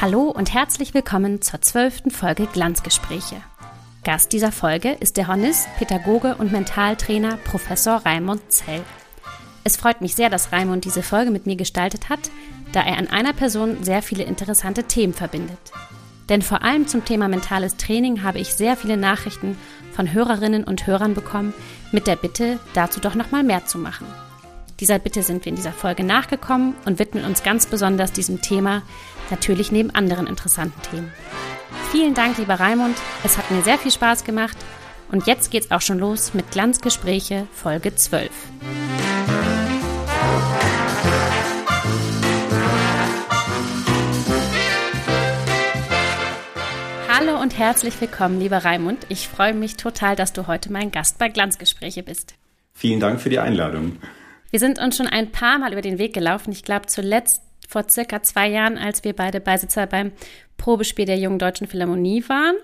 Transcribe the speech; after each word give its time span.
Hallo 0.00 0.30
und 0.30 0.54
herzlich 0.54 0.94
willkommen 0.94 1.42
zur 1.42 1.60
zwölften 1.60 2.12
Folge 2.12 2.46
Glanzgespräche. 2.46 3.34
Gast 4.04 4.32
dieser 4.32 4.52
Folge 4.52 4.92
ist 4.92 5.16
der 5.16 5.26
Hornist, 5.26 5.66
Pädagoge 5.76 6.36
und 6.36 6.52
Mentaltrainer 6.52 7.36
Professor 7.38 7.96
Raimund 8.06 8.40
Zell. 8.48 8.82
Es 9.64 9.76
freut 9.76 10.00
mich 10.00 10.14
sehr, 10.14 10.30
dass 10.30 10.52
Raimund 10.52 10.84
diese 10.84 11.02
Folge 11.02 11.32
mit 11.32 11.46
mir 11.46 11.56
gestaltet 11.56 12.10
hat, 12.10 12.30
da 12.70 12.84
er 12.84 12.96
an 12.96 13.08
einer 13.08 13.32
Person 13.32 13.82
sehr 13.82 14.00
viele 14.00 14.22
interessante 14.22 14.84
Themen 14.84 15.14
verbindet. 15.14 15.58
Denn 16.28 16.42
vor 16.42 16.62
allem 16.62 16.86
zum 16.86 17.04
Thema 17.04 17.26
mentales 17.26 17.76
Training 17.76 18.22
habe 18.22 18.38
ich 18.38 18.54
sehr 18.54 18.76
viele 18.76 18.98
Nachrichten 18.98 19.58
von 19.90 20.12
Hörerinnen 20.12 20.62
und 20.62 20.86
Hörern 20.86 21.14
bekommen 21.14 21.54
mit 21.90 22.06
der 22.06 22.14
Bitte, 22.14 22.60
dazu 22.72 23.00
doch 23.00 23.16
noch 23.16 23.32
mal 23.32 23.42
mehr 23.42 23.66
zu 23.66 23.78
machen. 23.78 24.06
Dieser 24.80 25.00
Bitte 25.00 25.24
sind 25.24 25.44
wir 25.44 25.50
in 25.50 25.56
dieser 25.56 25.72
Folge 25.72 26.04
nachgekommen 26.04 26.76
und 26.84 27.00
widmen 27.00 27.24
uns 27.24 27.42
ganz 27.42 27.66
besonders 27.66 28.12
diesem 28.12 28.40
Thema, 28.42 28.82
natürlich 29.28 29.72
neben 29.72 29.90
anderen 29.90 30.28
interessanten 30.28 30.80
Themen. 30.82 31.12
Vielen 31.90 32.14
Dank, 32.14 32.38
lieber 32.38 32.60
Raimund. 32.60 32.96
Es 33.24 33.38
hat 33.38 33.50
mir 33.50 33.62
sehr 33.62 33.78
viel 33.78 33.90
Spaß 33.90 34.22
gemacht. 34.22 34.56
Und 35.10 35.26
jetzt 35.26 35.50
geht's 35.50 35.72
auch 35.72 35.80
schon 35.80 35.98
los 35.98 36.32
mit 36.32 36.52
Glanzgespräche 36.52 37.48
Folge 37.52 37.96
12. 37.96 38.30
Hallo 47.08 47.40
und 47.42 47.58
herzlich 47.58 48.00
willkommen, 48.00 48.38
lieber 48.38 48.58
Raimund. 48.58 49.06
Ich 49.08 49.26
freue 49.26 49.54
mich 49.54 49.76
total, 49.76 50.14
dass 50.14 50.32
du 50.32 50.46
heute 50.46 50.70
mein 50.70 50.92
Gast 50.92 51.18
bei 51.18 51.28
Glanzgespräche 51.28 52.04
bist. 52.04 52.34
Vielen 52.74 53.00
Dank 53.00 53.20
für 53.20 53.30
die 53.30 53.40
Einladung. 53.40 53.96
Wir 54.50 54.60
sind 54.60 54.78
uns 54.78 54.96
schon 54.96 55.06
ein 55.06 55.30
paar 55.30 55.58
Mal 55.58 55.72
über 55.72 55.82
den 55.82 55.98
Weg 55.98 56.14
gelaufen. 56.14 56.52
Ich 56.52 56.62
glaube, 56.62 56.86
zuletzt 56.86 57.42
vor 57.68 57.84
circa 57.88 58.22
zwei 58.22 58.48
Jahren, 58.48 58.78
als 58.78 59.04
wir 59.04 59.14
beide 59.14 59.40
Beisitzer 59.40 59.86
beim 59.86 60.12
Probespiel 60.56 61.04
der 61.04 61.18
Jungen 61.18 61.38
Deutschen 61.38 61.66
Philharmonie 61.66 62.24
waren. 62.28 62.56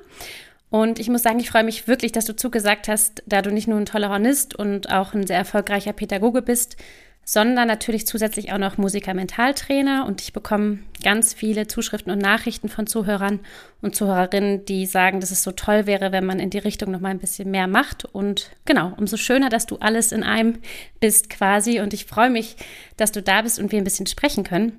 Und 0.70 0.98
ich 0.98 1.08
muss 1.08 1.23
sagen, 1.23 1.39
ich 1.39 1.50
freue 1.50 1.62
mich 1.62 1.86
wirklich, 1.86 2.11
dass 2.11 2.25
du 2.25 2.34
zugesagt 2.34 2.89
hast, 2.89 3.23
da 3.27 3.42
du 3.42 3.53
nicht 3.53 3.69
nur 3.69 3.78
ein 3.78 3.86
toller 3.86 4.08
Hornist 4.08 4.55
und 4.55 4.91
auch 4.91 5.14
ein 5.14 5.27
sehr 5.27 5.36
erfolgreicher 5.36 5.92
Pädagoge 5.92 6.42
bist, 6.42 6.77
sondern 7.25 7.67
natürlich 7.69 8.06
zusätzlich 8.06 8.53
auch 8.53 8.58
noch 8.58 8.77
Musiker-Mentaltrainer. 8.77 10.06
Und 10.06 10.20
ich 10.20 10.33
bekomme 10.33 10.80
ganz 11.03 11.33
viele 11.33 11.67
Zuschriften 11.67 12.12
und 12.12 12.19
Nachrichten 12.19 12.69
von 12.69 12.86
Zuhörern 12.86 13.41
und 13.80 13.97
Zuhörerinnen, 13.97 14.64
die 14.64 14.86
sagen, 14.86 15.20
dass 15.20 15.30
es 15.30 15.42
so 15.42 15.52
toll 15.52 15.86
wäre, 15.86 16.12
wenn 16.12 16.27
man 16.27 16.39
in 16.39 16.50
die 16.50 16.58
Richtung 16.58 16.91
noch 16.91 17.00
mal 17.00 17.08
ein 17.08 17.19
bisschen 17.19 17.50
mehr 17.50 17.67
macht. 17.67 18.05
Und 18.05 18.50
genau, 18.64 18.92
umso 18.97 19.17
schöner, 19.17 19.48
dass 19.48 19.67
du 19.67 19.77
alles 19.77 20.12
in 20.12 20.22
einem 20.22 20.58
bist 21.00 21.30
quasi. 21.30 21.80
Und 21.80 21.95
ich 21.95 22.05
freue 22.05 22.30
mich, 22.30 22.56
dass 22.97 23.12
du 23.12 23.22
da 23.22 23.42
bist 23.42 23.58
und 23.58 23.72
wir 23.72 23.78
ein 23.78 23.84
bisschen 23.84 24.06
sprechen 24.06 24.45
können. 24.45 24.78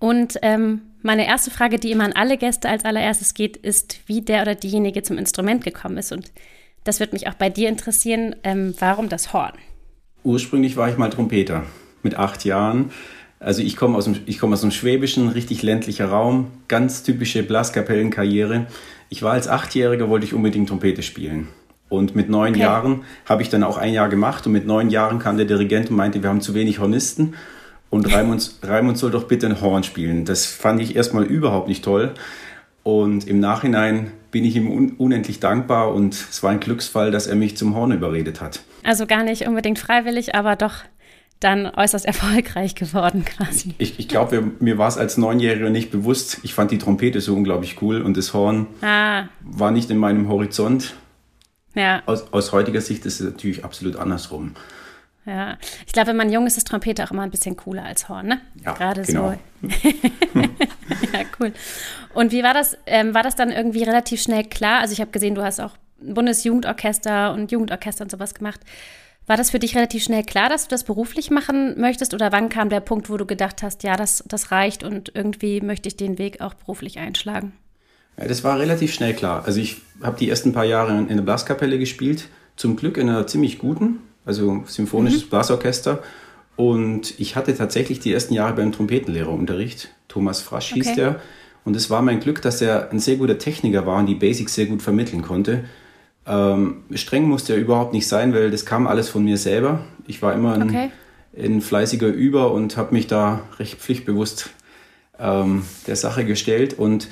Und 0.00 0.38
ähm, 0.42 0.82
meine 1.02 1.26
erste 1.26 1.50
Frage, 1.50 1.78
die 1.78 1.92
immer 1.92 2.04
an 2.04 2.12
alle 2.12 2.36
Gäste 2.36 2.68
als 2.68 2.84
allererstes 2.84 3.34
geht, 3.34 3.56
ist, 3.56 4.00
wie 4.06 4.22
der 4.22 4.42
oder 4.42 4.54
diejenige 4.54 5.02
zum 5.02 5.18
Instrument 5.18 5.62
gekommen 5.62 5.98
ist. 5.98 6.10
Und 6.12 6.32
das 6.84 7.00
wird 7.00 7.12
mich 7.12 7.28
auch 7.28 7.34
bei 7.34 7.50
dir 7.50 7.68
interessieren. 7.68 8.34
Ähm, 8.42 8.74
warum 8.78 9.08
das 9.08 9.32
Horn? 9.32 9.52
Ursprünglich 10.22 10.76
war 10.76 10.88
ich 10.88 10.96
mal 10.96 11.10
Trompeter 11.10 11.64
mit 12.02 12.16
acht 12.16 12.44
Jahren. 12.44 12.90
Also 13.38 13.62
ich 13.62 13.76
komme 13.76 13.96
aus 13.96 14.04
dem, 14.04 14.16
ich 14.26 14.38
komme 14.38 14.52
aus 14.52 14.60
dem 14.60 14.70
schwäbischen, 14.70 15.28
richtig 15.28 15.62
ländlicher 15.62 16.06
Raum, 16.06 16.48
ganz 16.68 17.02
typische 17.02 17.42
Blaskapellenkarriere. 17.42 18.66
Ich 19.08 19.22
war 19.22 19.32
als 19.32 19.48
Achtjähriger, 19.48 20.10
wollte 20.10 20.26
ich 20.26 20.34
unbedingt 20.34 20.68
Trompete 20.68 21.02
spielen. 21.02 21.48
Und 21.88 22.14
mit 22.14 22.28
neun 22.28 22.52
okay. 22.52 22.62
Jahren 22.62 23.00
habe 23.24 23.42
ich 23.42 23.48
dann 23.48 23.64
auch 23.64 23.78
ein 23.78 23.92
Jahr 23.92 24.08
gemacht 24.08 24.46
und 24.46 24.52
mit 24.52 24.66
neun 24.66 24.90
Jahren 24.90 25.18
kam 25.18 25.36
der 25.36 25.46
Dirigent 25.46 25.90
und 25.90 25.96
meinte, 25.96 26.22
wir 26.22 26.28
haben 26.28 26.40
zu 26.40 26.54
wenig 26.54 26.78
Hornisten 26.78 27.34
und 27.88 28.12
Raimund, 28.14 28.52
Raimund 28.62 28.98
soll 28.98 29.10
doch 29.10 29.24
bitte 29.24 29.46
ein 29.46 29.60
Horn 29.60 29.82
spielen. 29.82 30.24
Das 30.24 30.46
fand 30.46 30.80
ich 30.80 30.94
erstmal 30.94 31.24
überhaupt 31.24 31.66
nicht 31.66 31.84
toll. 31.84 32.12
Und 32.82 33.26
im 33.26 33.40
Nachhinein 33.40 34.12
bin 34.30 34.44
ich 34.44 34.54
ihm 34.54 34.70
un 34.70 34.92
unendlich 34.92 35.40
dankbar 35.40 35.92
und 35.92 36.14
es 36.14 36.42
war 36.42 36.50
ein 36.50 36.60
Glücksfall, 36.60 37.10
dass 37.10 37.26
er 37.26 37.36
mich 37.36 37.56
zum 37.56 37.74
Horn 37.74 37.92
überredet 37.92 38.40
hat. 38.40 38.60
Also 38.84 39.06
gar 39.06 39.22
nicht 39.22 39.46
unbedingt 39.46 39.78
freiwillig, 39.78 40.34
aber 40.34 40.56
doch 40.56 40.84
dann 41.40 41.66
äußerst 41.66 42.04
erfolgreich 42.06 42.74
geworden 42.74 43.24
quasi. 43.24 43.74
Ich, 43.78 43.98
ich 43.98 44.08
glaube, 44.08 44.52
mir 44.60 44.78
war 44.78 44.88
es 44.88 44.98
als 44.98 45.16
Neunjähriger 45.16 45.70
nicht 45.70 45.90
bewusst. 45.90 46.38
Ich 46.42 46.54
fand 46.54 46.70
die 46.70 46.78
Trompete 46.78 47.20
so 47.20 47.34
unglaublich 47.34 47.80
cool 47.82 48.02
und 48.02 48.16
das 48.16 48.34
Horn 48.34 48.66
ah. 48.82 49.24
war 49.40 49.70
nicht 49.70 49.90
in 49.90 49.98
meinem 49.98 50.28
Horizont. 50.28 50.94
Ja. 51.74 52.02
Aus, 52.06 52.32
aus 52.32 52.52
heutiger 52.52 52.80
Sicht 52.80 53.06
ist 53.06 53.20
es 53.20 53.26
natürlich 53.26 53.64
absolut 53.64 53.96
andersrum. 53.96 54.54
Ja, 55.26 55.58
ich 55.86 55.92
glaube, 55.92 56.08
wenn 56.08 56.16
man 56.16 56.32
jung 56.32 56.46
ist, 56.46 56.56
ist 56.56 56.66
Trompete 56.66 57.04
auch 57.04 57.10
immer 57.10 57.22
ein 57.22 57.30
bisschen 57.30 57.54
cooler 57.54 57.84
als 57.84 58.08
Horn, 58.08 58.26
ne? 58.26 58.40
Ja, 58.64 58.72
Gerade 58.72 59.02
genau. 59.02 59.34
so. 59.62 59.68
ja, 60.40 61.20
cool. 61.38 61.52
Und 62.14 62.32
wie 62.32 62.42
war 62.42 62.54
das? 62.54 62.76
Ähm, 62.86 63.14
war 63.14 63.22
das 63.22 63.36
dann 63.36 63.52
irgendwie 63.52 63.82
relativ 63.82 64.22
schnell 64.22 64.44
klar? 64.44 64.80
Also 64.80 64.92
ich 64.92 65.00
habe 65.00 65.10
gesehen, 65.10 65.34
du 65.34 65.42
hast 65.42 65.60
auch 65.60 65.76
Bundesjugendorchester 66.02 67.32
und 67.32 67.52
Jugendorchester 67.52 68.04
und 68.04 68.10
sowas 68.10 68.34
gemacht. 68.34 68.60
War 69.26 69.36
das 69.36 69.50
für 69.50 69.58
dich 69.58 69.76
relativ 69.76 70.02
schnell 70.02 70.24
klar, 70.24 70.48
dass 70.48 70.64
du 70.64 70.70
das 70.70 70.84
beruflich 70.84 71.30
machen 71.30 71.78
möchtest? 71.80 72.14
Oder 72.14 72.32
wann 72.32 72.48
kam 72.48 72.68
der 72.68 72.80
Punkt, 72.80 73.10
wo 73.10 73.16
du 73.16 73.26
gedacht 73.26 73.62
hast, 73.62 73.84
ja, 73.84 73.96
das, 73.96 74.24
das 74.26 74.50
reicht 74.50 74.82
und 74.82 75.12
irgendwie 75.14 75.60
möchte 75.60 75.88
ich 75.88 75.96
den 75.96 76.18
Weg 76.18 76.40
auch 76.40 76.54
beruflich 76.54 76.98
einschlagen? 76.98 77.52
Ja, 78.18 78.26
das 78.26 78.42
war 78.42 78.58
relativ 78.58 78.92
schnell 78.92 79.14
klar. 79.14 79.44
Also 79.46 79.60
ich 79.60 79.82
habe 80.02 80.18
die 80.18 80.28
ersten 80.28 80.52
paar 80.52 80.64
Jahre 80.64 80.96
in 80.96 81.16
der 81.16 81.22
Blaskapelle 81.22 81.78
gespielt. 81.78 82.28
Zum 82.56 82.76
Glück 82.76 82.96
in 82.96 83.08
einer 83.08 83.26
ziemlich 83.26 83.58
guten, 83.58 84.00
also 84.26 84.64
symphonisches 84.66 85.24
mhm. 85.24 85.28
Blasorchester. 85.28 86.02
Und 86.56 87.18
ich 87.18 87.36
hatte 87.36 87.56
tatsächlich 87.56 88.00
die 88.00 88.12
ersten 88.12 88.34
Jahre 88.34 88.54
beim 88.54 88.72
Trompetenlehrerunterricht. 88.72 89.94
Thomas 90.08 90.40
Frasch 90.40 90.74
hieß 90.74 90.88
okay. 90.88 90.96
der. 90.96 91.20
Und 91.64 91.76
es 91.76 91.88
war 91.88 92.02
mein 92.02 92.20
Glück, 92.20 92.42
dass 92.42 92.60
er 92.60 92.90
ein 92.90 92.98
sehr 92.98 93.16
guter 93.16 93.38
Techniker 93.38 93.86
war 93.86 93.98
und 93.98 94.06
die 94.06 94.14
Basics 94.14 94.54
sehr 94.54 94.66
gut 94.66 94.82
vermitteln 94.82 95.22
konnte. 95.22 95.64
Ähm, 96.26 96.84
streng 96.94 97.24
musste 97.24 97.54
er 97.54 97.58
überhaupt 97.58 97.92
nicht 97.92 98.06
sein, 98.06 98.34
weil 98.34 98.50
das 98.50 98.66
kam 98.66 98.86
alles 98.86 99.08
von 99.08 99.24
mir 99.24 99.36
selber. 99.36 99.80
Ich 100.06 100.22
war 100.22 100.34
immer 100.34 100.54
ein, 100.54 100.62
okay. 100.62 100.90
ein 101.36 101.60
fleißiger 101.60 102.08
Über 102.08 102.52
und 102.52 102.76
habe 102.76 102.94
mich 102.94 103.06
da 103.06 103.40
recht 103.58 103.78
pflichtbewusst 103.78 104.50
ähm, 105.18 105.62
der 105.86 105.96
Sache 105.96 106.24
gestellt. 106.24 106.78
Und 106.78 107.08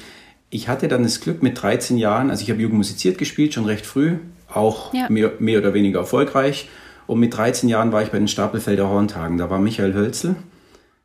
ich 0.50 0.69
hatte 0.69 0.88
dann 0.88 1.02
das 1.02 1.20
Glück 1.20 1.42
mit 1.42 1.60
13 1.60 1.96
Jahren, 1.96 2.30
also 2.30 2.42
ich 2.42 2.50
habe 2.50 2.60
Jugend 2.60 2.78
musiziert 2.78 3.19
gespielt, 3.19 3.54
schon 3.54 3.64
recht 3.64 3.86
früh, 3.86 4.16
auch 4.52 4.92
ja. 4.94 5.08
mehr, 5.08 5.32
mehr 5.38 5.58
oder 5.58 5.75
weniger 5.75 6.00
erfolgreich. 6.00 6.69
Und 7.06 7.20
mit 7.20 7.36
13 7.36 7.69
Jahren 7.69 7.92
war 7.92 8.02
ich 8.02 8.10
bei 8.10 8.19
den 8.19 8.28
Stapelfelder 8.28 8.88
Horntagen. 8.88 9.38
Da 9.38 9.48
war 9.48 9.58
Michael 9.58 9.94
Hölzel. 9.94 10.36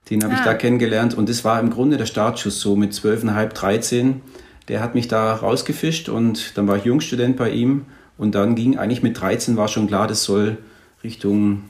Den 0.10 0.24
habe 0.24 0.34
ah. 0.34 0.38
ich 0.38 0.44
da 0.44 0.54
kennengelernt. 0.54 1.14
Und 1.14 1.30
das 1.30 1.46
war 1.46 1.60
im 1.60 1.70
Grunde 1.70 1.98
der 1.98 2.06
Startschuss 2.06 2.60
so 2.60 2.76
mit 2.76 2.92
12,5, 2.92 3.48
13. 3.48 4.22
Der 4.68 4.82
hat 4.82 4.96
mich 4.96 5.08
da 5.08 5.34
rausgefischt 5.34 6.10
und 6.10 6.58
dann 6.58 6.68
war 6.68 6.78
ich 6.78 6.86
Jungstudent 6.86 7.38
bei 7.38 7.50
ihm. 7.52 7.86
Und 8.18 8.36
dann 8.36 8.56
ging 8.56 8.78
eigentlich 8.78 9.04
mit 9.04 9.20
13 9.20 9.58
war 9.58 9.68
schon 9.68 9.88
klar, 9.88 10.08
das 10.08 10.24
soll 10.24 10.58
Richtung 11.04 11.64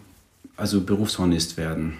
also 0.55 0.81
Berufshornist 0.81 1.57
werden. 1.57 1.97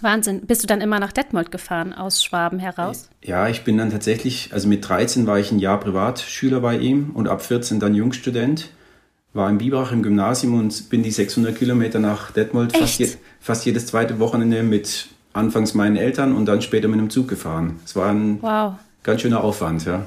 Wahnsinn. 0.00 0.42
Bist 0.46 0.62
du 0.62 0.66
dann 0.66 0.80
immer 0.80 0.98
nach 0.98 1.12
Detmold 1.12 1.50
gefahren 1.50 1.92
aus 1.92 2.22
Schwaben 2.22 2.58
heraus? 2.58 3.08
Ja, 3.22 3.48
ich 3.48 3.64
bin 3.64 3.78
dann 3.78 3.90
tatsächlich, 3.90 4.50
also 4.52 4.68
mit 4.68 4.86
13 4.88 5.26
war 5.26 5.38
ich 5.38 5.50
ein 5.50 5.58
Jahr 5.58 5.80
Privatschüler 5.80 6.60
bei 6.60 6.76
ihm 6.78 7.10
und 7.14 7.28
ab 7.28 7.42
14 7.42 7.80
dann 7.80 7.94
Jungstudent 7.94 8.70
war 9.32 9.50
in 9.50 9.58
Biberach 9.58 9.92
im 9.92 10.02
Gymnasium 10.02 10.58
und 10.58 10.90
bin 10.90 11.02
die 11.02 11.10
600 11.10 11.56
Kilometer 11.56 11.98
nach 11.98 12.30
Detmold 12.30 12.76
fast, 12.76 12.98
je, 13.00 13.08
fast, 13.40 13.66
jedes 13.66 13.86
zweite 13.86 14.20
Wochenende 14.20 14.62
mit 14.62 15.08
anfangs 15.32 15.74
meinen 15.74 15.96
Eltern 15.96 16.34
und 16.34 16.46
dann 16.46 16.62
später 16.62 16.86
mit 16.86 16.98
einem 16.98 17.10
Zug 17.10 17.26
gefahren. 17.26 17.80
Es 17.84 17.96
war 17.96 18.10
ein 18.10 18.38
wow. 18.40 18.74
Ganz 19.04 19.20
schöner 19.20 19.44
Aufwand, 19.44 19.84
ja. 19.84 20.06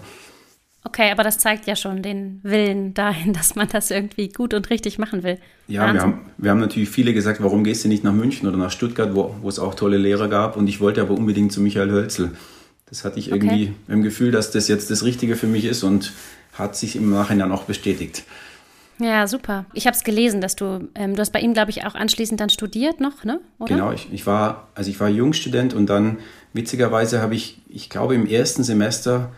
Okay, 0.84 1.12
aber 1.12 1.24
das 1.24 1.38
zeigt 1.38 1.68
ja 1.68 1.76
schon 1.76 2.02
den 2.02 2.40
Willen 2.44 2.94
dahin, 2.94 3.34
dass 3.34 3.56
man 3.56 3.68
das 3.70 3.92
irgendwie 3.92 4.30
gut 4.30 4.54
und 4.54 4.70
richtig 4.70 5.00
machen 5.00 5.24
will. 5.24 5.38
Ja, 5.68 5.94
wir 5.94 6.02
haben, 6.02 6.22
wir 6.38 6.52
haben 6.52 6.60
natürlich 6.60 6.90
viele 6.90 7.14
gesagt, 7.14 7.42
warum 7.42 7.64
gehst 7.64 7.84
du 7.84 7.90
nicht 7.90 8.04
nach 8.04 8.14
München 8.14 8.48
oder 8.48 8.58
nach 8.58 8.72
Stuttgart, 8.72 9.14
wo, 9.14 9.36
wo 9.42 9.50
es 9.50 9.60
auch 9.60 9.76
tolle 9.76 9.98
Lehrer 9.98 10.28
gab. 10.28 10.56
Und 10.56 10.68
ich 10.68 10.80
wollte 10.80 11.02
aber 11.02 11.14
unbedingt 11.14 11.52
zu 11.52 11.62
Michael 11.62 11.92
Hölzel. 11.92 12.32
Das 12.90 13.04
hatte 13.04 13.20
ich 13.20 13.32
irgendwie 13.32 13.66
okay. 13.66 13.74
im 13.90 14.02
Gefühl, 14.02 14.32
dass 14.32 14.52
das 14.52 14.70
jetzt 14.70 14.90
das 14.90 15.04
Richtige 15.04 15.36
für 15.36 15.48
mich 15.48 15.66
ist 15.66 15.84
und 15.84 16.14
hat 16.54 16.78
sich 16.78 16.96
im 16.96 17.10
Nachhinein 17.10 17.52
auch 17.52 17.64
bestätigt. 17.64 18.24
Ja, 19.00 19.28
super. 19.28 19.66
Ich 19.74 19.86
habe 19.86 19.96
es 19.96 20.04
gelesen, 20.04 20.42
dass 20.42 20.56
du, 20.56 20.90
ähm, 20.96 21.16
du 21.16 21.22
hast 21.22 21.32
bei 21.32 21.40
ihm, 21.40 21.54
glaube 21.54 21.70
ich, 21.70 21.86
auch 21.86 21.96
anschließend 21.96 22.40
dann 22.40 22.50
studiert 22.50 23.00
noch, 23.00 23.24
ne? 23.24 23.40
Oder? 23.60 23.76
Genau, 23.76 23.92
ich, 23.92 24.12
ich 24.12 24.26
war, 24.26 24.70
also 24.74 24.90
ich 24.90 25.00
war 25.00 25.10
Jungstudent 25.10 25.74
und 25.74 25.88
dann 25.88 26.18
witzigerweise 26.54 27.22
habe 27.22 27.36
ich, 27.36 27.62
ich 27.70 27.90
glaube, 27.90 28.16
im 28.16 28.26
ersten 28.26 28.64
Semester 28.64 29.30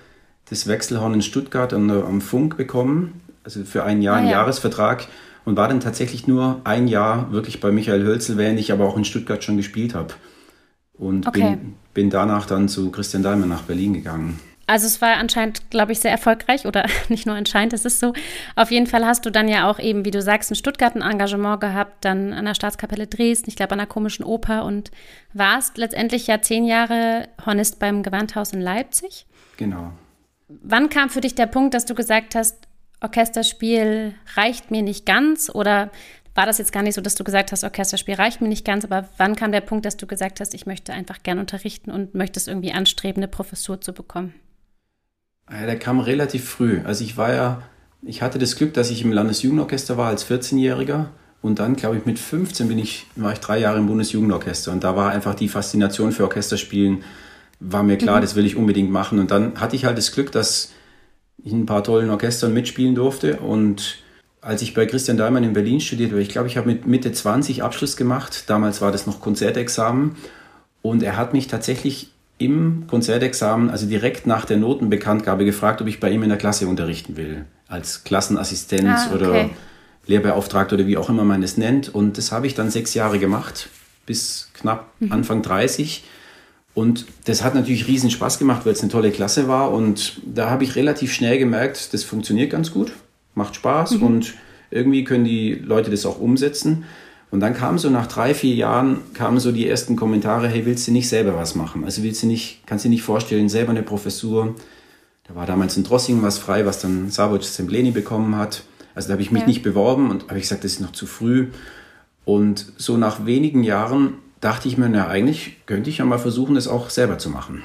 das 0.49 0.67
Wechselhorn 0.67 1.13
in 1.13 1.21
Stuttgart 1.21 1.73
am, 1.73 1.89
am 1.89 2.21
Funk 2.21 2.57
bekommen, 2.57 3.21
also 3.43 3.63
für 3.63 3.83
ein 3.83 4.01
Jahr, 4.01 4.15
ah, 4.15 4.19
einen 4.19 4.27
ja. 4.27 4.33
Jahresvertrag 4.33 5.07
und 5.45 5.57
war 5.57 5.67
dann 5.67 5.79
tatsächlich 5.79 6.27
nur 6.27 6.61
ein 6.63 6.87
Jahr 6.87 7.31
wirklich 7.31 7.59
bei 7.59 7.71
Michael 7.71 8.03
Hölzel, 8.03 8.37
während 8.37 8.59
ich 8.59 8.71
aber 8.71 8.87
auch 8.87 8.97
in 8.97 9.05
Stuttgart 9.05 9.43
schon 9.43 9.57
gespielt 9.57 9.93
habe. 9.93 10.13
Und 10.93 11.27
okay. 11.27 11.57
bin, 11.57 11.75
bin 11.93 12.09
danach 12.09 12.45
dann 12.45 12.67
zu 12.67 12.91
Christian 12.91 13.23
Dahlmann 13.23 13.49
nach 13.49 13.63
Berlin 13.63 13.93
gegangen. 13.93 14.39
Also 14.69 14.85
es 14.85 15.01
war 15.01 15.17
anscheinend, 15.17 15.71
glaube 15.71 15.93
ich, 15.93 15.99
sehr 15.99 16.11
erfolgreich 16.11 16.67
oder 16.67 16.85
nicht 17.09 17.25
nur 17.25 17.35
anscheinend, 17.35 17.73
es 17.73 17.85
ist 17.85 17.99
so. 17.99 18.13
Auf 18.55 18.69
jeden 18.69 18.85
Fall 18.85 19.03
hast 19.03 19.25
du 19.25 19.31
dann 19.31 19.47
ja 19.47 19.67
auch 19.67 19.79
eben, 19.79 20.05
wie 20.05 20.11
du 20.11 20.21
sagst, 20.21 20.51
in 20.51 20.55
Stuttgart 20.55 20.95
ein 20.95 21.01
Engagement 21.01 21.59
gehabt, 21.59 22.05
dann 22.05 22.33
an 22.33 22.45
der 22.45 22.53
Staatskapelle 22.53 23.07
Dresden, 23.07 23.49
ich 23.49 23.55
glaube 23.55 23.71
an 23.71 23.79
der 23.79 23.87
komischen 23.87 24.23
Oper 24.23 24.65
und 24.65 24.91
warst 25.33 25.79
letztendlich 25.79 26.27
ja 26.27 26.39
zehn 26.43 26.65
Jahre 26.65 27.29
Hornist 27.43 27.79
beim 27.79 28.03
Gewandhaus 28.03 28.53
in 28.53 28.61
Leipzig. 28.61 29.25
Genau. 29.57 29.91
Wann 30.49 30.89
kam 30.89 31.09
für 31.09 31.21
dich 31.21 31.33
der 31.33 31.47
Punkt, 31.47 31.73
dass 31.73 31.85
du 31.85 31.95
gesagt 31.95 32.35
hast, 32.35 32.67
Orchesterspiel 33.01 34.13
reicht 34.35 34.69
mir 34.69 34.83
nicht 34.83 35.07
ganz 35.07 35.49
oder 35.49 35.89
war 36.35 36.45
das 36.45 36.59
jetzt 36.59 36.73
gar 36.73 36.83
nicht 36.83 36.93
so, 36.93 37.01
dass 37.01 37.15
du 37.15 37.23
gesagt 37.23 37.51
hast, 37.51 37.63
Orchesterspiel 37.63 38.13
reicht 38.13 38.39
mir 38.39 38.47
nicht 38.47 38.65
ganz, 38.65 38.85
aber 38.85 39.09
wann 39.17 39.35
kam 39.35 39.51
der 39.51 39.61
Punkt, 39.61 39.85
dass 39.85 39.97
du 39.97 40.05
gesagt 40.05 40.39
hast, 40.39 40.53
ich 40.53 40.67
möchte 40.67 40.93
einfach 40.93 41.23
gern 41.23 41.39
unterrichten 41.39 41.89
und 41.89 42.13
möchtest 42.13 42.47
irgendwie 42.47 42.71
anstreben, 42.71 43.23
eine 43.23 43.27
Professur 43.27 43.81
zu 43.81 43.93
bekommen? 43.93 44.35
Ja, 45.51 45.65
der 45.65 45.79
kam 45.79 45.99
relativ 45.99 46.47
früh. 46.47 46.81
Also 46.83 47.03
ich 47.03 47.17
war 47.17 47.33
ja, 47.33 47.61
ich 48.01 48.21
hatte 48.21 48.39
das 48.39 48.55
Glück, 48.55 48.73
dass 48.73 48.91
ich 48.91 49.03
im 49.03 49.11
Landesjugendorchester 49.11 49.97
war 49.97 50.07
als 50.07 50.29
14-Jähriger 50.29 51.07
und 51.41 51.59
dann, 51.59 51.75
glaube 51.75 51.97
ich, 51.97 52.05
mit 52.05 52.19
15 52.19 52.67
bin 52.67 52.77
ich, 52.77 53.07
war 53.15 53.33
ich 53.33 53.39
drei 53.39 53.59
Jahre 53.59 53.79
im 53.79 53.87
Bundesjugendorchester 53.87 54.71
und 54.71 54.83
da 54.83 54.95
war 54.95 55.11
einfach 55.11 55.35
die 55.35 55.49
Faszination 55.49 56.11
für 56.11 56.23
Orchesterspielen, 56.23 57.03
war 57.59 57.83
mir 57.83 57.97
klar, 57.97 58.17
mhm. 58.17 58.21
das 58.21 58.35
will 58.35 58.45
ich 58.45 58.55
unbedingt 58.55 58.91
machen. 58.91 59.19
Und 59.19 59.31
dann 59.31 59.59
hatte 59.59 59.75
ich 59.75 59.85
halt 59.85 59.97
das 59.97 60.11
Glück, 60.11 60.31
dass 60.31 60.71
ich 61.43 61.51
in 61.51 61.61
ein 61.61 61.65
paar 61.65 61.83
tollen 61.83 62.09
Orchestern 62.09 62.53
mitspielen 62.53 62.95
durfte 62.95 63.37
und 63.39 63.97
als 64.41 64.61
ich 64.61 64.73
bei 64.73 64.85
Christian 64.85 65.17
Daimann 65.17 65.43
in 65.43 65.53
Berlin 65.53 65.81
studiert 65.81 66.11
habe, 66.11 66.21
ich 66.21 66.29
glaube, 66.29 66.47
ich 66.47 66.57
habe 66.57 66.67
mit 66.67 66.87
Mitte 66.87 67.11
20 67.11 67.63
Abschluss 67.63 67.97
gemacht. 67.97 68.45
Damals 68.47 68.81
war 68.81 68.91
das 68.91 69.05
noch 69.05 69.19
Konzertexamen. 69.19 70.15
Und 70.81 71.03
er 71.03 71.17
hat 71.17 71.33
mich 71.33 71.47
tatsächlich 71.47 72.11
im 72.39 72.85
Konzertexamen, 72.87 73.69
also 73.69 73.85
direkt 73.85 74.25
nach 74.25 74.45
der 74.45 74.57
Notenbekanntgabe, 74.57 75.45
gefragt, 75.45 75.81
ob 75.81 75.87
ich 75.87 75.99
bei 75.99 76.09
ihm 76.09 76.23
in 76.23 76.29
der 76.29 76.37
Klasse 76.37 76.67
unterrichten 76.67 77.17
will. 77.17 77.45
Als 77.67 78.03
Klassenassistent 78.03 78.87
ah, 78.87 79.05
okay. 79.05 79.15
oder 79.15 79.49
Lehrbeauftragter 80.07 80.75
oder 80.75 80.87
wie 80.87 80.97
auch 80.97 81.09
immer 81.09 81.25
man 81.25 81.43
es 81.43 81.57
nennt. 81.57 81.93
Und 81.93 82.17
das 82.17 82.31
habe 82.31 82.47
ich 82.47 82.55
dann 82.55 82.71
sechs 82.71 82.93
Jahre 82.93 83.19
gemacht, 83.19 83.69
bis 84.05 84.49
knapp 84.53 84.91
mhm. 84.99 85.11
Anfang 85.11 85.41
30. 85.41 86.03
Und 86.73 87.05
das 87.25 87.43
hat 87.43 87.55
natürlich 87.55 87.87
riesen 87.87 88.09
Spaß 88.09 88.39
gemacht, 88.39 88.65
weil 88.65 88.71
es 88.71 88.81
eine 88.81 88.89
tolle 88.89 89.11
Klasse 89.11 89.49
war. 89.49 89.71
Und 89.71 90.21
da 90.25 90.49
habe 90.49 90.63
ich 90.63 90.75
relativ 90.75 91.13
schnell 91.13 91.37
gemerkt, 91.37 91.93
das 91.93 92.03
funktioniert 92.03 92.49
ganz 92.49 92.71
gut, 92.71 92.93
macht 93.35 93.55
Spaß 93.55 93.91
mhm. 93.97 94.03
und 94.03 94.33
irgendwie 94.71 95.03
können 95.03 95.25
die 95.25 95.55
Leute 95.55 95.91
das 95.91 96.05
auch 96.05 96.19
umsetzen. 96.19 96.85
Und 97.31 97.41
dann 97.41 97.53
kam 97.53 97.77
so 97.77 97.89
nach 97.89 98.07
drei, 98.07 98.33
vier 98.33 98.55
Jahren, 98.55 99.01
kamen 99.13 99.39
so 99.39 99.51
die 99.51 99.67
ersten 99.67 99.95
Kommentare, 99.95 100.47
hey, 100.47 100.65
willst 100.65 100.87
du 100.87 100.91
nicht 100.91 101.07
selber 101.07 101.35
was 101.35 101.53
machen? 101.53 101.83
Also 101.83 102.01
willst 102.01 102.23
du 102.23 102.27
nicht, 102.27 102.61
kannst 102.65 102.85
du 102.85 102.89
dir 102.89 102.93
nicht 102.93 103.03
vorstellen, 103.03 103.49
selber 103.49 103.71
eine 103.71 103.83
Professur? 103.83 104.55
Da 105.27 105.35
war 105.35 105.45
damals 105.45 105.77
in 105.77 105.83
Drossing 105.83 106.23
was 106.23 106.39
frei, 106.39 106.65
was 106.65 106.81
dann 106.81 107.11
Saboc 107.11 107.43
Sembleni 107.43 107.91
bekommen 107.91 108.35
hat. 108.35 108.63
Also 108.95 109.09
da 109.09 109.13
habe 109.13 109.21
ich 109.21 109.31
mich 109.31 109.41
ja. 109.41 109.47
nicht 109.47 109.61
beworben 109.61 110.09
und 110.09 110.23
habe 110.23 110.37
ich 110.37 110.43
gesagt, 110.43 110.63
das 110.63 110.73
ist 110.73 110.81
noch 110.81 110.91
zu 110.91 111.05
früh. 111.05 111.49
Und 112.25 112.73
so 112.77 112.97
nach 112.97 113.25
wenigen 113.25 113.63
Jahren 113.63 114.15
dachte 114.41 114.67
ich 114.67 114.77
mir, 114.77 114.89
na 114.89 115.07
eigentlich 115.07 115.57
könnte 115.67 115.89
ich 115.89 115.99
ja 115.99 116.05
mal 116.05 116.17
versuchen, 116.17 116.55
das 116.55 116.67
auch 116.67 116.89
selber 116.89 117.19
zu 117.19 117.29
machen. 117.29 117.63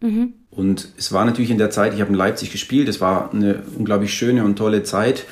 Mhm. 0.00 0.34
Und 0.50 0.88
es 0.96 1.12
war 1.12 1.24
natürlich 1.24 1.50
in 1.50 1.58
der 1.58 1.70
Zeit, 1.70 1.94
ich 1.94 2.00
habe 2.00 2.10
in 2.10 2.16
Leipzig 2.16 2.52
gespielt, 2.52 2.88
es 2.88 3.00
war 3.00 3.32
eine 3.32 3.62
unglaublich 3.76 4.14
schöne 4.14 4.44
und 4.44 4.56
tolle 4.56 4.84
Zeit. 4.84 5.24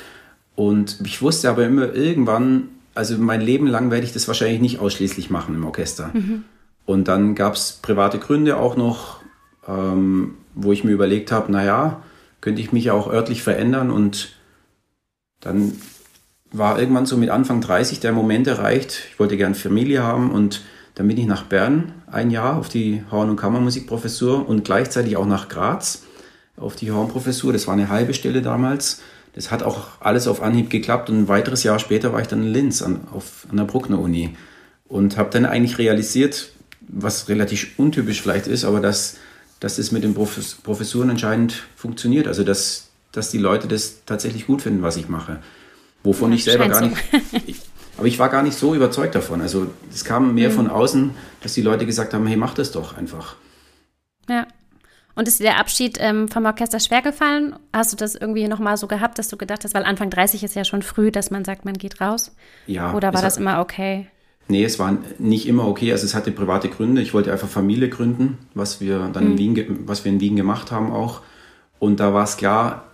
Und 0.55 0.99
ich 1.05 1.21
wusste 1.21 1.49
aber 1.49 1.65
immer, 1.65 1.93
irgendwann 1.93 2.69
also 2.95 3.17
mein 3.17 3.41
Leben 3.41 3.67
lang 3.67 3.91
werde 3.91 4.05
ich 4.05 4.13
das 4.13 4.27
wahrscheinlich 4.27 4.61
nicht 4.61 4.79
ausschließlich 4.79 5.29
machen 5.29 5.55
im 5.55 5.65
Orchester. 5.65 6.11
Mhm. 6.13 6.43
Und 6.85 7.07
dann 7.07 7.35
gab 7.35 7.55
es 7.55 7.79
private 7.81 8.19
Gründe 8.19 8.57
auch 8.57 8.75
noch, 8.75 9.21
ähm, 9.67 10.35
wo 10.53 10.71
ich 10.71 10.83
mir 10.83 10.91
überlegt 10.91 11.31
habe, 11.31 11.51
naja, 11.51 12.01
könnte 12.41 12.61
ich 12.61 12.71
mich 12.71 12.85
ja 12.85 12.93
auch 12.93 13.11
örtlich 13.11 13.41
verändern 13.41 13.89
und 13.89 14.33
dann 15.39 15.73
war 16.51 16.79
irgendwann 16.79 17.05
so 17.05 17.17
mit 17.17 17.29
Anfang 17.29 17.61
30 17.61 17.99
der 17.99 18.11
Moment 18.11 18.47
erreicht, 18.47 19.07
ich 19.11 19.19
wollte 19.19 19.37
gern 19.37 19.55
Familie 19.55 20.03
haben 20.03 20.31
und 20.31 20.61
dann 20.95 21.07
bin 21.07 21.17
ich 21.17 21.25
nach 21.25 21.43
Bern 21.43 21.93
ein 22.11 22.29
Jahr 22.29 22.57
auf 22.57 22.69
die 22.69 23.03
Horn- 23.09 23.29
und 23.29 23.37
Kammermusikprofessur 23.37 24.47
und 24.47 24.63
gleichzeitig 24.63 25.17
auch 25.17 25.25
nach 25.25 25.49
Graz 25.49 26.03
auf 26.55 26.75
die 26.75 26.91
Hornprofessur. 26.91 27.51
Das 27.51 27.65
war 27.65 27.73
eine 27.73 27.89
halbe 27.89 28.13
Stelle 28.13 28.43
damals 28.43 29.01
das 29.33 29.51
hat 29.51 29.63
auch 29.63 29.87
alles 29.99 30.27
auf 30.27 30.41
Anhieb 30.41 30.69
geklappt 30.69 31.09
und 31.09 31.21
ein 31.21 31.27
weiteres 31.27 31.63
Jahr 31.63 31.79
später 31.79 32.13
war 32.13 32.21
ich 32.21 32.27
dann 32.27 32.43
in 32.43 32.53
Linz 32.53 32.81
an, 32.81 33.07
auf, 33.11 33.47
an 33.49 33.57
der 33.57 33.63
Bruckner 33.63 33.99
Uni 33.99 34.35
und 34.87 35.17
habe 35.17 35.31
dann 35.31 35.45
eigentlich 35.45 35.79
realisiert, 35.79 36.51
was 36.81 37.29
relativ 37.29 37.71
untypisch 37.77 38.21
vielleicht 38.21 38.47
ist, 38.47 38.63
aber 38.63 38.79
dass, 38.79 39.17
dass 39.59 39.77
das 39.77 39.91
mit 39.91 40.03
den 40.03 40.13
Professuren 40.13 41.09
entscheidend 41.09 41.63
funktioniert. 41.75 42.27
Also 42.27 42.43
dass, 42.43 42.89
dass 43.11 43.31
die 43.31 43.39
Leute 43.39 43.67
das 43.67 44.05
tatsächlich 44.05 44.45
gut 44.45 44.61
finden, 44.61 44.83
was 44.83 44.97
ich 44.97 45.09
mache. 45.09 45.39
Wovon 46.03 46.31
ja, 46.31 46.35
ich 46.35 46.43
selber 46.43 46.69
gar 46.69 46.81
nicht. 46.81 46.97
Ich, 47.47 47.61
aber 47.97 48.07
ich 48.07 48.19
war 48.19 48.29
gar 48.29 48.43
nicht 48.43 48.57
so 48.57 48.75
überzeugt 48.75 49.15
davon. 49.15 49.41
Also 49.41 49.67
es 49.91 50.03
kam 50.03 50.33
mehr 50.35 50.49
mhm. 50.49 50.53
von 50.53 50.69
außen, 50.69 51.11
dass 51.41 51.53
die 51.53 51.61
Leute 51.61 51.85
gesagt 51.85 52.13
haben, 52.13 52.27
hey, 52.27 52.37
mach 52.37 52.53
das 52.53 52.71
doch 52.71 52.97
einfach. 52.97 53.35
Ja. 54.29 54.47
Und 55.15 55.27
ist 55.27 55.39
dir 55.39 55.43
der 55.43 55.59
Abschied 55.59 55.97
ähm, 55.99 56.27
vom 56.27 56.45
Orchester 56.45 56.79
schwer 56.79 57.01
gefallen? 57.01 57.55
Hast 57.71 57.91
du 57.93 57.97
das 57.97 58.15
irgendwie 58.15 58.47
nochmal 58.47 58.77
so 58.77 58.87
gehabt, 58.87 59.19
dass 59.19 59.27
du 59.27 59.37
gedacht 59.37 59.63
hast, 59.63 59.75
weil 59.75 59.83
Anfang 59.83 60.09
30 60.09 60.43
ist 60.43 60.55
ja 60.55 60.65
schon 60.65 60.81
früh, 60.81 61.11
dass 61.11 61.29
man 61.29 61.45
sagt, 61.45 61.65
man 61.65 61.75
geht 61.75 62.01
raus? 62.01 62.35
Ja. 62.65 62.93
Oder 62.93 63.13
war 63.13 63.21
das 63.21 63.35
hat, 63.35 63.41
immer 63.41 63.59
okay? 63.59 64.07
Nee, 64.47 64.63
es 64.63 64.79
war 64.79 64.97
nicht 65.19 65.47
immer 65.47 65.67
okay. 65.67 65.91
Also 65.91 66.05
es 66.05 66.15
hatte 66.15 66.31
private 66.31 66.69
Gründe. 66.69 67.01
Ich 67.01 67.13
wollte 67.13 67.31
einfach 67.31 67.47
Familie 67.47 67.89
gründen, 67.89 68.39
was 68.55 68.81
wir 68.81 69.09
dann 69.13 69.25
mhm. 69.25 69.31
in 69.31 69.37
Wien, 69.37 69.79
was 69.85 70.03
wir 70.03 70.11
in 70.11 70.19
Wien 70.19 70.35
gemacht 70.35 70.71
haben 70.71 70.91
auch. 70.91 71.21
Und 71.77 71.99
da 71.99 72.13
war 72.13 72.23
es 72.23 72.37
klar, 72.37 72.85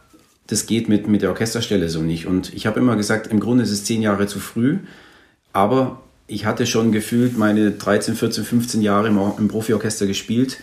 das 0.47 0.65
geht 0.65 0.89
mit, 0.89 1.07
mit 1.07 1.21
der 1.21 1.29
Orchesterstelle 1.29 1.89
so 1.89 2.01
nicht. 2.01 2.25
Und 2.25 2.53
ich 2.53 2.67
habe 2.67 2.79
immer 2.79 2.97
gesagt, 2.97 3.27
im 3.27 3.39
Grunde 3.39 3.63
ist 3.63 3.71
es 3.71 3.85
zehn 3.85 4.01
Jahre 4.01 4.27
zu 4.27 4.39
früh. 4.39 4.79
Aber 5.53 6.01
ich 6.27 6.45
hatte 6.45 6.67
schon 6.67 6.91
gefühlt 6.91 7.37
meine 7.37 7.71
13, 7.71 8.15
14, 8.15 8.43
15 8.43 8.81
Jahre 8.81 9.07
im, 9.07 9.19
im 9.37 9.47
Profiorchester 9.47 10.05
gespielt 10.05 10.57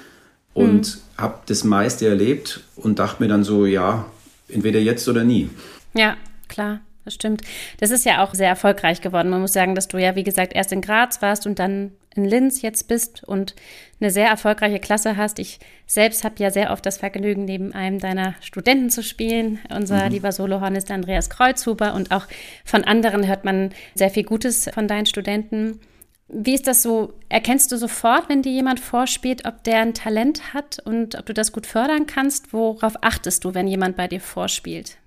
und 0.56 0.96
mhm. 0.96 1.22
habe 1.22 1.38
das 1.46 1.64
meiste 1.64 2.08
erlebt 2.08 2.62
und 2.76 2.98
dachte 2.98 3.22
mir 3.22 3.28
dann 3.28 3.44
so, 3.44 3.66
ja, 3.66 4.06
entweder 4.48 4.80
jetzt 4.80 5.08
oder 5.08 5.22
nie. 5.22 5.50
Ja, 5.94 6.16
klar. 6.48 6.80
Das 7.04 7.14
stimmt. 7.14 7.42
Das 7.78 7.92
ist 7.92 8.04
ja 8.04 8.24
auch 8.24 8.34
sehr 8.34 8.48
erfolgreich 8.48 9.00
geworden. 9.00 9.30
Man 9.30 9.40
muss 9.40 9.52
sagen, 9.52 9.76
dass 9.76 9.86
du 9.86 9.96
ja, 9.96 10.16
wie 10.16 10.24
gesagt, 10.24 10.56
erst 10.56 10.72
in 10.72 10.80
Graz 10.80 11.22
warst 11.22 11.46
und 11.46 11.60
dann 11.60 11.92
in 12.16 12.24
Linz 12.24 12.62
jetzt 12.62 12.88
bist 12.88 13.22
und 13.22 13.54
eine 14.00 14.10
sehr 14.10 14.26
erfolgreiche 14.26 14.80
Klasse 14.80 15.16
hast. 15.16 15.38
Ich 15.38 15.60
selbst 15.86 16.24
habe 16.24 16.34
ja 16.38 16.50
sehr 16.50 16.72
oft 16.72 16.84
das 16.84 16.98
Vergnügen, 16.98 17.44
neben 17.44 17.72
einem 17.72 18.00
deiner 18.00 18.34
Studenten 18.40 18.90
zu 18.90 19.04
spielen. 19.04 19.60
Unser 19.72 20.06
mhm. 20.06 20.10
lieber 20.10 20.32
Solohorn 20.32 20.74
ist 20.74 20.90
Andreas 20.90 21.30
Kreuzhuber 21.30 21.94
und 21.94 22.10
auch 22.10 22.26
von 22.64 22.82
anderen 22.82 23.24
hört 23.28 23.44
man 23.44 23.70
sehr 23.94 24.10
viel 24.10 24.24
Gutes 24.24 24.68
von 24.74 24.88
deinen 24.88 25.06
Studenten. 25.06 25.78
Wie 26.28 26.54
ist 26.54 26.66
das 26.66 26.82
so? 26.82 27.14
Erkennst 27.28 27.70
du 27.70 27.78
sofort, 27.78 28.28
wenn 28.28 28.42
dir 28.42 28.52
jemand 28.52 28.80
vorspielt, 28.80 29.44
ob 29.44 29.62
der 29.62 29.80
ein 29.80 29.94
Talent 29.94 30.54
hat 30.54 30.78
und 30.84 31.16
ob 31.16 31.26
du 31.26 31.34
das 31.34 31.52
gut 31.52 31.66
fördern 31.66 32.06
kannst? 32.06 32.52
Worauf 32.52 32.94
achtest 33.02 33.44
du, 33.44 33.54
wenn 33.54 33.68
jemand 33.68 33.96
bei 33.96 34.08
dir 34.08 34.20
vorspielt? 34.20 34.98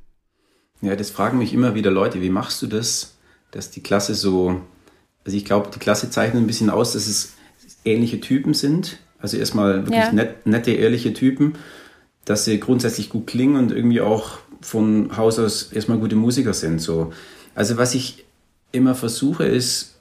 Ja, 0.82 0.96
das 0.96 1.10
fragen 1.10 1.38
mich 1.38 1.54
immer 1.54 1.76
wieder 1.76 1.92
Leute. 1.92 2.22
Wie 2.22 2.30
machst 2.30 2.62
du 2.62 2.68
das, 2.68 3.18
dass 3.52 3.72
die 3.72 3.84
Klasse 3.84 4.16
so. 4.16 4.62
Also, 5.26 5.38
ich 5.38 5.46
glaube, 5.46 5.70
die 5.74 5.80
Klasse 5.80 6.10
zeichnet 6.10 6.42
ein 6.42 6.48
bisschen 6.48 6.70
aus, 6.70 6.94
dass 6.94 7.08
es 7.08 7.34
ähnliche 7.84 8.22
Typen 8.22 8.54
sind. 8.54 9.00
Also, 9.20 9.36
erstmal 9.36 9.86
wirklich 9.86 10.06
ja. 10.06 10.12
net, 10.14 10.46
nette, 10.46 10.72
ehrliche 10.72 11.14
Typen, 11.14 11.56
dass 12.24 12.46
sie 12.46 12.60
grundsätzlich 12.60 13.10
gut 13.10 13.28
klingen 13.28 13.58
und 13.58 13.72
irgendwie 13.72 14.00
auch 14.00 14.38
von 14.62 15.18
Haus 15.18 15.38
aus 15.40 15.72
erstmal 15.74 15.98
gute 15.98 16.16
Musiker 16.16 16.54
sind. 16.54 16.80
So. 16.80 17.12
Also, 17.56 17.78
was 17.78 17.94
ich 17.94 18.26
immer 18.72 18.96
versuche, 18.96 19.44
ist, 19.46 19.99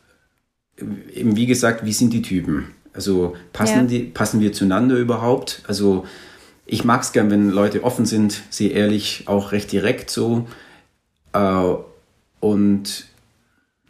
eben 1.15 1.37
wie 1.37 1.47
gesagt, 1.47 1.85
wie 1.85 1.93
sind 1.93 2.13
die 2.13 2.23
Typen? 2.23 2.67
Also 2.93 3.37
passen, 3.53 3.81
ja. 3.81 3.85
die, 3.85 4.01
passen 4.01 4.41
wir 4.41 4.53
zueinander 4.53 4.97
überhaupt? 4.97 5.63
Also 5.67 6.05
ich 6.67 6.85
mag 6.85 7.03
es 7.03 7.13
gern, 7.13 7.31
wenn 7.31 7.51
Leute 7.51 7.85
offen 7.85 8.07
sind, 8.07 8.43
sehr 8.51 8.73
ehrlich, 8.73 9.25
auch 9.27 9.53
recht 9.53 9.73
direkt 9.73 10.11
so. 10.11 10.47
Äh, 11.33 11.75
und 12.41 13.07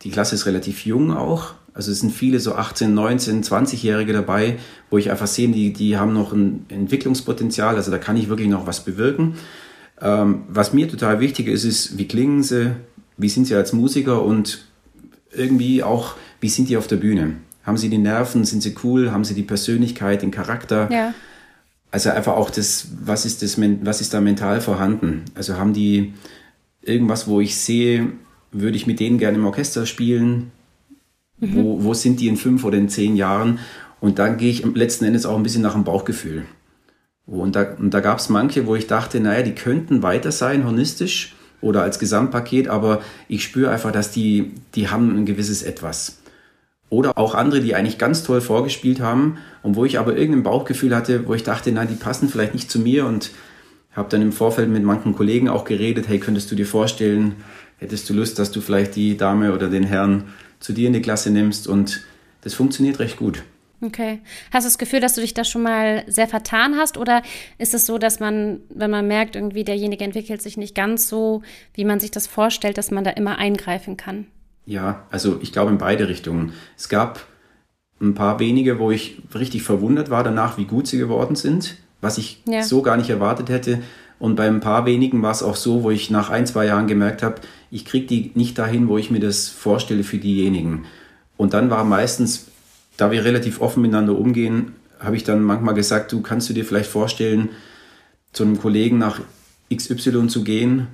die 0.03 0.11
Klasse 0.11 0.35
ist 0.35 0.47
relativ 0.47 0.87
jung 0.87 1.11
auch. 1.11 1.55
Also 1.75 1.93
es 1.93 2.01
sind 2.01 2.13
viele 2.13 2.41
so 2.41 2.55
18, 2.55 2.93
19, 2.93 3.45
20-Jährige 3.45 4.13
dabei, 4.13 4.59
wo 4.91 4.99
ich 4.99 5.11
einfach 5.11 5.27
sehe, 5.27 5.49
die, 5.49 5.73
die 5.73 5.97
haben 5.97 6.13
noch 6.13 6.33
ein 6.33 6.67
Entwicklungspotenzial. 6.69 7.77
Also 7.77 7.91
da 7.91 7.99
kann 7.99 8.17
ich 8.17 8.29
wirklich 8.29 8.49
noch 8.49 8.67
was 8.67 8.85
bewirken. 8.85 9.35
Ähm, 10.01 10.43
was 10.49 10.73
mir 10.73 10.89
total 10.89 11.21
wichtig 11.21 11.47
ist, 11.49 11.65
ist, 11.65 11.99
wie 11.99 12.09
klingen 12.09 12.43
sie, 12.43 12.75
wie 13.17 13.29
sind 13.29 13.47
sie 13.47 13.55
als 13.55 13.73
Musiker 13.73 14.23
und 14.23 14.68
irgendwie 15.33 15.83
auch, 15.83 16.15
wie 16.41 16.49
sind 16.49 16.69
die 16.69 16.77
auf 16.77 16.87
der 16.87 16.97
Bühne? 16.97 17.37
Haben 17.65 17.77
sie 17.77 17.91
die 17.91 17.99
Nerven? 17.99 18.45
Sind 18.45 18.63
sie 18.63 18.75
cool? 18.83 19.11
Haben 19.13 19.25
sie 19.25 19.35
die 19.35 19.43
Persönlichkeit, 19.43 20.23
den 20.23 20.31
Charakter? 20.31 20.89
Ja. 20.91 21.15
Also 21.91 22.11
einfach 22.11 22.37
auch 22.37 22.51
das, 22.51 22.89
was 23.03 23.25
ist 23.25 23.43
das, 23.43 23.59
was 23.83 24.01
ist 24.01 24.15
da 24.15 24.21
mental 24.21 24.61
vorhanden? 24.61 25.25
Also 25.35 25.57
haben 25.57 25.73
die 25.73 26.15
irgendwas, 26.83 27.27
wo 27.27 27.41
ich 27.41 27.57
sehe, 27.57 28.13
würde 28.53 28.77
ich 28.77 28.87
mit 28.87 29.01
denen 29.01 29.19
gerne 29.19 29.39
im 29.39 29.47
Orchester 29.47 29.87
spielen? 29.87 30.51
Mhm. 31.41 31.55
Wo, 31.55 31.85
wo 31.85 31.95
sind 31.95 32.21
die 32.21 32.29
in 32.29 32.37
fünf 32.37 32.65
oder 32.65 32.79
in 32.79 32.89
zehn 32.89 33.17
Jahren? 33.17 33.59
Und 34.01 34.19
dann 34.19 34.37
gehe 34.37 34.51
ich 34.51 34.65
letzten 34.65 35.05
Endes 35.05 35.27
auch 35.27 35.37
ein 35.37 35.43
bisschen 35.43 35.63
nach 35.63 35.75
dem 35.75 35.85
Bauchgefühl. 35.85 36.45
Und 37.27 37.57
da, 37.57 37.75
und 37.79 37.93
da 37.93 38.01
gab 38.01 38.19
es 38.19 38.29
manche, 38.29 38.67
wo 38.67 38.75
ich 38.75 38.87
dachte, 38.87 39.21
naja, 39.21 39.43
die 39.43 39.55
könnten 39.55 40.03
weiter 40.03 40.33
sein, 40.33 40.65
hornistisch 40.65 41.35
oder 41.61 41.83
als 41.83 41.99
Gesamtpaket, 41.99 42.69
aber 42.69 43.01
ich 43.29 43.43
spüre 43.43 43.71
einfach, 43.71 43.93
dass 43.93 44.11
die, 44.11 44.53
die 44.75 44.89
haben 44.89 45.17
ein 45.17 45.27
gewisses 45.27 45.63
Etwas. 45.63 46.19
Oder 46.91 47.19
auch 47.19 47.35
andere, 47.35 47.61
die 47.61 47.75
eigentlich 47.75 47.99
ganz 47.99 48.23
toll 48.23 48.41
vorgespielt 48.41 49.01
haben 49.01 49.39
und 49.63 49.77
wo 49.77 49.85
ich 49.85 49.99
aber 49.99 50.17
irgendein 50.17 50.45
Bauchgefühl 50.45 50.95
hatte, 50.95 51.27
wo 51.27 51.35
ich 51.35 51.43
dachte, 51.43 51.71
na, 51.73 51.85
die 51.85 51.97
passen 51.97 52.29
vielleicht 52.29 52.55
nicht 52.55 52.71
zu 52.71 52.79
mir 52.79 53.07
und 53.07 53.31
habe 53.93 54.09
dann 54.09 54.23
im 54.23 54.33
Vorfeld 54.33 54.71
mit 54.71 54.85
manchen 54.85 55.15
Kollegen 55.15 55.49
auch 55.49 55.65
geredet, 55.65 56.09
hey, 56.09 56.19
könntest 56.19 56.51
du 56.51 56.55
dir 56.55 56.67
vorstellen, 56.67 57.37
hättest 57.79 58.09
du 58.09 58.15
Lust, 58.15 58.39
dass 58.39 58.51
du 58.51 58.61
vielleicht 58.61 58.97
die 58.97 59.17
Dame 59.17 59.53
oder 59.53 59.69
den 59.69 59.83
Herrn 59.83 60.25
zu 60.61 60.73
dir 60.73 60.87
in 60.87 60.95
die 60.95 61.03
Klasse 61.03 61.31
nimmst 61.31 61.67
und 61.67 62.03
das 62.43 62.55
funktioniert 62.55 62.99
recht 63.01 63.19
gut. 63.19 63.43
Okay. 63.81 64.21
Hast 64.53 64.65
du 64.65 64.69
das 64.69 64.79
Gefühl, 64.79 65.01
dass 65.01 65.15
du 65.15 65.21
dich 65.21 65.35
da 65.35 65.45
schon 65.45 65.63
mal 65.63 66.05
sehr 66.09 66.27
vertan 66.27 66.77
hast? 66.77 66.97
Oder 66.97 67.23
ist 67.59 67.75
es 67.75 67.87
so, 67.87 67.99
dass 67.99 68.19
man, 68.19 68.61
wenn 68.71 68.91
man 68.91 69.07
merkt, 69.07 69.37
irgendwie 69.37 69.65
derjenige 69.65 70.05
entwickelt 70.05 70.43
sich 70.43 70.57
nicht 70.57 70.75
ganz 70.75 71.09
so, 71.09 71.43
wie 71.75 71.85
man 71.85 72.01
sich 72.01 72.11
das 72.11 72.27
vorstellt, 72.27 72.77
dass 72.77 72.91
man 72.91 73.05
da 73.05 73.11
immer 73.11 73.39
eingreifen 73.39 73.97
kann? 73.97 74.27
Ja, 74.67 75.07
also 75.11 75.39
ich 75.43 75.53
glaube 75.53 75.71
in 75.71 75.79
beide 75.79 76.09
Richtungen. 76.09 76.53
Es 76.77 76.89
gab 76.89 77.27
ein 78.01 78.15
paar 78.15 78.39
wenige, 78.41 78.79
wo 78.79 78.91
ich 78.91 79.23
richtig 79.35 79.63
verwundert 79.63 80.11
war 80.11 80.25
danach, 80.25 80.59
wie 80.59 80.65
gut 80.65 80.87
sie 80.87 80.99
geworden 80.99 81.37
sind, 81.37 81.77
was 82.01 82.19
ich 82.19 82.43
ja. 82.47 82.63
so 82.63 82.83
gar 82.83 82.97
nicht 82.97 83.11
erwartet 83.11 83.49
hätte. 83.49 83.83
Und 84.19 84.35
bei 84.35 84.49
ein 84.49 84.61
paar 84.61 84.87
wenigen 84.87 85.23
war 85.23 85.31
es 85.31 85.45
auch 85.45 85.57
so, 85.57 85.85
wo 85.85 85.91
ich 85.91 86.11
nach 86.11 86.31
ein, 86.31 86.47
zwei 86.47 86.67
Jahren 86.67 86.89
gemerkt 86.89 87.23
habe, 87.23 87.37
ich 87.71 87.85
kriege 87.85 88.07
die 88.07 88.33
nicht 88.35 88.59
dahin, 88.59 88.89
wo 88.89 88.99
ich 88.99 89.11
mir 89.11 89.21
das 89.21 89.49
vorstelle 89.49 90.03
für 90.03 90.19
diejenigen. 90.19 90.85
Und 91.37 91.55
dann 91.55 91.71
war 91.71 91.85
meistens 91.85 92.47
da 92.99 93.11
wir 93.11 93.25
relativ 93.25 93.63
offen 93.63 93.81
miteinander 93.81 94.19
umgehen, 94.19 94.73
habe 95.01 95.17
ich 95.17 95.25
dann 95.25 95.43
manchmal 95.43 95.75
gesagt, 95.75 96.13
du 96.13 96.21
kannst 96.21 96.51
du 96.51 96.53
dir 96.53 96.65
vielleicht 96.65 96.91
vorstellen, 96.91 97.51
zu 98.33 98.43
einem 98.43 98.61
Kollegen 98.61 98.99
nach 98.99 99.21
XY 99.75 100.27
zu 100.27 100.45
gehen. 100.45 100.89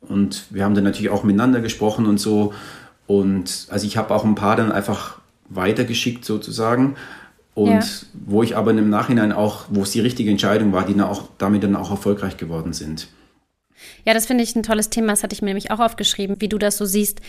Und 0.00 0.44
wir 0.50 0.64
haben 0.64 0.74
dann 0.74 0.84
natürlich 0.84 1.10
auch 1.10 1.24
miteinander 1.24 1.60
gesprochen 1.60 2.06
und 2.06 2.18
so. 2.18 2.52
Und 3.06 3.66
also 3.70 3.86
ich 3.86 3.96
habe 3.96 4.14
auch 4.14 4.24
ein 4.24 4.34
paar 4.34 4.54
dann 4.54 4.70
einfach 4.70 5.18
weitergeschickt 5.48 6.24
sozusagen. 6.24 6.96
Und 7.54 7.70
ja. 7.70 7.82
wo 8.12 8.42
ich 8.42 8.56
aber 8.56 8.70
im 8.70 8.90
Nachhinein 8.90 9.32
auch, 9.32 9.64
wo 9.70 9.82
es 9.82 9.90
die 9.90 10.00
richtige 10.00 10.30
Entscheidung 10.30 10.72
war, 10.72 10.84
die 10.84 10.94
dann 10.94 11.08
auch, 11.08 11.24
damit 11.38 11.64
dann 11.64 11.74
auch 11.74 11.90
erfolgreich 11.90 12.36
geworden 12.36 12.72
sind. 12.72 13.08
Ja, 14.04 14.14
das 14.14 14.26
finde 14.26 14.44
ich 14.44 14.54
ein 14.56 14.62
tolles 14.62 14.90
Thema. 14.90 15.08
Das 15.08 15.22
hatte 15.22 15.34
ich 15.34 15.42
mir 15.42 15.48
nämlich 15.48 15.70
auch 15.70 15.80
aufgeschrieben, 15.80 16.40
wie 16.40 16.48
du 16.48 16.58
das 16.58 16.76
so 16.76 16.84
siehst 16.84 17.20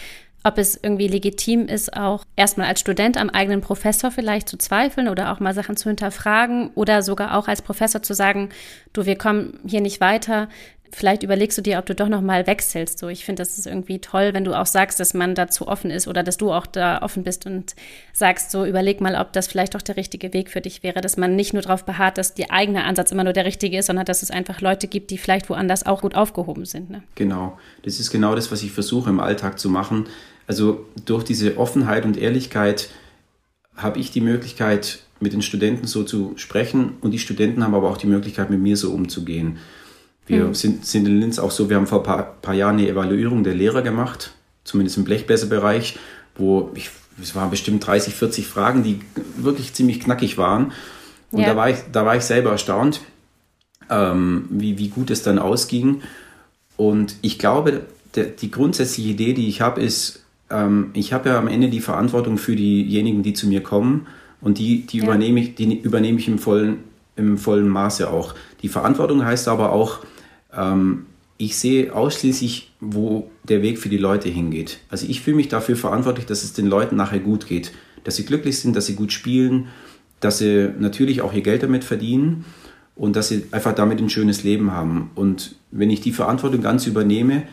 ob 0.43 0.57
es 0.57 0.79
irgendwie 0.81 1.07
legitim 1.07 1.67
ist, 1.67 1.95
auch 1.95 2.23
erstmal 2.35 2.67
als 2.67 2.79
Student 2.79 3.17
am 3.17 3.29
eigenen 3.29 3.61
Professor 3.61 4.09
vielleicht 4.09 4.47
zu 4.47 4.57
zweifeln 4.57 5.09
oder 5.09 5.31
auch 5.31 5.39
mal 5.39 5.53
Sachen 5.53 5.75
zu 5.75 5.89
hinterfragen 5.89 6.71
oder 6.75 7.01
sogar 7.01 7.37
auch 7.37 7.47
als 7.47 7.61
Professor 7.61 8.01
zu 8.01 8.13
sagen, 8.13 8.49
du, 8.93 9.05
wir 9.05 9.17
kommen 9.17 9.59
hier 9.67 9.81
nicht 9.81 9.99
weiter. 9.99 10.47
Vielleicht 10.91 11.23
überlegst 11.23 11.57
du 11.57 11.61
dir, 11.61 11.79
ob 11.79 11.85
du 11.85 11.95
doch 11.95 12.09
noch 12.09 12.21
mal 12.21 12.47
wechselst. 12.47 12.99
So, 12.99 13.07
ich 13.07 13.25
finde, 13.25 13.41
das 13.41 13.57
ist 13.57 13.67
irgendwie 13.67 13.99
toll, 13.99 14.33
wenn 14.33 14.43
du 14.43 14.53
auch 14.53 14.65
sagst, 14.65 14.99
dass 14.99 15.13
man 15.13 15.35
dazu 15.35 15.67
offen 15.67 15.91
ist 15.91 16.07
oder 16.07 16.23
dass 16.23 16.37
du 16.37 16.51
auch 16.51 16.65
da 16.65 17.01
offen 17.01 17.23
bist 17.23 17.45
und 17.45 17.75
sagst, 18.13 18.51
so 18.51 18.65
überleg 18.65 19.01
mal, 19.01 19.15
ob 19.15 19.33
das 19.33 19.47
vielleicht 19.47 19.75
doch 19.75 19.81
der 19.81 19.97
richtige 19.97 20.33
Weg 20.33 20.49
für 20.49 20.61
dich 20.61 20.83
wäre, 20.83 21.01
dass 21.01 21.17
man 21.17 21.35
nicht 21.35 21.53
nur 21.53 21.61
darauf 21.61 21.85
beharrt, 21.85 22.17
dass 22.17 22.33
der 22.33 22.51
eigene 22.51 22.83
Ansatz 22.83 23.11
immer 23.11 23.23
nur 23.23 23.33
der 23.33 23.45
richtige 23.45 23.77
ist, 23.77 23.87
sondern 23.87 24.05
dass 24.05 24.23
es 24.23 24.31
einfach 24.31 24.61
Leute 24.61 24.87
gibt, 24.87 25.11
die 25.11 25.17
vielleicht 25.17 25.49
woanders 25.49 25.85
auch 25.85 26.01
gut 26.01 26.15
aufgehoben 26.15 26.65
sind. 26.65 26.89
Ne? 26.89 27.03
Genau, 27.15 27.57
das 27.83 27.99
ist 27.99 28.11
genau 28.11 28.35
das, 28.35 28.51
was 28.51 28.63
ich 28.63 28.71
versuche 28.71 29.09
im 29.09 29.19
Alltag 29.19 29.59
zu 29.59 29.69
machen 29.69 30.07
also 30.49 30.87
durch 31.05 31.23
diese 31.23 31.59
Offenheit 31.59 32.05
und 32.05 32.17
Ehrlichkeit 32.17 32.89
habe 33.75 33.99
ich 33.99 34.09
die 34.09 34.19
Möglichkeit, 34.19 35.03
mit 35.19 35.31
den 35.31 35.43
Studenten 35.43 35.85
so 35.85 36.03
zu 36.03 36.33
sprechen 36.37 36.93
und 37.01 37.11
die 37.11 37.19
Studenten 37.19 37.63
haben 37.63 37.75
aber 37.75 37.87
auch 37.87 37.97
die 37.97 38.07
Möglichkeit, 38.07 38.49
mit 38.49 38.59
mir 38.59 38.75
so 38.75 38.91
umzugehen. 38.91 39.59
Wir 40.29 40.45
mhm. 40.45 40.53
sind, 40.53 40.85
sind 40.85 41.07
in 41.07 41.19
Linz 41.19 41.39
auch 41.39 41.51
so, 41.51 41.69
wir 41.69 41.75
haben 41.75 41.87
vor 41.87 41.99
ein 41.99 42.05
paar, 42.05 42.23
paar 42.41 42.53
Jahren 42.53 42.77
eine 42.77 42.87
Evaluierung 42.87 43.43
der 43.43 43.55
Lehrer 43.55 43.81
gemacht, 43.81 44.31
zumindest 44.63 44.97
im 44.97 45.03
Blechbläserbereich, 45.03 45.97
wo 46.35 46.71
ich, 46.75 46.91
es 47.21 47.35
waren 47.35 47.49
bestimmt 47.49 47.85
30, 47.85 48.13
40 48.13 48.47
Fragen, 48.47 48.83
die 48.83 49.01
wirklich 49.37 49.73
ziemlich 49.73 49.99
knackig 49.99 50.37
waren. 50.37 50.71
Und 51.31 51.41
ja. 51.41 51.47
da, 51.47 51.55
war 51.57 51.69
ich, 51.71 51.77
da 51.91 52.05
war 52.05 52.15
ich 52.15 52.23
selber 52.23 52.51
erstaunt, 52.51 53.01
ähm, 53.89 54.45
wie, 54.51 54.77
wie 54.77 54.89
gut 54.89 55.09
es 55.09 55.23
dann 55.23 55.39
ausging. 55.39 56.01
Und 56.77 57.15
ich 57.23 57.39
glaube, 57.39 57.81
der, 58.15 58.25
die 58.25 58.51
grundsätzliche 58.51 59.09
Idee, 59.09 59.33
die 59.33 59.49
ich 59.49 59.61
habe, 59.61 59.81
ist, 59.81 60.23
ähm, 60.51 60.91
ich 60.93 61.11
habe 61.11 61.29
ja 61.29 61.39
am 61.39 61.47
Ende 61.47 61.69
die 61.69 61.81
Verantwortung 61.81 62.37
für 62.37 62.55
diejenigen, 62.55 63.23
die 63.23 63.33
zu 63.33 63.47
mir 63.47 63.63
kommen 63.63 64.05
und 64.41 64.59
die, 64.59 64.85
die, 64.85 64.99
ja. 64.99 65.05
übernehme, 65.05 65.39
ich, 65.39 65.55
die 65.55 65.79
übernehme 65.79 66.19
ich 66.19 66.27
im 66.27 66.37
vollen, 66.37 66.83
im 67.15 67.39
vollen 67.39 67.67
Maße 67.67 68.09
auch. 68.09 68.35
Die 68.61 68.69
Verantwortung 68.69 69.25
heißt 69.25 69.47
aber 69.47 69.71
auch, 69.71 69.99
ähm, 70.55 71.05
ich 71.37 71.57
sehe 71.57 71.95
ausschließlich, 71.95 72.71
wo 72.81 73.31
der 73.43 73.61
Weg 73.61 73.79
für 73.79 73.89
die 73.89 73.97
Leute 73.97 74.29
hingeht. 74.29 74.79
Also 74.89 75.07
ich 75.07 75.21
fühle 75.21 75.37
mich 75.37 75.47
dafür 75.47 75.75
verantwortlich, 75.75 76.25
dass 76.25 76.43
es 76.43 76.53
den 76.53 76.67
Leuten 76.67 76.97
nachher 76.97 77.19
gut 77.19 77.47
geht, 77.47 77.71
dass 78.03 78.17
sie 78.17 78.25
glücklich 78.25 78.59
sind, 78.59 78.75
dass 78.75 78.87
sie 78.87 78.95
gut 78.95 79.13
spielen, 79.13 79.67
dass 80.19 80.39
sie 80.39 80.69
natürlich 80.77 81.21
auch 81.21 81.33
ihr 81.33 81.41
Geld 81.41 81.63
damit 81.63 81.83
verdienen 81.85 82.45
und 82.95 83.15
dass 83.15 83.29
sie 83.29 83.45
einfach 83.51 83.73
damit 83.73 83.99
ein 83.99 84.09
schönes 84.09 84.43
Leben 84.43 84.73
haben. 84.73 85.11
Und 85.15 85.55
wenn 85.71 85.89
ich 85.89 86.01
die 86.01 86.11
Verantwortung 86.11 86.61
ganz 86.61 86.85
übernehme, 86.85 87.43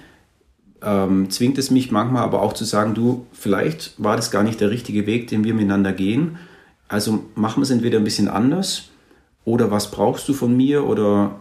ähm, 0.82 1.30
zwingt 1.30 1.56
es 1.58 1.70
mich 1.70 1.92
manchmal 1.92 2.24
aber 2.24 2.42
auch 2.42 2.52
zu 2.52 2.64
sagen, 2.64 2.94
du, 2.94 3.26
vielleicht 3.32 3.94
war 3.98 4.16
das 4.16 4.32
gar 4.32 4.42
nicht 4.42 4.60
der 4.60 4.70
richtige 4.70 5.06
Weg, 5.06 5.28
den 5.28 5.44
wir 5.44 5.54
miteinander 5.54 5.92
gehen. 5.92 6.38
Also 6.88 7.24
machen 7.36 7.60
wir 7.60 7.62
es 7.62 7.70
entweder 7.70 7.98
ein 7.98 8.04
bisschen 8.04 8.28
anders 8.28 8.88
oder 9.44 9.70
was 9.70 9.92
brauchst 9.92 10.28
du 10.28 10.32
von 10.32 10.56
mir 10.56 10.84
oder 10.84 11.36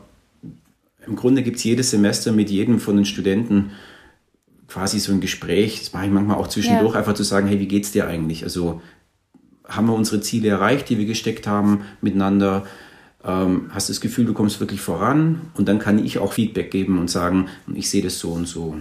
im 1.07 1.15
Grunde 1.15 1.43
gibt 1.43 1.57
es 1.57 1.63
jedes 1.63 1.91
Semester 1.91 2.31
mit 2.31 2.50
jedem 2.50 2.79
von 2.79 2.95
den 2.95 3.05
Studenten 3.05 3.71
quasi 4.67 5.00
so 5.00 5.12
ein 5.12 5.21
Gespräch, 5.21 5.79
das 5.79 5.93
mache 5.93 6.05
ich 6.05 6.12
manchmal 6.12 6.38
auch 6.38 6.47
zwischendurch, 6.47 6.93
ja. 6.93 7.00
einfach 7.00 7.13
zu 7.13 7.24
sagen, 7.24 7.47
hey, 7.47 7.59
wie 7.59 7.67
geht's 7.67 7.91
dir 7.91 8.07
eigentlich? 8.07 8.43
Also 8.43 8.81
haben 9.67 9.88
wir 9.88 9.93
unsere 9.93 10.21
Ziele 10.21 10.50
erreicht, 10.50 10.89
die 10.89 10.97
wir 10.97 11.05
gesteckt 11.05 11.47
haben 11.47 11.85
miteinander? 12.01 12.65
Ähm, 13.24 13.69
hast 13.71 13.89
du 13.89 13.93
das 13.93 14.01
Gefühl, 14.01 14.25
du 14.25 14.33
kommst 14.33 14.59
wirklich 14.59 14.81
voran? 14.81 15.41
Und 15.55 15.67
dann 15.67 15.79
kann 15.79 16.03
ich 16.03 16.19
auch 16.19 16.33
Feedback 16.33 16.71
geben 16.71 17.00
und 17.00 17.09
sagen, 17.09 17.47
ich 17.74 17.89
sehe 17.89 18.03
das 18.03 18.19
so 18.19 18.31
und 18.31 18.47
so. 18.47 18.75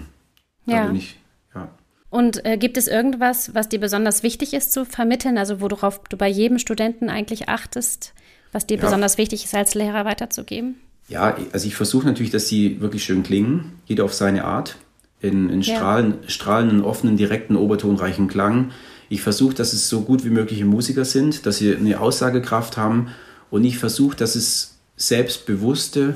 Ja. 0.66 0.90
Ich, 0.92 1.16
ja. 1.54 1.68
Und 2.10 2.44
äh, 2.44 2.58
gibt 2.58 2.76
es 2.76 2.86
irgendwas, 2.86 3.54
was 3.54 3.68
dir 3.68 3.80
besonders 3.80 4.22
wichtig 4.22 4.54
ist 4.54 4.72
zu 4.72 4.84
vermitteln, 4.84 5.38
also 5.38 5.60
worauf 5.60 6.00
du 6.08 6.16
bei 6.16 6.28
jedem 6.28 6.58
Studenten 6.58 7.08
eigentlich 7.08 7.48
achtest, 7.48 8.14
was 8.52 8.66
dir 8.66 8.76
ja. 8.76 8.82
besonders 8.82 9.18
wichtig 9.18 9.44
ist, 9.44 9.54
als 9.54 9.74
Lehrer 9.74 10.04
weiterzugeben? 10.04 10.76
Ja, 11.08 11.36
also 11.52 11.66
ich 11.66 11.76
versuche 11.76 12.06
natürlich, 12.06 12.32
dass 12.32 12.48
sie 12.48 12.80
wirklich 12.80 13.04
schön 13.04 13.22
klingen, 13.22 13.72
jeder 13.86 14.04
auf 14.04 14.14
seine 14.14 14.44
Art, 14.44 14.76
in, 15.20 15.50
in 15.50 15.60
ja. 15.60 15.76
strahlen, 15.76 16.14
strahlenden, 16.26 16.82
offenen, 16.82 17.16
direkten, 17.16 17.56
obertonreichen 17.56 18.28
Klang. 18.28 18.70
Ich 19.08 19.22
versuche, 19.22 19.54
dass 19.54 19.72
es 19.72 19.88
so 19.88 20.02
gut 20.02 20.24
wie 20.24 20.30
mögliche 20.30 20.64
Musiker 20.64 21.04
sind, 21.04 21.46
dass 21.46 21.58
sie 21.58 21.74
eine 21.74 22.00
Aussagekraft 22.00 22.76
haben 22.76 23.08
und 23.50 23.64
ich 23.64 23.78
versuche, 23.78 24.16
dass 24.16 24.34
es 24.34 24.78
selbstbewusste 24.96 26.14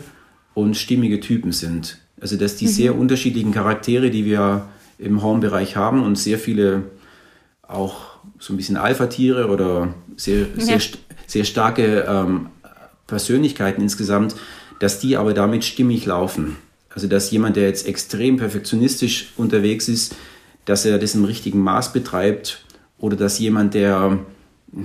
und 0.55 0.77
stimmige 0.77 1.21
Typen 1.21 1.53
sind. 1.53 1.99
Also 2.21 2.37
dass 2.37 2.57
die 2.57 2.67
mhm. 2.67 2.71
sehr 2.71 2.99
unterschiedlichen 2.99 3.53
Charaktere, 3.53 4.11
die 4.11 4.25
wir 4.25 4.69
im 4.99 5.23
Hornbereich 5.23 5.77
haben 5.77 6.03
und 6.03 6.17
sehr 6.17 6.39
viele 6.39 6.85
auch 7.63 8.19
so 8.39 8.53
ein 8.53 8.57
bisschen 8.57 8.77
Alpha-Tiere 8.77 9.49
oder 9.49 9.95
sehr, 10.17 10.47
ja. 10.57 10.61
sehr, 10.65 10.81
sehr 11.27 11.45
starke 11.45 12.07
ähm, 12.09 12.49
Persönlichkeiten 13.07 13.83
insgesamt, 13.83 14.35
dass 14.79 15.01
die 15.01 15.17
aber 15.17 15.35
damit 15.35 15.65
stimmig 15.65 16.07
laufen. 16.07 16.57
Also 16.95 17.07
dass 17.07 17.31
jemand, 17.31 17.57
der 17.57 17.65
jetzt 17.65 17.87
extrem 17.87 18.37
perfektionistisch 18.37 19.33
unterwegs 19.37 19.89
ist, 19.89 20.17
dass 20.65 20.85
er 20.85 20.99
das 20.99 21.15
im 21.15 21.25
richtigen 21.25 21.61
Maß 21.61 21.93
betreibt 21.93 22.65
oder 22.99 23.17
dass 23.17 23.39
jemand, 23.39 23.75
der 23.75 24.19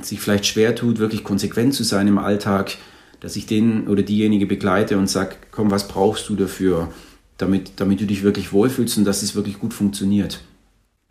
sich 0.02 0.20
vielleicht 0.20 0.46
schwer 0.46 0.76
tut, 0.76 1.00
wirklich 1.00 1.24
konsequent 1.24 1.74
zu 1.74 1.84
sein 1.84 2.08
im 2.08 2.18
Alltag, 2.18 2.78
dass 3.20 3.36
ich 3.36 3.46
den 3.46 3.88
oder 3.88 4.04
diejenige 4.04 4.46
begleite 4.46 4.98
und 4.98 5.10
sage, 5.10 5.36
komm, 5.52 5.72
was 5.72 5.88
brauchst 5.88 6.30
du 6.30 6.36
dafür? 6.36 6.90
damit, 7.38 7.80
damit 7.80 8.02
du 8.02 8.06
dich 8.06 8.24
wirklich 8.24 8.54
wohlfühlst 8.54 8.98
und 8.98 9.06
dass 9.06 9.22
es 9.22 9.36
wirklich 9.36 9.60
gut 9.60 9.74
funktioniert. 9.74 10.42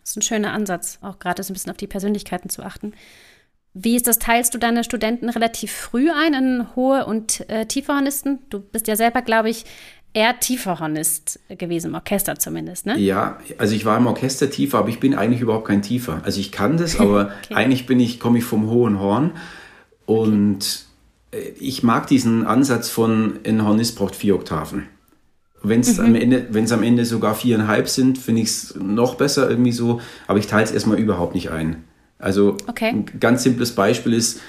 Das 0.01 0.11
ist 0.11 0.17
ein 0.17 0.21
schöner 0.21 0.51
Ansatz, 0.51 0.99
auch 1.01 1.19
gerade 1.19 1.41
so 1.43 1.51
ein 1.51 1.53
bisschen 1.53 1.71
auf 1.71 1.77
die 1.77 1.87
Persönlichkeiten 1.87 2.49
zu 2.49 2.63
achten. 2.63 2.93
Wie 3.73 3.95
ist 3.95 4.07
das? 4.07 4.19
Teilst 4.19 4.53
du 4.53 4.57
deine 4.57 4.83
Studenten 4.83 5.29
relativ 5.29 5.71
früh 5.71 6.11
ein 6.11 6.33
in 6.33 6.75
hohe 6.75 7.05
und 7.05 7.49
äh, 7.49 7.65
tiefe 7.65 7.93
Hornisten? 7.93 8.39
Du 8.49 8.59
bist 8.59 8.87
ja 8.87 8.95
selber, 8.95 9.21
glaube 9.21 9.49
ich, 9.49 9.65
eher 10.13 10.39
tiefer 10.39 10.79
Hornist 10.79 11.39
gewesen, 11.49 11.87
im 11.87 11.95
Orchester 11.95 12.35
zumindest, 12.37 12.85
ne? 12.85 12.97
Ja, 12.99 13.39
also 13.57 13.73
ich 13.75 13.85
war 13.85 13.97
im 13.97 14.05
Orchester 14.05 14.49
tiefer, 14.49 14.77
aber 14.77 14.89
ich 14.89 14.99
bin 14.99 15.15
eigentlich 15.15 15.41
überhaupt 15.41 15.67
kein 15.67 15.81
Tiefer. 15.81 16.21
Also 16.23 16.39
ich 16.39 16.51
kann 16.51 16.77
das, 16.77 16.99
aber 16.99 17.31
okay. 17.45 17.55
eigentlich 17.55 17.87
bin 17.87 17.99
ich, 17.99 18.19
komme 18.19 18.37
ich 18.37 18.43
vom 18.43 18.69
hohen 18.69 18.99
Horn 18.99 19.31
und 20.05 20.57
okay. 20.57 20.93
Äh, 21.33 21.53
ich 21.59 21.81
mag 21.81 22.07
diesen 22.07 22.45
Ansatz 22.45 22.89
von 22.89 23.39
ein 23.45 23.65
Hornist 23.65 23.95
braucht 23.97 24.15
vier 24.15 24.35
Oktaven. 24.35 24.87
Wenn 25.63 25.79
es 25.79 25.97
mhm. 25.97 26.05
am 26.05 26.15
Ende, 26.15 26.47
wenn 26.51 26.65
es 26.65 26.71
am 26.71 26.83
Ende 26.83 27.05
sogar 27.05 27.35
viereinhalb 27.35 27.89
sind, 27.89 28.17
finde 28.17 28.41
ich 28.41 28.49
es 28.49 28.75
noch 28.75 29.15
besser 29.15 29.49
irgendwie 29.49 29.71
so. 29.71 30.01
Aber 30.27 30.37
ich 30.37 30.47
teile 30.47 30.63
es 30.63 30.71
erstmal 30.71 30.99
überhaupt 30.99 31.33
nicht 31.33 31.49
ein. 31.51 31.83
Also 32.23 32.57
okay. 32.67 32.89
ein 32.89 33.05
ganz 33.19 33.43
simples 33.43 33.73
Beispiel 33.73 34.13
ist, 34.13 34.39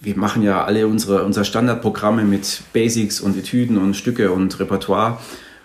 wir 0.00 0.16
machen 0.16 0.42
ja 0.42 0.64
alle 0.64 0.86
unsere, 0.86 1.24
unsere 1.24 1.44
Standardprogramme 1.44 2.24
mit 2.24 2.62
Basics 2.72 3.20
und 3.20 3.36
Etüden 3.36 3.78
und 3.78 3.94
Stücke 3.94 4.30
und 4.30 4.60
Repertoire. 4.60 5.18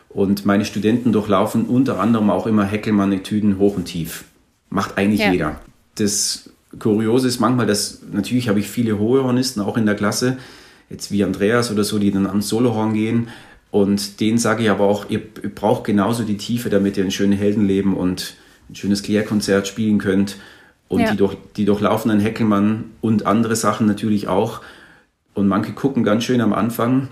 Und 0.09 0.45
meine 0.45 0.65
Studenten 0.65 1.11
durchlaufen 1.11 1.65
unter 1.65 1.99
anderem 1.99 2.31
auch 2.31 2.47
immer 2.47 2.65
Heckelmann-Etüden 2.65 3.59
hoch 3.59 3.75
und 3.75 3.85
tief. 3.85 4.23
Macht 4.69 4.97
eigentlich 4.97 5.19
ja. 5.19 5.31
jeder. 5.31 5.61
Das 5.95 6.49
Kuriose 6.79 7.27
ist 7.27 7.39
manchmal, 7.39 7.67
dass 7.67 7.99
natürlich 8.11 8.49
habe 8.49 8.59
ich 8.59 8.67
viele 8.67 8.97
hohe 8.97 9.23
Hornisten 9.23 9.61
auch 9.61 9.77
in 9.77 9.85
der 9.85 9.95
Klasse, 9.95 10.37
jetzt 10.89 11.11
wie 11.11 11.23
Andreas 11.23 11.71
oder 11.71 11.83
so, 11.83 11.99
die 11.99 12.11
dann 12.11 12.25
ans 12.25 12.47
Solohorn 12.47 12.93
gehen. 12.93 13.27
Und 13.69 14.19
denen 14.19 14.39
sage 14.39 14.63
ich 14.63 14.69
aber 14.71 14.85
auch, 14.85 15.09
ihr 15.09 15.21
braucht 15.53 15.83
genauso 15.83 16.23
die 16.23 16.37
Tiefe, 16.37 16.71
damit 16.71 16.97
ihr 16.97 17.03
ein 17.03 17.11
schönes 17.11 17.39
Heldenleben 17.39 17.93
und 17.93 18.35
ein 18.67 18.75
schönes 18.75 19.03
Klärkonzert 19.03 19.67
spielen 19.67 19.99
könnt. 19.99 20.37
Und 20.89 21.01
ja. 21.01 21.11
die, 21.11 21.17
durch, 21.17 21.37
die 21.55 21.65
durchlaufen 21.65 22.09
dann 22.09 22.19
Heckelmann 22.19 22.85
und 22.99 23.25
andere 23.25 23.55
Sachen 23.55 23.87
natürlich 23.87 24.27
auch. 24.27 24.61
Und 25.33 25.47
manche 25.47 25.71
gucken 25.71 26.03
ganz 26.03 26.25
schön 26.25 26.41
am 26.41 26.51
Anfang, 26.51 27.07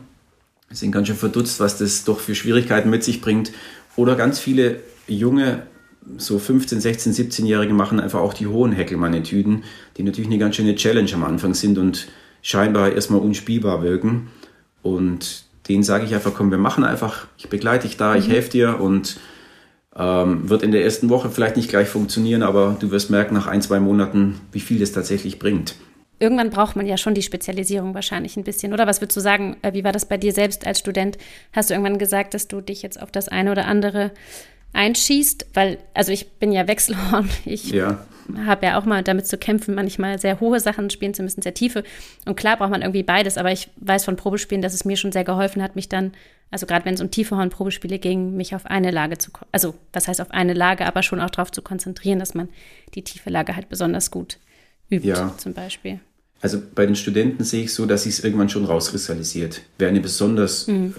sind 0.69 0.91
ganz 0.91 1.07
schön 1.07 1.15
verdutzt, 1.15 1.59
was 1.59 1.77
das 1.77 2.03
doch 2.03 2.19
für 2.19 2.35
Schwierigkeiten 2.35 2.89
mit 2.89 3.03
sich 3.03 3.21
bringt. 3.21 3.51
Oder 3.95 4.15
ganz 4.15 4.39
viele 4.39 4.81
junge, 5.07 5.63
so 6.17 6.39
15, 6.39 6.81
16, 6.81 7.13
17-Jährige 7.13 7.73
machen 7.73 7.99
einfach 7.99 8.19
auch 8.19 8.33
die 8.33 8.47
hohen 8.47 8.71
Heckelmann-Etüden, 8.71 9.63
die 9.97 10.03
natürlich 10.03 10.29
eine 10.29 10.39
ganz 10.39 10.55
schöne 10.55 10.75
Challenge 10.75 11.13
am 11.13 11.23
Anfang 11.23 11.53
sind 11.53 11.77
und 11.77 12.07
scheinbar 12.41 12.93
erstmal 12.93 13.19
unspielbar 13.21 13.83
wirken. 13.83 14.27
Und 14.81 15.43
denen 15.67 15.83
sage 15.83 16.05
ich 16.05 16.13
einfach, 16.13 16.33
komm, 16.33 16.49
wir 16.49 16.57
machen 16.57 16.83
einfach, 16.83 17.27
ich 17.37 17.49
begleite 17.49 17.87
dich 17.87 17.97
da, 17.97 18.13
mhm. 18.13 18.19
ich 18.19 18.29
helfe 18.29 18.49
dir 18.51 18.79
und 18.79 19.19
ähm, 19.97 20.49
wird 20.49 20.63
in 20.63 20.71
der 20.71 20.83
ersten 20.83 21.09
Woche 21.09 21.29
vielleicht 21.29 21.57
nicht 21.57 21.69
gleich 21.69 21.87
funktionieren, 21.87 22.43
aber 22.43 22.75
du 22.79 22.91
wirst 22.91 23.09
merken 23.09 23.33
nach 23.33 23.47
ein, 23.47 23.61
zwei 23.61 23.79
Monaten, 23.79 24.39
wie 24.51 24.59
viel 24.59 24.79
das 24.79 24.91
tatsächlich 24.91 25.39
bringt. 25.39 25.75
Irgendwann 26.19 26.49
braucht 26.49 26.75
man 26.75 26.87
ja 26.87 26.97
schon 26.97 27.13
die 27.13 27.21
Spezialisierung 27.21 27.93
wahrscheinlich 27.93 28.37
ein 28.37 28.43
bisschen, 28.43 28.73
oder? 28.73 28.87
Was 28.87 29.01
würdest 29.01 29.17
du 29.17 29.21
sagen, 29.21 29.57
äh, 29.61 29.73
wie 29.73 29.83
war 29.83 29.91
das 29.91 30.07
bei 30.07 30.17
dir 30.17 30.33
selbst 30.33 30.65
als 30.65 30.79
Student? 30.79 31.17
Hast 31.53 31.69
du 31.69 31.75
irgendwann 31.75 31.99
gesagt, 31.99 32.33
dass 32.33 32.47
du 32.47 32.61
dich 32.61 32.81
jetzt 32.81 33.01
auf 33.01 33.11
das 33.11 33.27
eine 33.27 33.51
oder 33.51 33.65
andere 33.65 34.11
einschießt? 34.73 35.47
Weil, 35.53 35.77
also 35.93 36.11
ich 36.11 36.31
bin 36.33 36.51
ja 36.51 36.67
Wechselhorn, 36.67 37.29
ich 37.45 37.71
ja. 37.71 38.05
habe 38.45 38.65
ja 38.65 38.79
auch 38.79 38.85
mal 38.85 39.03
damit 39.03 39.27
zu 39.27 39.37
kämpfen, 39.37 39.75
manchmal 39.75 40.19
sehr 40.19 40.39
hohe 40.39 40.59
Sachen 40.59 40.89
spielen 40.89 41.13
zu 41.13 41.23
müssen, 41.23 41.41
sehr 41.41 41.53
tiefe. 41.53 41.83
Und 42.25 42.35
klar 42.35 42.57
braucht 42.57 42.71
man 42.71 42.81
irgendwie 42.81 43.03
beides, 43.03 43.37
aber 43.37 43.51
ich 43.51 43.69
weiß 43.77 44.05
von 44.05 44.15
Probespielen, 44.15 44.61
dass 44.61 44.73
es 44.73 44.85
mir 44.85 44.97
schon 44.97 45.11
sehr 45.11 45.23
geholfen 45.23 45.61
hat, 45.61 45.75
mich 45.75 45.89
dann 45.89 46.11
also 46.49 46.65
gerade 46.65 46.85
wenn 46.85 46.93
es 46.93 47.01
um 47.01 47.11
tiefe 47.11 47.35
Hornprobespiele 47.35 47.99
ging, 47.99 48.35
mich 48.35 48.55
auf 48.55 48.65
eine 48.65 48.91
Lage 48.91 49.17
zu, 49.17 49.31
also 49.51 49.75
was 49.91 50.07
heißt 50.07 50.21
auf 50.21 50.31
eine 50.31 50.53
Lage, 50.53 50.85
aber 50.85 51.03
schon 51.03 51.19
auch 51.19 51.29
darauf 51.29 51.51
zu 51.51 51.61
konzentrieren, 51.61 52.19
dass 52.19 52.33
man 52.33 52.49
die 52.93 53.03
tiefe 53.03 53.29
Lage 53.29 53.55
halt 53.55 53.69
besonders 53.69 54.11
gut 54.11 54.37
übt, 54.89 55.07
ja. 55.07 55.35
zum 55.37 55.53
Beispiel. 55.53 55.99
Also 56.39 56.61
bei 56.75 56.85
den 56.85 56.95
Studenten 56.95 57.43
sehe 57.43 57.63
ich 57.63 57.73
so, 57.73 57.85
dass 57.85 58.03
sich 58.03 58.13
es 58.13 58.23
irgendwann 58.23 58.47
schon 58.47 58.63
rauskristallisiert. 58.63 59.61
Wer 59.77 59.89
eine 59.89 59.99
besonders 59.99 60.67
mhm. 60.67 60.93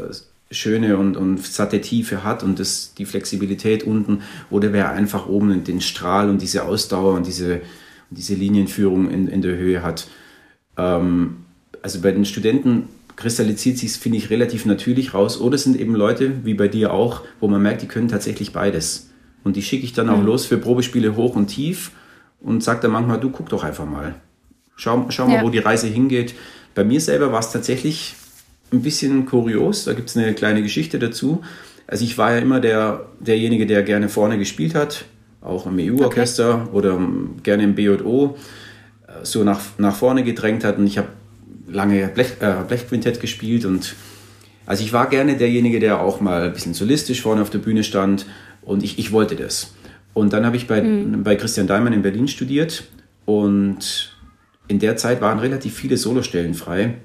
Schöne 0.50 0.96
und, 0.96 1.16
und 1.16 1.44
satte 1.44 1.80
Tiefe 1.80 2.24
hat 2.24 2.42
und 2.42 2.58
das, 2.58 2.94
die 2.94 3.04
Flexibilität 3.04 3.82
unten, 3.82 4.22
oder 4.50 4.72
wer 4.72 4.90
einfach 4.90 5.28
oben 5.28 5.64
den 5.64 5.80
Strahl 5.80 6.30
und 6.30 6.40
diese 6.40 6.64
Ausdauer 6.64 7.14
und 7.14 7.26
diese, 7.26 7.60
diese 8.10 8.34
Linienführung 8.34 9.10
in, 9.10 9.28
in 9.28 9.42
der 9.42 9.56
Höhe 9.56 9.82
hat. 9.82 10.08
Ähm, 10.78 11.44
also 11.82 12.00
bei 12.00 12.12
den 12.12 12.24
Studenten 12.24 12.88
kristallisiert 13.16 13.78
sich, 13.78 13.92
finde 13.92 14.18
ich, 14.18 14.30
relativ 14.30 14.64
natürlich 14.64 15.12
raus. 15.12 15.40
Oder 15.40 15.56
es 15.56 15.64
sind 15.64 15.78
eben 15.78 15.94
Leute, 15.94 16.44
wie 16.44 16.54
bei 16.54 16.68
dir 16.68 16.92
auch, 16.92 17.22
wo 17.40 17.48
man 17.48 17.60
merkt, 17.60 17.82
die 17.82 17.88
können 17.88 18.08
tatsächlich 18.08 18.52
beides. 18.52 19.10
Und 19.44 19.56
die 19.56 19.62
schicke 19.62 19.84
ich 19.84 19.92
dann 19.92 20.08
auch 20.08 20.18
mhm. 20.18 20.26
los 20.26 20.46
für 20.46 20.56
Probespiele 20.56 21.16
hoch 21.16 21.36
und 21.36 21.48
tief 21.48 21.92
und 22.40 22.62
sage 22.62 22.80
dann 22.80 22.92
manchmal, 22.92 23.20
du 23.20 23.30
guck 23.30 23.48
doch 23.48 23.64
einfach 23.64 23.86
mal. 23.86 24.14
Schau, 24.76 25.06
schau 25.10 25.26
mal, 25.26 25.34
ja. 25.34 25.42
wo 25.42 25.50
die 25.50 25.58
Reise 25.58 25.88
hingeht. 25.88 26.34
Bei 26.74 26.84
mir 26.84 27.00
selber 27.00 27.32
war 27.32 27.40
es 27.40 27.50
tatsächlich 27.50 28.14
ein 28.72 28.82
bisschen 28.82 29.26
kurios. 29.26 29.84
Da 29.84 29.92
gibt 29.92 30.08
es 30.08 30.16
eine 30.16 30.34
kleine 30.34 30.62
Geschichte 30.62 30.98
dazu. 30.98 31.42
Also 31.86 32.04
ich 32.04 32.18
war 32.18 32.32
ja 32.32 32.38
immer 32.38 32.60
der, 32.60 33.06
derjenige, 33.18 33.66
der 33.66 33.82
gerne 33.82 34.08
vorne 34.08 34.38
gespielt 34.38 34.74
hat, 34.74 35.06
auch 35.40 35.66
im 35.66 35.78
EU-Orchester 35.78 36.62
okay. 36.62 36.70
oder 36.72 37.00
gerne 37.42 37.64
im 37.64 37.74
BJO, 37.74 38.36
äh, 39.06 39.24
so 39.24 39.42
nach, 39.42 39.60
nach 39.78 39.96
vorne 39.96 40.22
gedrängt 40.22 40.64
hat. 40.64 40.78
Und 40.78 40.86
ich 40.86 40.98
habe 40.98 41.08
lange 41.66 42.08
Blech, 42.08 42.36
äh, 42.40 42.56
Blechquintett 42.66 43.20
gespielt 43.20 43.64
und 43.64 43.94
also 44.66 44.84
ich 44.84 44.92
war 44.92 45.08
gerne 45.08 45.36
derjenige, 45.36 45.80
der 45.80 46.02
auch 46.02 46.20
mal 46.20 46.42
ein 46.42 46.52
bisschen 46.52 46.74
solistisch 46.74 47.22
vorne 47.22 47.40
auf 47.40 47.48
der 47.48 47.58
Bühne 47.58 47.82
stand 47.82 48.26
und 48.60 48.82
ich, 48.82 48.98
ich 48.98 49.12
wollte 49.12 49.34
das. 49.34 49.72
Und 50.12 50.34
dann 50.34 50.44
habe 50.44 50.56
ich 50.56 50.66
bei, 50.66 50.82
mhm. 50.82 51.22
bei 51.22 51.36
Christian 51.36 51.66
Daimann 51.66 51.94
in 51.94 52.02
Berlin 52.02 52.28
studiert 52.28 52.84
und 53.24 54.14
in 54.66 54.78
der 54.78 54.96
Zeit 54.98 55.22
waren 55.22 55.38
relativ 55.38 55.74
viele 55.74 55.96
Solostellen 55.96 56.52
frei. 56.52 56.96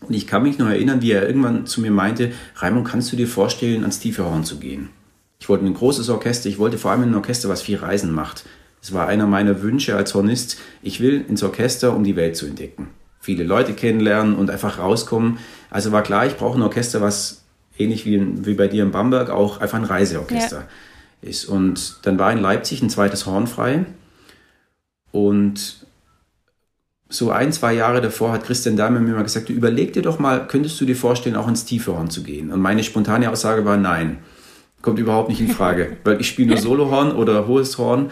Und 0.00 0.14
ich 0.14 0.26
kann 0.26 0.42
mich 0.42 0.58
noch 0.58 0.68
erinnern, 0.68 1.02
wie 1.02 1.12
er 1.12 1.26
irgendwann 1.26 1.66
zu 1.66 1.80
mir 1.80 1.90
meinte, 1.90 2.32
Raimund, 2.56 2.88
kannst 2.88 3.12
du 3.12 3.16
dir 3.16 3.28
vorstellen, 3.28 3.82
ans 3.82 4.00
tiefe 4.00 4.24
Horn 4.24 4.44
zu 4.44 4.58
gehen? 4.58 4.88
Ich 5.38 5.48
wollte 5.48 5.64
ein 5.64 5.74
großes 5.74 6.08
Orchester, 6.08 6.48
ich 6.48 6.58
wollte 6.58 6.78
vor 6.78 6.90
allem 6.90 7.02
ein 7.02 7.14
Orchester, 7.14 7.48
was 7.48 7.62
viel 7.62 7.76
Reisen 7.76 8.12
macht. 8.12 8.44
Das 8.80 8.92
war 8.92 9.06
einer 9.06 9.26
meiner 9.26 9.62
Wünsche 9.62 9.96
als 9.96 10.14
Hornist. 10.14 10.58
Ich 10.82 11.00
will 11.00 11.24
ins 11.28 11.42
Orchester, 11.42 11.94
um 11.94 12.04
die 12.04 12.16
Welt 12.16 12.36
zu 12.36 12.46
entdecken 12.46 12.88
viele 13.20 13.44
Leute 13.44 13.74
kennenlernen 13.74 14.34
und 14.34 14.50
einfach 14.50 14.78
rauskommen. 14.78 15.38
Also 15.68 15.92
war 15.92 16.02
klar, 16.02 16.26
ich 16.26 16.36
brauche 16.36 16.58
ein 16.58 16.62
Orchester, 16.62 17.00
was 17.00 17.44
ähnlich 17.78 18.04
wie, 18.06 18.46
wie 18.46 18.54
bei 18.54 18.66
dir 18.66 18.82
in 18.82 18.90
Bamberg 18.90 19.30
auch 19.30 19.60
einfach 19.60 19.78
ein 19.78 19.84
Reiseorchester 19.84 20.66
ja. 21.22 21.28
ist. 21.28 21.44
Und 21.44 21.98
dann 22.02 22.18
war 22.18 22.32
in 22.32 22.38
Leipzig 22.38 22.82
ein 22.82 22.90
zweites 22.90 23.26
Horn 23.26 23.46
frei. 23.46 23.84
Und 25.12 25.86
so 27.10 27.30
ein, 27.30 27.52
zwei 27.52 27.74
Jahre 27.74 28.00
davor 28.00 28.32
hat 28.32 28.44
Christian 28.44 28.76
Daimler 28.76 29.00
mir 29.00 29.14
mal 29.14 29.24
gesagt, 29.24 29.48
du 29.48 29.52
überleg 29.52 29.92
dir 29.92 30.02
doch 30.02 30.20
mal, 30.20 30.46
könntest 30.46 30.80
du 30.80 30.84
dir 30.84 30.96
vorstellen, 30.96 31.36
auch 31.36 31.48
ins 31.48 31.64
tiefe 31.64 31.92
Horn 31.92 32.08
zu 32.08 32.22
gehen? 32.22 32.52
Und 32.52 32.60
meine 32.60 32.84
spontane 32.84 33.30
Aussage 33.30 33.64
war 33.64 33.76
nein. 33.76 34.18
Kommt 34.80 34.98
überhaupt 34.98 35.28
nicht 35.28 35.40
in 35.40 35.48
Frage, 35.48 35.96
weil 36.04 36.20
ich 36.20 36.28
spiele 36.28 36.50
nur 36.50 36.58
Solohorn 36.58 37.12
oder 37.12 37.46
hohes 37.48 37.76
Horn. 37.78 38.10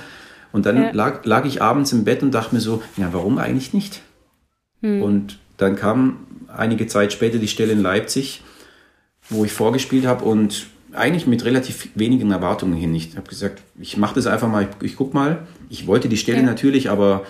Und 0.52 0.66
dann 0.66 0.82
ja. 0.82 0.90
lag, 0.90 1.24
lag 1.24 1.44
ich 1.44 1.62
abends 1.62 1.92
im 1.92 2.04
Bett 2.04 2.22
und 2.22 2.32
dachte 2.32 2.54
mir 2.54 2.60
so, 2.60 2.82
ja, 2.96 3.08
warum 3.12 3.38
eigentlich 3.38 3.72
nicht? 3.72 4.02
Hm. 4.82 5.02
Und 5.02 5.38
dann 5.58 5.76
kam 5.76 6.26
einige 6.48 6.88
Zeit 6.88 7.12
später 7.12 7.38
die 7.38 7.48
Stelle 7.48 7.72
in 7.72 7.82
Leipzig, 7.82 8.42
wo 9.30 9.44
ich 9.44 9.52
vorgespielt 9.52 10.06
habe 10.06 10.24
und 10.24 10.66
eigentlich 10.92 11.26
mit 11.26 11.44
relativ 11.44 11.90
wenigen 11.94 12.30
Erwartungen 12.30 12.74
hin. 12.74 12.94
Ich 12.94 13.16
habe 13.16 13.28
gesagt, 13.28 13.62
ich 13.78 13.96
mache 13.96 14.14
das 14.14 14.26
einfach 14.26 14.48
mal, 14.48 14.64
ich, 14.64 14.90
ich 14.90 14.96
guck 14.96 15.14
mal. 15.14 15.46
Ich 15.68 15.86
wollte 15.86 16.08
die 16.08 16.16
Stelle 16.16 16.38
ja. 16.38 16.44
natürlich, 16.44 16.90
aber 16.90 17.24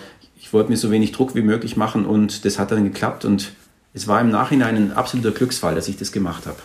ich 0.49 0.53
wollte 0.53 0.71
mir 0.71 0.77
so 0.77 0.89
wenig 0.89 1.11
Druck 1.11 1.35
wie 1.35 1.43
möglich 1.43 1.77
machen 1.77 2.07
und 2.07 2.43
das 2.43 2.57
hat 2.57 2.71
dann 2.71 2.83
geklappt 2.83 3.23
und 3.23 3.51
es 3.93 4.07
war 4.07 4.19
im 4.19 4.31
Nachhinein 4.31 4.75
ein 4.77 4.91
absoluter 4.91 5.29
Glücksfall, 5.29 5.75
dass 5.75 5.87
ich 5.87 5.97
das 5.97 6.11
gemacht 6.11 6.47
habe. 6.47 6.57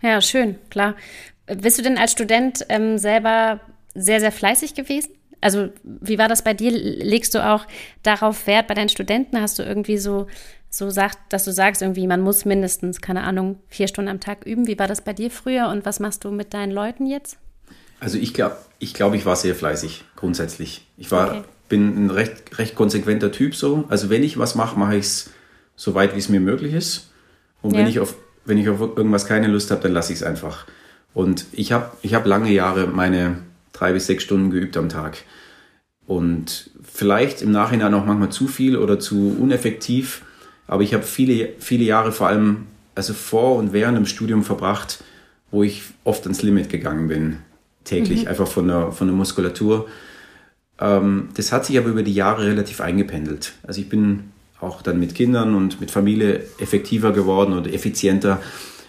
Ja, 0.00 0.22
schön, 0.22 0.56
klar. 0.70 0.96
Bist 1.44 1.78
du 1.78 1.82
denn 1.82 1.98
als 1.98 2.12
Student 2.12 2.64
ähm, 2.70 2.96
selber 2.96 3.60
sehr, 3.94 4.18
sehr 4.18 4.32
fleißig 4.32 4.72
gewesen? 4.72 5.10
Also 5.42 5.68
wie 5.84 6.16
war 6.16 6.26
das 6.26 6.42
bei 6.42 6.54
dir? 6.54 6.70
Legst 6.70 7.34
du 7.34 7.46
auch 7.46 7.66
darauf 8.02 8.46
Wert 8.46 8.66
bei 8.66 8.72
deinen 8.72 8.88
Studenten? 8.88 9.38
Hast 9.38 9.58
du 9.58 9.62
irgendwie 9.62 9.98
so, 9.98 10.26
so 10.70 10.88
sagt, 10.88 11.18
dass 11.34 11.44
du 11.44 11.52
sagst, 11.52 11.82
irgendwie, 11.82 12.06
man 12.06 12.22
muss 12.22 12.46
mindestens, 12.46 13.02
keine 13.02 13.24
Ahnung, 13.24 13.58
vier 13.68 13.88
Stunden 13.88 14.08
am 14.08 14.20
Tag 14.20 14.46
üben? 14.46 14.66
Wie 14.66 14.78
war 14.78 14.88
das 14.88 15.02
bei 15.02 15.12
dir 15.12 15.30
früher 15.30 15.68
und 15.68 15.84
was 15.84 16.00
machst 16.00 16.24
du 16.24 16.30
mit 16.30 16.54
deinen 16.54 16.72
Leuten 16.72 17.04
jetzt? 17.04 17.36
Also 18.00 18.16
ich 18.16 18.32
glaube, 18.32 18.56
ich, 18.78 18.94
glaub, 18.94 19.12
ich 19.12 19.26
war 19.26 19.36
sehr 19.36 19.54
fleißig, 19.54 20.02
grundsätzlich. 20.16 20.86
Ich 20.96 21.10
war, 21.10 21.28
okay. 21.32 21.44
Bin 21.72 22.04
ein 22.04 22.10
recht, 22.10 22.58
recht 22.58 22.74
konsequenter 22.74 23.32
Typ 23.32 23.54
so. 23.54 23.84
Also 23.88 24.10
wenn 24.10 24.22
ich 24.22 24.36
was 24.36 24.54
mache, 24.54 24.78
mache 24.78 24.96
ich 24.96 25.06
es 25.06 25.30
so 25.74 25.94
weit, 25.94 26.14
wie 26.14 26.18
es 26.18 26.28
mir 26.28 26.38
möglich 26.38 26.74
ist. 26.74 27.10
Und 27.62 27.72
ja. 27.72 27.78
wenn, 27.78 27.86
ich 27.86 27.98
auf, 27.98 28.14
wenn 28.44 28.58
ich 28.58 28.68
auf 28.68 28.78
irgendwas 28.78 29.24
keine 29.24 29.46
Lust 29.46 29.70
habe, 29.70 29.80
dann 29.80 29.94
lasse 29.94 30.12
ich 30.12 30.18
es 30.18 30.22
einfach. 30.22 30.66
Und 31.14 31.46
ich 31.50 31.72
habe 31.72 31.90
ich 32.02 32.12
hab 32.12 32.26
lange 32.26 32.52
Jahre 32.52 32.88
meine 32.88 33.38
drei 33.72 33.94
bis 33.94 34.06
sechs 34.06 34.22
Stunden 34.22 34.50
geübt 34.50 34.76
am 34.76 34.90
Tag. 34.90 35.16
Und 36.06 36.68
vielleicht 36.82 37.40
im 37.40 37.52
Nachhinein 37.52 37.94
auch 37.94 38.04
manchmal 38.04 38.28
zu 38.28 38.48
viel 38.48 38.76
oder 38.76 39.00
zu 39.00 39.34
uneffektiv. 39.40 40.26
Aber 40.66 40.82
ich 40.82 40.92
habe 40.92 41.04
viele, 41.04 41.54
viele 41.58 41.84
Jahre 41.84 42.12
vor 42.12 42.28
allem, 42.28 42.66
also 42.94 43.14
vor 43.14 43.56
und 43.56 43.72
während 43.72 43.96
dem 43.96 44.04
Studium 44.04 44.44
verbracht, 44.44 45.02
wo 45.50 45.62
ich 45.62 45.84
oft 46.04 46.24
ans 46.24 46.42
Limit 46.42 46.68
gegangen 46.68 47.08
bin, 47.08 47.38
täglich, 47.84 48.24
mhm. 48.24 48.28
einfach 48.28 48.46
von 48.46 48.68
der, 48.68 48.92
von 48.92 49.06
der 49.06 49.16
Muskulatur. 49.16 49.88
Ähm, 50.82 51.28
das 51.34 51.52
hat 51.52 51.64
sich 51.64 51.78
aber 51.78 51.88
über 51.88 52.02
die 52.02 52.14
Jahre 52.14 52.44
relativ 52.46 52.80
eingependelt. 52.80 53.52
Also 53.62 53.80
ich 53.80 53.88
bin 53.88 54.24
auch 54.60 54.82
dann 54.82 54.98
mit 54.98 55.14
Kindern 55.14 55.54
und 55.54 55.80
mit 55.80 55.90
Familie 55.90 56.44
effektiver 56.58 57.12
geworden 57.12 57.54
oder 57.54 57.72
effizienter. 57.72 58.40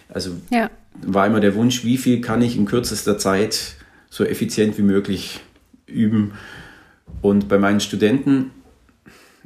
Also 0.10 0.32
ja. 0.49 0.69
war 1.01 1.27
immer 1.27 1.39
der 1.39 1.56
Wunsch, 1.56 1.84
wie 1.86 1.97
viel 1.97 2.21
kann 2.21 2.41
ich 2.41 2.58
in 2.58 2.65
kürzester 2.65 3.17
Zeit 3.17 3.75
so 4.10 4.23
effizient 4.23 4.77
wie 4.77 4.84
möglich 4.84 5.41
üben. 5.86 6.34
Und 7.21 7.47
bei 7.47 7.58
meinen 7.58 7.79
Studenten, 7.79 8.51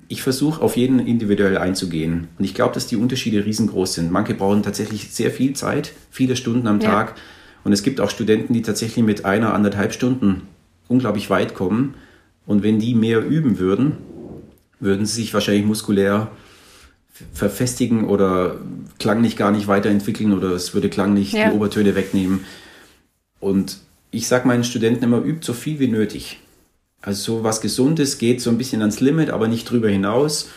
ich 0.08 0.22
versuche 0.22 0.62
auf 0.62 0.78
jeden 0.78 1.00
individuell 1.00 1.58
einzugehen. 1.58 2.28
Und 2.38 2.46
ich 2.46 2.54
glaube, 2.54 2.74
dass 2.74 2.88
die 2.88 2.96
Unterschiede 2.96 3.46
riesengroß 3.46 3.96
sind. 3.96 4.12
Manche 4.12 4.34
brauchen 4.34 4.64
tatsächlich 4.64 5.12
sehr 5.12 5.32
viel 5.32 5.54
Zeit, 5.54 5.94
viele 6.12 6.36
Stunden 6.36 6.68
am 6.68 6.80
ja. 6.80 6.90
Tag. 6.90 7.16
Und 7.64 7.74
es 7.74 7.84
gibt 7.84 8.00
auch 8.00 8.10
Studenten, 8.10 8.54
die 8.54 8.62
tatsächlich 8.62 9.04
mit 9.04 9.26
einer, 9.26 9.54
anderthalb 9.54 9.94
Stunden 9.94 10.44
unglaublich 10.88 11.30
weit 11.30 11.54
kommen. 11.54 11.96
Und 12.48 12.64
wenn 12.64 12.80
die 12.80 12.96
mehr 12.96 13.24
üben 13.24 13.60
würden, 13.60 13.98
würden 14.80 15.06
sie 15.06 15.22
sich 15.22 15.34
wahrscheinlich 15.34 15.66
muskulär 15.66 16.32
verfestigen 17.34 18.06
oder 18.06 18.58
klanglich 19.00 19.36
gar 19.36 19.52
nicht 19.52 19.68
weiterentwickeln 19.68 20.34
oder 20.34 20.52
es 20.52 20.74
würde 20.74 20.90
klanglich 20.90 21.34
ja. 21.34 21.50
die 21.50 21.56
Obertöne 21.56 21.96
wegnehmen. 21.96 22.46
Und 23.40 23.80
ich 24.12 24.28
sage 24.28 24.48
meinen 24.48 24.64
Studenten 24.64 25.04
immer, 25.04 25.24
übt 25.24 25.46
so 25.46 25.54
viel 25.54 25.80
wie 25.80 25.88
nötig. 25.88 26.40
Also 27.02 27.38
so 27.38 27.44
was 27.44 27.62
Gesundes 27.62 28.18
geht 28.18 28.42
so 28.42 28.50
ein 28.50 28.58
bisschen 28.58 28.82
ans 28.82 29.00
Limit, 29.00 29.30
aber 29.30 29.48
nicht 29.48 29.70
drüber 29.70 29.90
hinaus. 29.90 30.50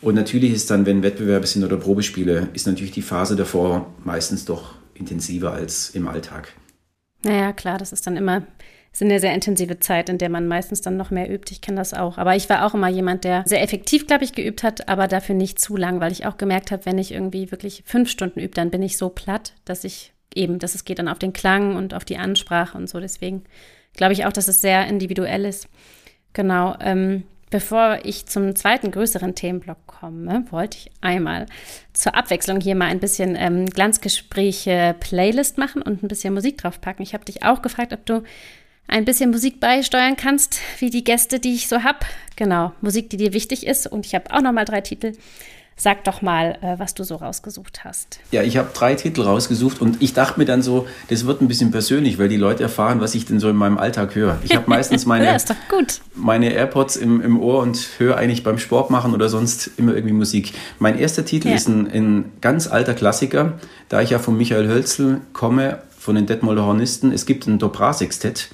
Und 0.00 0.14
natürlich 0.14 0.52
ist 0.52 0.70
dann, 0.70 0.86
wenn 0.86 1.02
Wettbewerbe 1.02 1.46
sind 1.46 1.64
oder 1.64 1.76
Probespiele, 1.76 2.48
ist 2.52 2.66
natürlich 2.66 2.92
die 2.92 3.02
Phase 3.02 3.36
davor 3.36 3.92
meistens 4.04 4.44
doch 4.44 4.74
intensiver 4.94 5.52
als 5.52 5.90
im 5.90 6.08
Alltag. 6.08 6.52
Naja, 7.22 7.52
klar, 7.52 7.78
das 7.78 7.92
ist 7.92 8.06
dann 8.06 8.16
immer 8.16 8.42
ist 8.94 9.02
eine 9.02 9.18
sehr 9.18 9.34
intensive 9.34 9.80
Zeit, 9.80 10.08
in 10.08 10.18
der 10.18 10.28
man 10.28 10.46
meistens 10.46 10.80
dann 10.80 10.96
noch 10.96 11.10
mehr 11.10 11.28
übt. 11.28 11.52
Ich 11.52 11.60
kenne 11.60 11.78
das 11.78 11.94
auch. 11.94 12.16
Aber 12.16 12.36
ich 12.36 12.48
war 12.48 12.64
auch 12.64 12.74
immer 12.74 12.88
jemand, 12.88 13.24
der 13.24 13.42
sehr 13.44 13.60
effektiv, 13.60 14.06
glaube 14.06 14.22
ich, 14.22 14.34
geübt 14.34 14.62
hat, 14.62 14.88
aber 14.88 15.08
dafür 15.08 15.34
nicht 15.34 15.60
zu 15.60 15.76
lang, 15.76 15.98
weil 15.98 16.12
ich 16.12 16.26
auch 16.26 16.36
gemerkt 16.36 16.70
habe, 16.70 16.86
wenn 16.86 16.98
ich 16.98 17.12
irgendwie 17.12 17.50
wirklich 17.50 17.82
fünf 17.84 18.08
Stunden 18.08 18.38
übe, 18.38 18.54
dann 18.54 18.70
bin 18.70 18.82
ich 18.82 18.96
so 18.96 19.08
platt, 19.08 19.54
dass 19.64 19.82
ich 19.82 20.12
eben, 20.32 20.60
dass 20.60 20.76
es 20.76 20.84
geht 20.84 21.00
dann 21.00 21.08
auf 21.08 21.18
den 21.18 21.32
Klang 21.32 21.74
und 21.74 21.92
auf 21.92 22.04
die 22.04 22.18
Ansprache 22.18 22.78
und 22.78 22.88
so. 22.88 23.00
Deswegen 23.00 23.42
glaube 23.94 24.12
ich 24.12 24.26
auch, 24.26 24.32
dass 24.32 24.46
es 24.46 24.60
sehr 24.60 24.86
individuell 24.86 25.44
ist. 25.44 25.68
Genau. 26.32 26.76
Ähm, 26.80 27.24
Bevor 27.54 28.00
ich 28.02 28.26
zum 28.26 28.56
zweiten 28.56 28.90
größeren 28.90 29.36
Themenblock 29.36 29.86
komme, 29.86 30.44
wollte 30.50 30.76
ich 30.76 30.90
einmal 31.00 31.46
zur 31.92 32.16
Abwechslung 32.16 32.60
hier 32.60 32.74
mal 32.74 32.88
ein 32.88 32.98
bisschen 32.98 33.36
ähm, 33.38 33.66
Glanzgespräche 33.66 34.96
Playlist 34.98 35.56
machen 35.56 35.80
und 35.80 36.02
ein 36.02 36.08
bisschen 36.08 36.34
Musik 36.34 36.58
draufpacken. 36.58 37.04
Ich 37.04 37.14
habe 37.14 37.24
dich 37.24 37.44
auch 37.44 37.62
gefragt, 37.62 37.92
ob 37.92 38.04
du 38.06 38.24
ein 38.86 39.04
bisschen 39.04 39.30
Musik 39.30 39.60
beisteuern 39.60 40.16
kannst, 40.16 40.60
wie 40.78 40.90
die 40.90 41.04
Gäste, 41.04 41.40
die 41.40 41.54
ich 41.54 41.68
so 41.68 41.82
habe. 41.82 42.00
Genau, 42.36 42.72
Musik, 42.80 43.10
die 43.10 43.16
dir 43.16 43.32
wichtig 43.32 43.66
ist. 43.66 43.86
Und 43.86 44.06
ich 44.06 44.14
habe 44.14 44.32
auch 44.32 44.40
noch 44.40 44.52
mal 44.52 44.64
drei 44.64 44.80
Titel 44.80 45.12
Sag 45.76 46.04
doch 46.04 46.22
mal, 46.22 46.56
äh, 46.62 46.78
was 46.78 46.94
du 46.94 47.02
so 47.02 47.16
rausgesucht 47.16 47.84
hast. 47.84 48.20
Ja, 48.30 48.44
ich 48.44 48.56
habe 48.56 48.70
drei 48.72 48.94
Titel 48.94 49.22
rausgesucht 49.22 49.80
und 49.80 50.00
ich 50.00 50.14
dachte 50.14 50.38
mir 50.38 50.46
dann 50.46 50.62
so, 50.62 50.86
das 51.08 51.26
wird 51.26 51.40
ein 51.40 51.48
bisschen 51.48 51.72
persönlich, 51.72 52.16
weil 52.16 52.28
die 52.28 52.36
Leute 52.36 52.62
erfahren, 52.62 53.00
was 53.00 53.16
ich 53.16 53.24
denn 53.24 53.40
so 53.40 53.50
in 53.50 53.56
meinem 53.56 53.76
Alltag 53.76 54.14
höre. 54.14 54.38
Ich 54.44 54.54
habe 54.54 54.70
meistens 54.70 55.04
meine, 55.06 55.24
ja, 55.24 55.36
meine 56.14 56.52
AirPods 56.52 56.94
im, 56.94 57.20
im 57.20 57.40
Ohr 57.40 57.60
und 57.60 57.88
höre 57.98 58.16
eigentlich 58.16 58.44
beim 58.44 58.58
Sport 58.58 58.90
machen 58.90 59.14
oder 59.14 59.28
sonst 59.28 59.72
immer 59.76 59.96
irgendwie 59.96 60.14
Musik. 60.14 60.52
Mein 60.78 60.96
erster 60.96 61.24
Titel 61.24 61.48
ja. 61.48 61.56
ist 61.56 61.66
ein, 61.66 61.90
ein 61.90 62.32
ganz 62.40 62.68
alter 62.68 62.94
Klassiker, 62.94 63.54
da 63.88 64.00
ich 64.00 64.10
ja 64.10 64.20
von 64.20 64.36
Michael 64.36 64.68
Hölzel 64.68 65.22
komme, 65.32 65.80
von 65.98 66.14
den 66.14 66.26
Detmolder 66.26 66.66
Hornisten. 66.66 67.10
Es 67.10 67.26
gibt 67.26 67.48
ein 67.48 67.58
Dobra-Sextett 67.58 68.50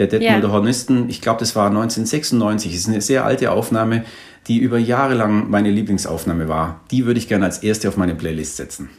der 0.00 0.08
Detmolder 0.08 0.48
ja. 0.48 0.52
Hornisten. 0.52 1.08
Ich 1.08 1.20
glaube, 1.20 1.38
das 1.38 1.54
war 1.54 1.68
1996. 1.68 2.72
Das 2.72 2.80
ist 2.80 2.88
eine 2.88 3.00
sehr 3.00 3.24
alte 3.24 3.52
Aufnahme 3.52 4.04
die 4.46 4.58
über 4.58 4.78
Jahre 4.78 5.14
lang 5.14 5.50
meine 5.50 5.70
Lieblingsaufnahme 5.70 6.48
war. 6.48 6.80
Die 6.90 7.06
würde 7.06 7.18
ich 7.18 7.28
gerne 7.28 7.44
als 7.44 7.58
erste 7.58 7.88
auf 7.88 7.96
meine 7.96 8.14
Playlist 8.14 8.56
setzen. 8.56 8.90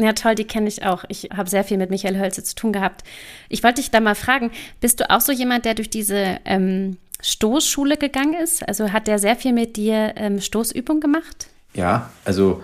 Ja, 0.00 0.12
toll, 0.12 0.34
die 0.34 0.44
kenne 0.44 0.68
ich 0.68 0.84
auch. 0.84 1.04
Ich 1.08 1.30
habe 1.34 1.50
sehr 1.50 1.64
viel 1.64 1.76
mit 1.76 1.90
Michael 1.90 2.18
Hölze 2.18 2.44
zu 2.44 2.54
tun 2.54 2.72
gehabt. 2.72 3.02
Ich 3.48 3.64
wollte 3.64 3.80
dich 3.80 3.90
da 3.90 4.00
mal 4.00 4.14
fragen, 4.14 4.50
bist 4.80 5.00
du 5.00 5.10
auch 5.10 5.20
so 5.20 5.32
jemand, 5.32 5.64
der 5.64 5.74
durch 5.74 5.90
diese 5.90 6.38
ähm, 6.44 6.98
Stoßschule 7.20 7.96
gegangen 7.96 8.34
ist? 8.34 8.66
Also 8.66 8.92
hat 8.92 9.08
der 9.08 9.18
sehr 9.18 9.34
viel 9.34 9.52
mit 9.52 9.76
dir 9.76 10.12
ähm, 10.16 10.40
Stoßübung 10.40 11.00
gemacht? 11.00 11.48
Ja, 11.74 12.10
also 12.24 12.62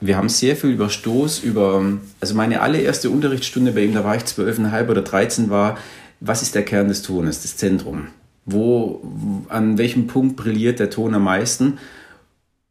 wir 0.00 0.16
haben 0.16 0.30
sehr 0.30 0.56
viel 0.56 0.70
über 0.70 0.88
Stoß, 0.88 1.40
über, 1.40 1.84
also 2.20 2.34
meine 2.34 2.62
allererste 2.62 3.10
Unterrichtsstunde 3.10 3.72
bei 3.72 3.82
ihm, 3.82 3.92
da 3.92 4.02
war 4.02 4.16
ich 4.16 4.24
zwölfeinhalb 4.24 4.88
oder 4.88 5.02
dreizehn, 5.02 5.50
war, 5.50 5.76
was 6.20 6.42
ist 6.42 6.54
der 6.54 6.64
Kern 6.64 6.88
des 6.88 7.02
Tones, 7.02 7.42
das 7.42 7.56
Zentrum? 7.56 8.08
wo, 8.52 9.02
an 9.48 9.78
welchem 9.78 10.06
Punkt 10.06 10.36
brilliert 10.36 10.78
der 10.78 10.90
Ton 10.90 11.14
am 11.14 11.24
meisten. 11.24 11.78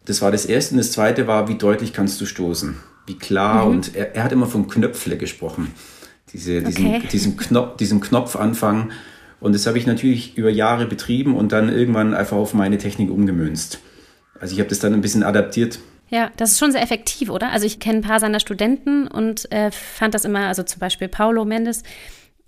Das 0.06 0.22
war 0.22 0.32
das 0.32 0.46
Erste. 0.46 0.74
Und 0.74 0.80
das 0.80 0.92
Zweite 0.92 1.28
war, 1.28 1.48
wie 1.48 1.56
deutlich 1.56 1.94
kannst 1.94 2.20
du 2.22 2.26
stoßen? 2.26 2.78
Wie 3.06 3.18
klar. 3.18 3.66
Mhm. 3.66 3.72
Und 3.72 3.96
er, 3.96 4.16
er, 4.16 4.24
hat 4.24 4.32
immer 4.32 4.48
von 4.48 4.68
Knöpfle 4.68 5.18
gesprochen. 5.18 5.74
Diese, 6.34 6.62
diesen, 6.62 6.88
okay. 6.88 7.08
diesen, 7.12 7.38
Knopf, 7.38 7.78
diesen 7.78 8.02
Knopfanfang. 8.02 8.92
Und 9.40 9.56
das 9.56 9.66
habe 9.68 9.78
ich 9.78 9.88
natürlich 9.88 10.38
über 10.38 10.50
Jahre 10.50 10.86
betrieben 10.86 11.36
und 11.36 11.52
dann 11.52 11.70
irgendwann 11.70 12.14
einfach 12.14 12.38
auf 12.38 12.54
meine 12.54 12.78
Technik 12.78 13.10
umgemünzt. 13.10 13.80
Also 14.40 14.54
ich 14.54 14.60
habe 14.60 14.70
das 14.70 14.80
dann 14.80 14.94
ein 14.94 15.02
bisschen 15.02 15.24
adaptiert. 15.24 15.80
Ja, 16.10 16.32
das 16.38 16.52
ist 16.52 16.60
schon 16.60 16.72
sehr 16.72 16.82
effektiv, 16.82 17.30
oder? 17.30 17.52
Also 17.52 17.66
ich 17.66 17.80
kenne 17.80 18.00
ein 18.00 18.02
paar 18.02 18.20
seiner 18.20 18.40
Studenten 18.40 19.08
und 19.08 19.52
äh, 19.52 19.72
fand 19.72 20.14
das 20.14 20.26
immer, 20.26 20.48
also 20.48 20.64
zum 20.64 20.80
Beispiel 20.80 21.08
Paulo 21.08 21.46
Mendes, 21.46 21.84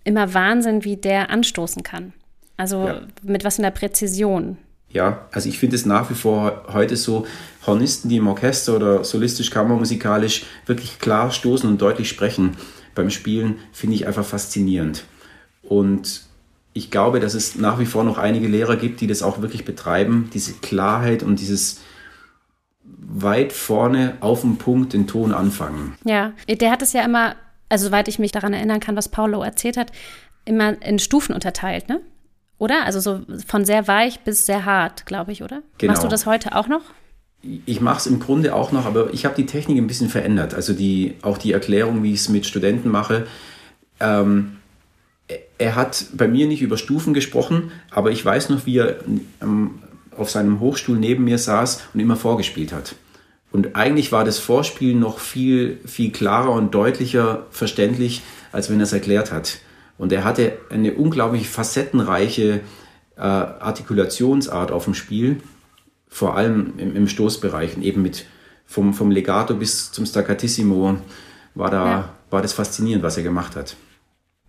immer 0.03 0.33
Wahnsinn, 0.33 0.83
wie 0.83 0.97
der 0.97 1.29
anstoßen 1.29 1.83
kann. 1.83 2.13
Also 2.57 2.87
ja. 2.87 3.01
mit 3.23 3.43
was 3.43 3.57
in 3.57 3.63
der 3.63 3.71
Präzision. 3.71 4.57
Ja, 4.89 5.25
also 5.31 5.47
ich 5.47 5.57
finde 5.57 5.75
es 5.75 5.85
nach 5.85 6.09
wie 6.09 6.15
vor 6.15 6.65
heute 6.73 6.97
so, 6.97 7.25
Hornisten, 7.65 8.09
die 8.09 8.17
im 8.17 8.27
Orchester 8.27 8.75
oder 8.75 9.03
solistisch, 9.03 9.51
kammermusikalisch 9.51 10.45
wirklich 10.65 10.99
klar 10.99 11.31
stoßen 11.31 11.69
und 11.69 11.81
deutlich 11.81 12.09
sprechen 12.09 12.57
beim 12.93 13.09
Spielen, 13.09 13.59
finde 13.71 13.95
ich 13.95 14.07
einfach 14.07 14.25
faszinierend. 14.25 15.05
Und 15.63 16.23
ich 16.73 16.91
glaube, 16.91 17.19
dass 17.19 17.33
es 17.33 17.55
nach 17.55 17.79
wie 17.79 17.85
vor 17.85 18.03
noch 18.03 18.17
einige 18.17 18.47
Lehrer 18.47 18.75
gibt, 18.75 19.01
die 19.01 19.07
das 19.07 19.23
auch 19.23 19.41
wirklich 19.41 19.65
betreiben, 19.65 20.29
diese 20.33 20.53
Klarheit 20.53 21.23
und 21.23 21.39
dieses 21.39 21.81
weit 22.83 23.53
vorne 23.53 24.17
auf 24.21 24.41
den 24.41 24.57
Punkt 24.57 24.93
den 24.93 25.07
Ton 25.07 25.33
anfangen. 25.33 25.95
Ja, 26.03 26.33
der 26.47 26.71
hat 26.71 26.81
es 26.81 26.93
ja 26.93 27.03
immer, 27.03 27.35
also 27.71 27.87
soweit 27.87 28.07
ich 28.07 28.19
mich 28.19 28.31
daran 28.31 28.53
erinnern 28.53 28.79
kann, 28.79 28.95
was 28.95 29.09
Paulo 29.09 29.41
erzählt 29.41 29.77
hat, 29.77 29.91
immer 30.45 30.81
in 30.81 30.99
Stufen 30.99 31.33
unterteilt, 31.33 31.89
ne? 31.89 32.01
Oder? 32.57 32.85
Also 32.85 32.99
so 32.99 33.21
von 33.47 33.65
sehr 33.65 33.87
weich 33.87 34.19
bis 34.19 34.45
sehr 34.45 34.65
hart, 34.65 35.05
glaube 35.05 35.31
ich, 35.31 35.41
oder? 35.41 35.63
Genau. 35.77 35.93
Machst 35.93 36.03
du 36.03 36.07
das 36.07 36.25
heute 36.25 36.55
auch 36.55 36.67
noch? 36.67 36.81
Ich 37.65 37.81
mache 37.81 37.97
es 37.97 38.05
im 38.05 38.19
Grunde 38.19 38.53
auch 38.53 38.71
noch, 38.71 38.85
aber 38.85 39.11
ich 39.13 39.25
habe 39.25 39.35
die 39.35 39.47
Technik 39.47 39.77
ein 39.77 39.87
bisschen 39.87 40.09
verändert. 40.09 40.53
Also 40.53 40.73
die, 40.73 41.15
auch 41.23 41.39
die 41.39 41.53
Erklärung, 41.53 42.03
wie 42.03 42.13
ich 42.13 42.19
es 42.19 42.29
mit 42.29 42.45
Studenten 42.45 42.89
mache. 42.89 43.25
Ähm, 43.99 44.57
er 45.57 45.75
hat 45.75 46.05
bei 46.13 46.27
mir 46.27 46.47
nicht 46.47 46.61
über 46.61 46.77
Stufen 46.77 47.13
gesprochen, 47.13 47.71
aber 47.89 48.11
ich 48.11 48.23
weiß 48.23 48.49
noch, 48.49 48.65
wie 48.65 48.77
er 48.77 48.97
ähm, 49.41 49.79
auf 50.15 50.29
seinem 50.29 50.59
Hochstuhl 50.59 50.99
neben 50.99 51.23
mir 51.23 51.37
saß 51.37 51.81
und 51.93 51.99
immer 51.99 52.15
vorgespielt 52.15 52.73
hat. 52.73 52.95
Und 53.51 53.75
eigentlich 53.75 54.11
war 54.11 54.23
das 54.23 54.39
Vorspielen 54.39 54.99
noch 54.99 55.19
viel, 55.19 55.79
viel 55.85 56.11
klarer 56.11 56.51
und 56.51 56.73
deutlicher 56.73 57.45
verständlich, 57.51 58.21
als 58.51 58.69
wenn 58.69 58.79
er 58.79 58.83
es 58.83 58.93
erklärt 58.93 59.31
hat. 59.31 59.59
Und 59.97 60.11
er 60.11 60.23
hatte 60.23 60.57
eine 60.69 60.93
unglaublich 60.93 61.49
facettenreiche 61.49 62.61
äh, 63.17 63.21
Artikulationsart 63.21 64.71
auf 64.71 64.85
dem 64.85 64.93
Spiel, 64.93 65.41
vor 66.07 66.35
allem 66.35 66.73
im, 66.77 66.95
im 66.95 67.07
Stoßbereich 67.07 67.75
und 67.75 67.83
eben 67.83 68.01
mit 68.01 68.25
vom, 68.65 68.93
vom 68.93 69.11
Legato 69.11 69.53
bis 69.53 69.91
zum 69.91 70.05
Staccatissimo 70.05 70.97
war 71.55 71.69
da 71.69 71.85
ja. 71.85 72.09
war 72.29 72.41
das 72.41 72.53
faszinierend, 72.53 73.03
was 73.03 73.17
er 73.17 73.23
gemacht 73.23 73.55
hat. 73.55 73.75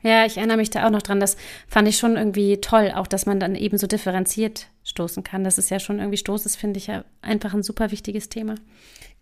Ja, 0.03 0.27
ich 0.27 0.37
erinnere 0.37 0.57
mich 0.57 0.71
da 0.71 0.87
auch 0.87 0.91
noch 0.91 1.03
dran. 1.03 1.21
Das 1.21 1.37
fand 1.69 1.89
ich 1.89 1.97
schon 1.97 2.17
irgendwie 2.17 2.61
toll, 2.61 2.93
auch 2.95 3.07
dass 3.07 3.27
man 3.27 3.41
dann 3.41 3.55
eben 3.55 3.79
so 3.79 3.87
differenziert 3.87 4.69
stoßen 4.85 5.23
kann. 5.23 5.45
Das 5.45 5.59
ist 5.59 5.71
ja 5.71 5.79
schon 5.79 5.99
irgendwie 5.99 6.17
Stoß, 6.17 6.43
das 6.43 6.57
finde 6.57 6.79
ich 6.79 6.89
ja 6.89 7.05
einfach 7.21 7.55
ein 7.55 7.63
super 7.63 7.91
wichtiges 7.91 8.29
Thema. 8.29 8.57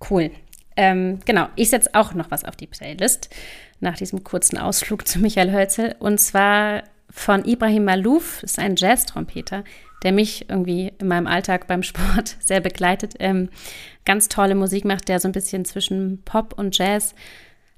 Cool. 0.09 0.31
Ähm, 0.77 1.19
genau, 1.27 1.49
ich 1.57 1.71
setze 1.71 1.91
auch 1.95 2.15
noch 2.15 2.31
was 2.31 2.45
auf 2.45 2.57
die 2.57 2.67
Playlist 2.67 3.29
nach 3.81 3.97
diesem 3.97 4.25
kurzen 4.25 4.57
Ausflug 4.57 5.07
zu 5.07 5.19
Michael 5.19 5.53
Hölzel. 5.53 5.97
Und 5.99 6.19
zwar 6.19 6.85
von 7.11 7.45
Ibrahim 7.45 7.85
Malouf, 7.85 8.39
das 8.41 8.53
ist 8.53 8.59
ein 8.59 8.77
Jazz-Trompeter, 8.77 9.65
der 10.03 10.13
mich 10.13 10.49
irgendwie 10.49 10.93
in 10.99 11.09
meinem 11.09 11.27
Alltag 11.27 11.67
beim 11.67 11.83
Sport 11.83 12.37
sehr 12.41 12.61
begleitet. 12.61 13.15
Ähm, 13.19 13.51
ganz 14.05 14.29
tolle 14.29 14.55
Musik 14.55 14.85
macht, 14.85 15.09
der 15.09 15.21
so 15.21 15.29
ein 15.29 15.33
bisschen 15.33 15.65
zwischen 15.65 16.23
Pop 16.25 16.55
und 16.57 16.77
Jazz. 16.77 17.15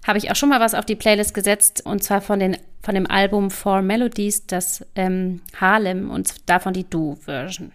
Habe 0.04 0.18
ich 0.18 0.30
auch 0.30 0.36
schon 0.36 0.48
mal 0.48 0.60
was 0.60 0.74
auf 0.74 0.84
die 0.84 0.96
Playlist 0.96 1.32
gesetzt 1.34 1.82
und 1.86 2.02
zwar 2.02 2.20
von, 2.20 2.40
den, 2.40 2.56
von 2.82 2.94
dem 2.94 3.08
Album 3.08 3.50
Four 3.50 3.82
Melodies, 3.82 4.46
das 4.46 4.84
ähm, 4.96 5.40
Harlem 5.60 6.10
und 6.10 6.48
davon 6.48 6.72
die 6.72 6.88
Do-Version. 6.88 7.72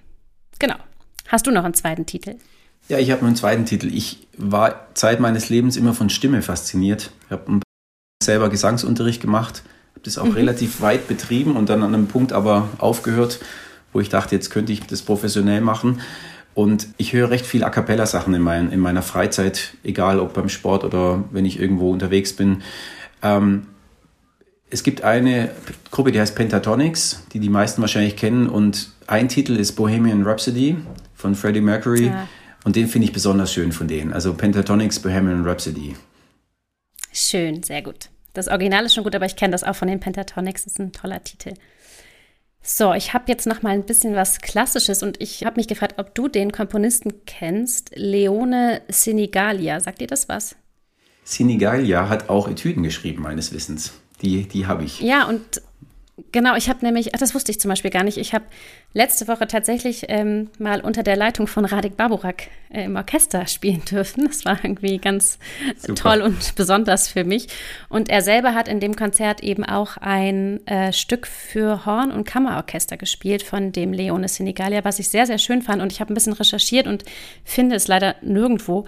Genau. 0.59 0.75
Hast 1.27 1.47
du 1.47 1.51
noch 1.51 1.63
einen 1.63 1.73
zweiten 1.73 2.05
Titel? 2.05 2.35
Ja, 2.89 2.99
ich 2.99 3.11
habe 3.11 3.21
noch 3.21 3.27
einen 3.27 3.35
zweiten 3.35 3.65
Titel. 3.65 3.93
Ich 3.93 4.27
war 4.37 4.87
Zeit 4.93 5.19
meines 5.19 5.49
Lebens 5.49 5.75
immer 5.75 5.93
von 5.93 6.09
Stimme 6.09 6.41
fasziniert. 6.41 7.11
Ich 7.25 7.31
habe 7.31 7.59
selber 8.23 8.49
Gesangsunterricht 8.49 9.21
gemacht, 9.21 9.63
habe 9.91 10.01
das 10.03 10.17
auch 10.17 10.25
mhm. 10.25 10.31
relativ 10.31 10.81
weit 10.81 11.07
betrieben 11.07 11.55
und 11.55 11.69
dann 11.69 11.83
an 11.83 11.93
einem 11.93 12.07
Punkt 12.07 12.33
aber 12.33 12.69
aufgehört, 12.77 13.39
wo 13.93 13.99
ich 13.99 14.09
dachte, 14.09 14.35
jetzt 14.35 14.49
könnte 14.49 14.71
ich 14.71 14.81
das 14.83 15.01
professionell 15.01 15.61
machen. 15.61 16.01
Und 16.57 16.87
ich 16.97 17.13
höre 17.13 17.29
recht 17.29 17.45
viel 17.45 17.63
A 17.63 17.69
cappella-Sachen 17.69 18.33
in, 18.33 18.41
mein, 18.41 18.71
in 18.71 18.79
meiner 18.79 19.03
Freizeit, 19.03 19.75
egal 19.83 20.19
ob 20.19 20.33
beim 20.33 20.49
Sport 20.49 20.83
oder 20.83 21.23
wenn 21.29 21.45
ich 21.45 21.59
irgendwo 21.59 21.91
unterwegs 21.91 22.33
bin. 22.33 22.63
Ähm, 23.21 23.67
es 24.71 24.81
gibt 24.81 25.03
eine 25.03 25.51
Gruppe, 25.91 26.11
die 26.11 26.19
heißt 26.19 26.33
Pentatonics, 26.35 27.25
die 27.31 27.39
die 27.39 27.49
meisten 27.49 27.79
wahrscheinlich 27.81 28.15
kennen. 28.15 28.49
Und 28.49 28.89
ein 29.05 29.29
Titel 29.29 29.55
ist 29.55 29.73
Bohemian 29.73 30.23
Rhapsody 30.23 30.77
von 31.13 31.35
Freddie 31.35 31.61
Mercury. 31.61 32.07
Ja. 32.07 32.27
Und 32.63 32.75
den 32.75 32.87
finde 32.87 33.05
ich 33.05 33.13
besonders 33.13 33.53
schön 33.53 33.71
von 33.71 33.87
denen. 33.87 34.11
Also 34.11 34.33
Pentatonics 34.33 34.97
Bohemian 34.97 35.45
Rhapsody. 35.45 35.95
Schön, 37.13 37.61
sehr 37.61 37.83
gut. 37.83 38.09
Das 38.33 38.47
Original 38.47 38.83
ist 38.83 38.95
schon 38.95 39.03
gut, 39.03 39.13
aber 39.13 39.27
ich 39.27 39.35
kenne 39.35 39.51
das 39.51 39.63
auch 39.63 39.75
von 39.75 39.89
den 39.89 39.99
Pentatonics. 39.99 40.63
Das 40.63 40.73
ist 40.73 40.79
ein 40.79 40.91
toller 40.91 41.23
Titel. 41.23 41.53
So, 42.69 42.93
ich 42.93 43.13
habe 43.13 43.23
jetzt 43.29 43.47
noch 43.47 43.61
mal 43.61 43.69
ein 43.69 43.85
bisschen 43.85 44.13
was 44.13 44.41
Klassisches 44.41 45.01
und 45.01 45.21
ich 45.21 45.45
habe 45.45 45.55
mich 45.55 45.69
gefragt, 45.69 45.93
ob 45.99 46.13
du 46.13 46.27
den 46.27 46.51
Komponisten 46.51 47.13
kennst, 47.25 47.91
Leone 47.95 48.81
Sinigalia. 48.89 49.79
Sagt 49.79 50.01
dir 50.01 50.07
das 50.07 50.27
was? 50.27 50.57
Sinigalia 51.23 52.09
hat 52.09 52.27
auch 52.27 52.49
Etüden 52.49 52.83
geschrieben, 52.83 53.23
meines 53.23 53.53
Wissens. 53.53 53.93
Die, 54.21 54.49
die 54.49 54.67
habe 54.67 54.83
ich. 54.83 54.99
Ja, 54.99 55.29
und 55.29 55.61
Genau, 56.31 56.55
ich 56.55 56.67
habe 56.67 56.83
nämlich, 56.83 57.13
ach, 57.13 57.19
das 57.19 57.35
wusste 57.35 57.51
ich 57.51 57.59
zum 57.59 57.69
Beispiel 57.69 57.91
gar 57.91 58.03
nicht, 58.03 58.17
ich 58.17 58.33
habe 58.33 58.45
letzte 58.93 59.27
Woche 59.27 59.45
tatsächlich 59.45 60.05
ähm, 60.07 60.49
mal 60.57 60.81
unter 60.81 61.03
der 61.03 61.15
Leitung 61.15 61.45
von 61.45 61.63
Radik 61.63 61.95
Baburak 61.95 62.47
äh, 62.69 62.85
im 62.85 62.95
Orchester 62.95 63.45
spielen 63.45 63.85
dürfen. 63.85 64.25
Das 64.25 64.43
war 64.43 64.57
irgendwie 64.63 64.97
ganz 64.97 65.37
Super. 65.77 65.93
toll 65.93 66.21
und 66.23 66.55
besonders 66.55 67.07
für 67.07 67.23
mich. 67.23 67.47
Und 67.87 68.09
er 68.09 68.23
selber 68.23 68.55
hat 68.55 68.67
in 68.67 68.79
dem 68.79 68.95
Konzert 68.95 69.43
eben 69.43 69.63
auch 69.63 69.97
ein 69.97 70.65
äh, 70.65 70.91
Stück 70.91 71.27
für 71.27 71.85
Horn- 71.85 72.11
und 72.11 72.23
Kammerorchester 72.25 72.97
gespielt 72.97 73.43
von 73.43 73.71
dem 73.71 73.93
Leone 73.93 74.27
Senegalia, 74.27 74.83
was 74.83 74.97
ich 74.97 75.09
sehr, 75.09 75.27
sehr 75.27 75.37
schön 75.37 75.61
fand. 75.61 75.83
Und 75.83 75.91
ich 75.91 75.99
habe 75.99 76.11
ein 76.11 76.15
bisschen 76.15 76.33
recherchiert 76.33 76.87
und 76.87 77.03
finde 77.43 77.75
es 77.75 77.87
leider 77.87 78.15
nirgendwo 78.23 78.85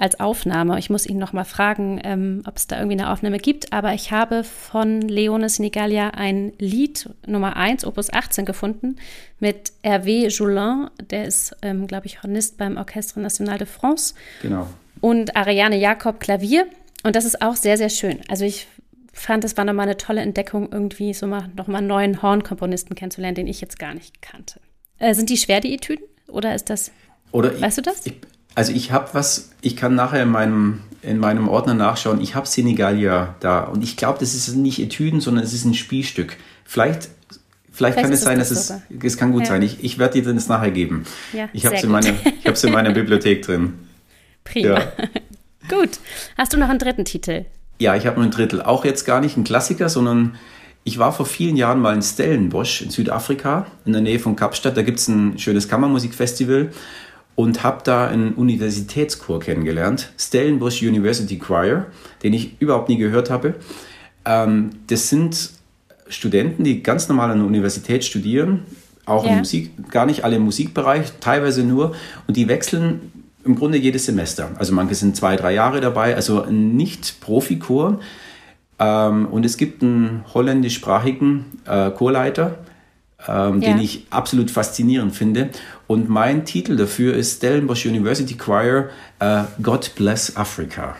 als 0.00 0.18
Aufnahme. 0.18 0.78
Ich 0.78 0.88
muss 0.88 1.06
ihn 1.06 1.18
noch 1.18 1.32
mal 1.32 1.44
fragen, 1.44 2.00
ähm, 2.02 2.42
ob 2.46 2.56
es 2.56 2.66
da 2.66 2.78
irgendwie 2.78 2.98
eine 2.98 3.10
Aufnahme 3.10 3.38
gibt. 3.38 3.72
Aber 3.72 3.92
ich 3.92 4.10
habe 4.10 4.44
von 4.44 5.02
Leones 5.02 5.58
Nigalia 5.58 6.10
ein 6.10 6.52
Lied 6.58 7.10
Nummer 7.26 7.56
1, 7.56 7.84
Opus 7.84 8.10
18, 8.10 8.46
gefunden 8.46 8.96
mit 9.38 9.72
Hervé 9.84 10.28
Joulin. 10.28 10.88
Der 11.10 11.26
ist, 11.26 11.54
ähm, 11.60 11.86
glaube 11.86 12.06
ich, 12.06 12.22
Hornist 12.22 12.56
beim 12.56 12.78
Orchestre 12.78 13.20
National 13.20 13.58
de 13.58 13.66
France. 13.66 14.14
Genau. 14.40 14.66
Und 15.02 15.36
Ariane 15.36 15.76
Jakob 15.76 16.18
Klavier. 16.18 16.66
Und 17.02 17.14
das 17.14 17.26
ist 17.26 17.42
auch 17.42 17.56
sehr, 17.56 17.76
sehr 17.76 17.90
schön. 17.90 18.20
Also 18.28 18.46
ich 18.46 18.68
fand, 19.12 19.44
es 19.44 19.56
war 19.58 19.66
nochmal 19.66 19.86
eine 19.86 19.98
tolle 19.98 20.22
Entdeckung, 20.22 20.72
irgendwie 20.72 21.12
so 21.12 21.26
mal 21.26 21.50
nochmal 21.56 21.78
einen 21.78 21.88
neuen 21.88 22.22
Hornkomponisten 22.22 22.96
kennenzulernen, 22.96 23.34
den 23.34 23.46
ich 23.46 23.60
jetzt 23.60 23.78
gar 23.78 23.92
nicht 23.92 24.22
kannte. 24.22 24.60
Äh, 24.98 25.14
sind 25.14 25.28
die 25.28 25.36
schwer, 25.36 25.60
die 25.60 25.74
Etüden? 25.74 26.04
Oder 26.28 26.54
ist 26.54 26.70
das. 26.70 26.90
Oder 27.32 27.60
weißt 27.60 27.78
ich, 27.78 27.84
du 27.84 27.90
das? 27.90 28.06
Ich, 28.06 28.14
also 28.54 28.72
ich 28.72 28.92
habe 28.92 29.08
was, 29.12 29.50
ich 29.62 29.76
kann 29.76 29.94
nachher 29.94 30.22
in 30.22 30.30
meinem, 30.30 30.80
in 31.02 31.18
meinem 31.18 31.48
Ordner 31.48 31.74
nachschauen. 31.74 32.20
Ich 32.20 32.34
habe 32.34 32.46
Senegalia 32.46 33.34
da 33.40 33.60
und 33.60 33.82
ich 33.82 33.96
glaube, 33.96 34.18
das 34.18 34.34
ist 34.34 34.54
nicht 34.54 34.78
Etüden, 34.80 35.20
sondern 35.20 35.44
es 35.44 35.52
ist 35.52 35.64
ein 35.64 35.74
Spielstück. 35.74 36.36
Vielleicht, 36.64 37.08
vielleicht, 37.72 37.94
vielleicht 37.94 37.98
kann 37.98 38.12
es 38.12 38.22
sein, 38.22 38.38
dass 38.38 38.50
es, 38.50 38.72
es 39.02 39.16
kann 39.16 39.32
gut 39.32 39.42
ja. 39.42 39.48
sein. 39.48 39.62
Ich, 39.62 39.82
ich 39.82 39.98
werde 39.98 40.20
dir 40.20 40.34
das 40.34 40.48
nachher 40.48 40.70
geben. 40.70 41.04
Ja, 41.32 41.48
ich 41.52 41.64
habe 41.66 41.76
es 41.76 41.84
in, 41.84 41.90
meine, 41.90 42.08
in 42.08 42.72
meiner 42.72 42.90
Bibliothek 42.94 43.42
drin. 43.42 43.74
Prima. 44.44 44.68
Ja. 44.68 44.92
gut. 45.68 45.98
Hast 46.36 46.52
du 46.52 46.58
noch 46.58 46.68
einen 46.68 46.78
dritten 46.78 47.04
Titel? 47.04 47.46
Ja, 47.78 47.96
ich 47.96 48.06
habe 48.06 48.16
noch 48.16 48.24
einen 48.24 48.32
Drittel. 48.32 48.60
Auch 48.62 48.84
jetzt 48.84 49.04
gar 49.04 49.20
nicht 49.20 49.36
ein 49.36 49.44
Klassiker, 49.44 49.88
sondern 49.88 50.36
ich 50.84 50.98
war 50.98 51.12
vor 51.12 51.26
vielen 51.26 51.56
Jahren 51.56 51.80
mal 51.80 51.94
in 51.94 52.02
Stellenbosch 52.02 52.82
in 52.82 52.90
Südafrika, 52.90 53.66
in 53.84 53.92
der 53.92 54.02
Nähe 54.02 54.18
von 54.18 54.36
Kapstadt. 54.36 54.76
Da 54.76 54.82
gibt 54.82 54.98
es 54.98 55.08
ein 55.08 55.38
schönes 55.38 55.68
Kammermusikfestival 55.68 56.70
und 57.40 57.62
habe 57.62 57.80
da 57.84 58.06
einen 58.06 58.34
Universitätschor 58.34 59.40
kennengelernt, 59.40 60.12
Stellenbosch 60.18 60.82
University 60.82 61.38
Choir, 61.38 61.86
den 62.22 62.34
ich 62.34 62.60
überhaupt 62.60 62.90
nie 62.90 62.98
gehört 62.98 63.30
habe. 63.30 63.54
Ähm, 64.26 64.68
das 64.88 65.08
sind 65.08 65.48
Studenten, 66.10 66.64
die 66.64 66.82
ganz 66.82 67.08
normal 67.08 67.30
an 67.30 67.38
der 67.38 67.46
Universität 67.46 68.04
studieren, 68.04 68.64
auch 69.06 69.24
ja. 69.24 69.32
im 69.32 69.38
Musik, 69.38 69.70
gar 69.90 70.04
nicht 70.04 70.22
alle 70.22 70.36
im 70.36 70.42
Musikbereich, 70.42 71.12
teilweise 71.20 71.64
nur, 71.64 71.94
und 72.26 72.36
die 72.36 72.46
wechseln 72.46 73.10
im 73.42 73.54
Grunde 73.54 73.78
jedes 73.78 74.04
Semester. 74.04 74.50
Also 74.58 74.74
manche 74.74 74.94
sind 74.94 75.16
zwei, 75.16 75.36
drei 75.36 75.54
Jahre 75.54 75.80
dabei, 75.80 76.14
also 76.14 76.42
ein 76.42 76.76
Nicht-Profi-Chor. 76.76 78.00
Ähm, 78.78 79.26
und 79.28 79.46
es 79.46 79.56
gibt 79.56 79.82
einen 79.82 80.26
holländischsprachigen 80.34 81.46
äh, 81.64 81.90
Chorleiter, 81.90 82.58
ähm, 83.28 83.62
ja. 83.62 83.72
den 83.72 83.80
ich 83.80 84.06
absolut 84.10 84.50
faszinierend 84.50 85.14
finde. 85.14 85.50
Und 85.86 86.08
mein 86.08 86.44
Titel 86.44 86.76
dafür 86.76 87.14
ist 87.14 87.38
Stellenbosch 87.38 87.86
University 87.86 88.36
Choir 88.36 88.90
uh, 89.22 89.44
God 89.62 89.94
Bless 89.96 90.36
Africa. 90.36 90.96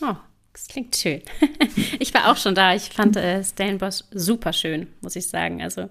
Oh, 0.00 0.14
das 0.52 0.68
klingt 0.68 0.96
schön. 0.96 1.22
ich 1.98 2.14
war 2.14 2.30
auch 2.30 2.36
schon 2.36 2.54
da. 2.54 2.74
Ich 2.74 2.90
fand 2.90 3.16
äh, 3.16 3.42
Stellenbosch 3.42 4.04
super 4.10 4.52
schön, 4.52 4.88
muss 5.00 5.16
ich 5.16 5.28
sagen. 5.28 5.62
Also 5.62 5.88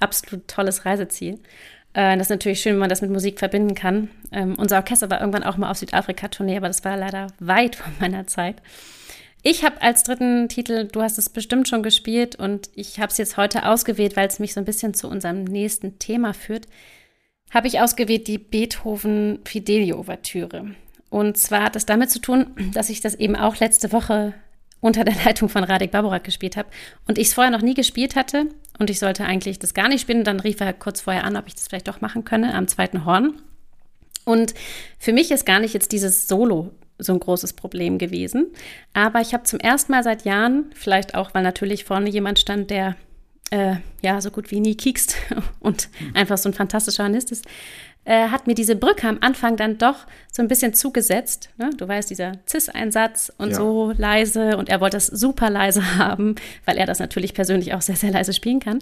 absolut 0.00 0.46
tolles 0.48 0.84
Reiseziel. 0.84 1.40
Äh, 1.94 2.16
das 2.16 2.26
ist 2.26 2.30
natürlich 2.30 2.60
schön, 2.60 2.74
wenn 2.74 2.80
man 2.80 2.90
das 2.90 3.02
mit 3.02 3.10
Musik 3.10 3.38
verbinden 3.38 3.74
kann. 3.74 4.08
Ähm, 4.30 4.54
unser 4.56 4.76
Orchester 4.76 5.10
war 5.10 5.20
irgendwann 5.20 5.42
auch 5.42 5.56
mal 5.56 5.70
auf 5.70 5.78
Südafrika-Tournee, 5.78 6.56
aber 6.56 6.68
das 6.68 6.84
war 6.84 6.96
leider 6.96 7.28
weit 7.40 7.76
von 7.76 7.92
meiner 7.98 8.26
Zeit. 8.26 8.62
Ich 9.42 9.64
habe 9.64 9.80
als 9.80 10.02
dritten 10.02 10.48
Titel, 10.48 10.88
du 10.88 11.00
hast 11.00 11.16
es 11.16 11.28
bestimmt 11.28 11.68
schon 11.68 11.82
gespielt 11.82 12.36
und 12.36 12.70
ich 12.74 12.98
habe 12.98 13.12
es 13.12 13.18
jetzt 13.18 13.36
heute 13.36 13.66
ausgewählt, 13.66 14.16
weil 14.16 14.26
es 14.26 14.40
mich 14.40 14.52
so 14.52 14.60
ein 14.60 14.64
bisschen 14.64 14.94
zu 14.94 15.08
unserem 15.08 15.44
nächsten 15.44 15.98
Thema 15.98 16.34
führt, 16.34 16.66
habe 17.52 17.68
ich 17.68 17.80
ausgewählt 17.80 18.26
die 18.26 18.38
Beethoven 18.38 19.38
Fidelio 19.44 19.98
Ouvertüre. 20.00 20.74
Und 21.08 21.38
zwar 21.38 21.62
hat 21.62 21.76
es 21.76 21.86
damit 21.86 22.10
zu 22.10 22.20
tun, 22.20 22.48
dass 22.74 22.90
ich 22.90 23.00
das 23.00 23.14
eben 23.14 23.36
auch 23.36 23.56
letzte 23.56 23.92
Woche 23.92 24.34
unter 24.80 25.04
der 25.04 25.14
Leitung 25.24 25.48
von 25.48 25.64
Radik 25.64 25.92
Baborak 25.92 26.24
gespielt 26.24 26.56
habe 26.56 26.68
und 27.06 27.16
ich 27.16 27.28
es 27.28 27.34
vorher 27.34 27.52
noch 27.52 27.62
nie 27.62 27.74
gespielt 27.74 28.16
hatte 28.16 28.46
und 28.78 28.90
ich 28.90 28.98
sollte 28.98 29.24
eigentlich 29.24 29.58
das 29.60 29.72
gar 29.72 29.88
nicht 29.88 30.00
spielen. 30.00 30.24
Dann 30.24 30.40
rief 30.40 30.60
er 30.60 30.72
kurz 30.72 31.00
vorher 31.00 31.24
an, 31.24 31.36
ob 31.36 31.46
ich 31.46 31.54
das 31.54 31.68
vielleicht 31.68 31.88
doch 31.88 32.00
machen 32.00 32.24
könne 32.24 32.54
am 32.54 32.66
zweiten 32.66 33.04
Horn. 33.04 33.40
Und 34.24 34.52
für 34.98 35.12
mich 35.12 35.30
ist 35.30 35.46
gar 35.46 35.60
nicht 35.60 35.74
jetzt 35.74 35.92
dieses 35.92 36.28
Solo 36.28 36.72
so 36.98 37.12
ein 37.12 37.20
großes 37.20 37.52
Problem 37.52 37.98
gewesen. 37.98 38.46
Aber 38.92 39.20
ich 39.20 39.34
habe 39.34 39.44
zum 39.44 39.60
ersten 39.60 39.92
Mal 39.92 40.02
seit 40.02 40.24
Jahren, 40.24 40.70
vielleicht 40.74 41.14
auch, 41.14 41.34
weil 41.34 41.42
natürlich 41.42 41.84
vorne 41.84 42.10
jemand 42.10 42.38
stand, 42.38 42.70
der 42.70 42.96
äh, 43.50 43.76
ja 44.02 44.20
so 44.20 44.30
gut 44.30 44.50
wie 44.50 44.60
nie 44.60 44.74
kiekst 44.74 45.16
und 45.60 45.88
einfach 46.14 46.38
so 46.38 46.48
ein 46.48 46.54
fantastischer 46.54 47.04
Hornist 47.04 47.32
ist, 47.32 47.46
äh, 48.04 48.28
hat 48.28 48.46
mir 48.46 48.54
diese 48.54 48.74
Brücke 48.74 49.06
am 49.06 49.18
Anfang 49.20 49.56
dann 49.56 49.76
doch 49.76 50.06
so 50.32 50.40
ein 50.40 50.48
bisschen 50.48 50.72
zugesetzt. 50.72 51.50
Ne? 51.58 51.70
Du 51.76 51.86
weißt, 51.86 52.08
dieser 52.08 52.32
Cis-Einsatz 52.48 53.30
und 53.36 53.50
ja. 53.50 53.56
so 53.56 53.92
leise 53.96 54.56
und 54.56 54.70
er 54.70 54.80
wollte 54.80 54.96
das 54.96 55.08
super 55.08 55.50
leise 55.50 55.98
haben, 55.98 56.34
weil 56.64 56.78
er 56.78 56.86
das 56.86 57.00
natürlich 57.00 57.34
persönlich 57.34 57.74
auch 57.74 57.82
sehr, 57.82 57.96
sehr 57.96 58.10
leise 58.10 58.32
spielen 58.32 58.60
kann. 58.60 58.78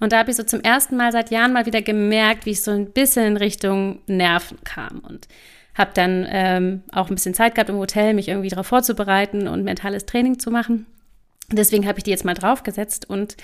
Und 0.00 0.12
da 0.12 0.18
habe 0.18 0.30
ich 0.30 0.36
so 0.36 0.42
zum 0.42 0.60
ersten 0.60 0.96
Mal 0.96 1.12
seit 1.12 1.30
Jahren 1.30 1.52
mal 1.52 1.66
wieder 1.66 1.82
gemerkt, 1.82 2.46
wie 2.46 2.50
ich 2.50 2.62
so 2.62 2.72
ein 2.72 2.90
bisschen 2.90 3.26
in 3.26 3.36
Richtung 3.36 4.00
Nerven 4.06 4.58
kam 4.64 5.00
und 5.08 5.28
habe 5.74 5.90
dann 5.94 6.26
ähm, 6.28 6.82
auch 6.92 7.08
ein 7.08 7.14
bisschen 7.14 7.34
Zeit 7.34 7.54
gehabt 7.54 7.70
im 7.70 7.76
Hotel, 7.76 8.14
mich 8.14 8.28
irgendwie 8.28 8.48
darauf 8.48 8.66
vorzubereiten 8.66 9.48
und 9.48 9.64
mentales 9.64 10.06
Training 10.06 10.38
zu 10.38 10.50
machen. 10.50 10.86
Deswegen 11.50 11.86
habe 11.86 11.98
ich 11.98 12.04
die 12.04 12.10
jetzt 12.10 12.24
mal 12.24 12.34
draufgesetzt 12.34 13.08
und 13.10 13.36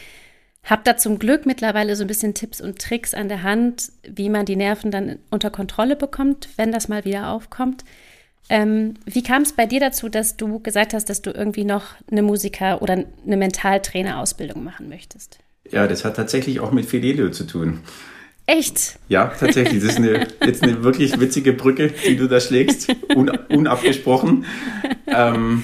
habe 0.64 0.82
da 0.84 0.96
zum 0.96 1.18
Glück 1.18 1.46
mittlerweile 1.46 1.96
so 1.96 2.04
ein 2.04 2.06
bisschen 2.06 2.34
Tipps 2.34 2.60
und 2.60 2.78
Tricks 2.78 3.14
an 3.14 3.28
der 3.28 3.42
Hand, 3.42 3.92
wie 4.02 4.28
man 4.28 4.46
die 4.46 4.56
Nerven 4.56 4.90
dann 4.90 5.18
unter 5.30 5.50
Kontrolle 5.50 5.96
bekommt, 5.96 6.48
wenn 6.56 6.70
das 6.70 6.88
mal 6.88 7.04
wieder 7.04 7.28
aufkommt. 7.28 7.84
Ähm, 8.48 8.94
wie 9.06 9.22
kam 9.22 9.42
es 9.42 9.52
bei 9.52 9.66
dir 9.66 9.80
dazu, 9.80 10.08
dass 10.08 10.36
du 10.36 10.58
gesagt 10.60 10.92
hast, 10.92 11.08
dass 11.08 11.22
du 11.22 11.30
irgendwie 11.30 11.64
noch 11.64 11.84
eine 12.10 12.22
Musiker- 12.22 12.82
oder 12.82 13.04
eine 13.24 13.36
Mentaltrainerausbildung 13.36 14.62
machen 14.62 14.88
möchtest? 14.88 15.38
Ja, 15.70 15.86
das 15.86 16.04
hat 16.04 16.16
tatsächlich 16.16 16.60
auch 16.60 16.72
mit 16.72 16.86
Fidelio 16.86 17.30
zu 17.30 17.44
tun. 17.44 17.80
Echt? 18.50 18.98
Ja, 19.08 19.26
tatsächlich. 19.26 19.80
Das 19.80 19.92
ist 19.92 19.98
eine, 19.98 20.26
jetzt 20.44 20.64
eine 20.64 20.82
wirklich 20.82 21.20
witzige 21.20 21.52
Brücke, 21.52 21.92
die 22.08 22.16
du 22.16 22.26
da 22.26 22.40
schlägst, 22.40 22.88
un, 23.14 23.30
unabgesprochen. 23.48 24.44
Ähm, 25.06 25.62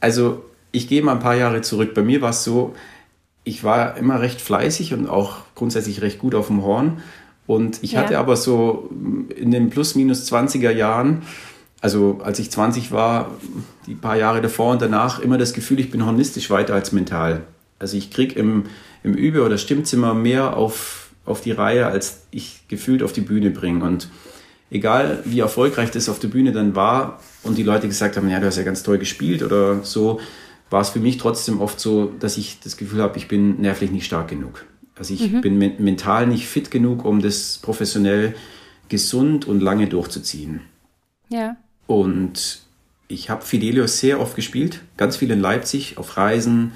also, 0.00 0.42
ich 0.72 0.88
gehe 0.88 1.02
mal 1.02 1.12
ein 1.12 1.20
paar 1.20 1.34
Jahre 1.34 1.60
zurück. 1.60 1.92
Bei 1.92 2.00
mir 2.00 2.22
war 2.22 2.30
es 2.30 2.44
so, 2.44 2.74
ich 3.44 3.62
war 3.62 3.98
immer 3.98 4.22
recht 4.22 4.40
fleißig 4.40 4.94
und 4.94 5.06
auch 5.06 5.42
grundsätzlich 5.54 6.00
recht 6.00 6.18
gut 6.18 6.34
auf 6.34 6.46
dem 6.46 6.62
Horn. 6.62 7.02
Und 7.46 7.80
ich 7.82 7.92
ja. 7.92 8.00
hatte 8.00 8.18
aber 8.18 8.36
so 8.36 8.88
in 9.36 9.50
den 9.50 9.68
plus 9.68 9.94
minus 9.94 10.32
20er 10.32 10.70
Jahren, 10.70 11.24
also 11.82 12.20
als 12.24 12.38
ich 12.38 12.50
20 12.50 12.90
war, 12.90 13.32
die 13.86 13.94
paar 13.94 14.16
Jahre 14.16 14.40
davor 14.40 14.72
und 14.72 14.80
danach, 14.80 15.18
immer 15.20 15.36
das 15.36 15.52
Gefühl, 15.52 15.78
ich 15.78 15.90
bin 15.90 16.06
hornistisch 16.06 16.48
weiter 16.48 16.72
als 16.72 16.92
mental. 16.92 17.42
Also 17.78 17.98
ich 17.98 18.10
kriege 18.10 18.38
im, 18.38 18.64
im 19.02 19.12
Übe- 19.12 19.44
oder 19.44 19.58
Stimmzimmer 19.58 20.14
mehr 20.14 20.56
auf 20.56 21.09
auf 21.30 21.40
die 21.40 21.52
Reihe, 21.52 21.86
als 21.86 22.22
ich 22.30 22.62
gefühlt 22.68 23.02
auf 23.02 23.12
die 23.12 23.20
Bühne 23.20 23.50
bringe. 23.50 23.84
Und 23.84 24.08
egal 24.70 25.22
wie 25.24 25.40
erfolgreich 25.40 25.90
das 25.90 26.08
auf 26.08 26.18
der 26.18 26.28
Bühne 26.28 26.52
dann 26.52 26.74
war 26.76 27.20
und 27.42 27.58
die 27.58 27.62
Leute 27.62 27.88
gesagt 27.88 28.16
haben, 28.16 28.28
ja, 28.28 28.40
du 28.40 28.46
hast 28.46 28.56
ja 28.56 28.62
ganz 28.62 28.82
toll 28.82 28.98
gespielt 28.98 29.42
oder 29.42 29.82
so, 29.82 30.20
war 30.70 30.80
es 30.80 30.90
für 30.90 31.00
mich 31.00 31.18
trotzdem 31.18 31.60
oft 31.60 31.80
so, 31.80 32.12
dass 32.20 32.36
ich 32.36 32.60
das 32.60 32.76
Gefühl 32.76 33.02
habe, 33.02 33.18
ich 33.18 33.28
bin 33.28 33.60
nervlich 33.60 33.90
nicht 33.90 34.06
stark 34.06 34.28
genug. 34.28 34.64
Also 34.96 35.14
ich 35.14 35.32
mhm. 35.32 35.40
bin 35.40 35.58
me 35.58 35.72
mental 35.78 36.26
nicht 36.26 36.46
fit 36.46 36.70
genug, 36.70 37.04
um 37.04 37.22
das 37.22 37.58
professionell 37.58 38.34
gesund 38.88 39.46
und 39.48 39.60
lange 39.60 39.88
durchzuziehen. 39.88 40.60
Ja. 41.28 41.56
Und 41.86 42.62
ich 43.08 43.30
habe 43.30 43.44
Fidelio 43.44 43.86
sehr 43.86 44.20
oft 44.20 44.36
gespielt, 44.36 44.82
ganz 44.96 45.16
viel 45.16 45.30
in 45.30 45.40
Leipzig, 45.40 45.98
auf 45.98 46.16
Reisen, 46.16 46.72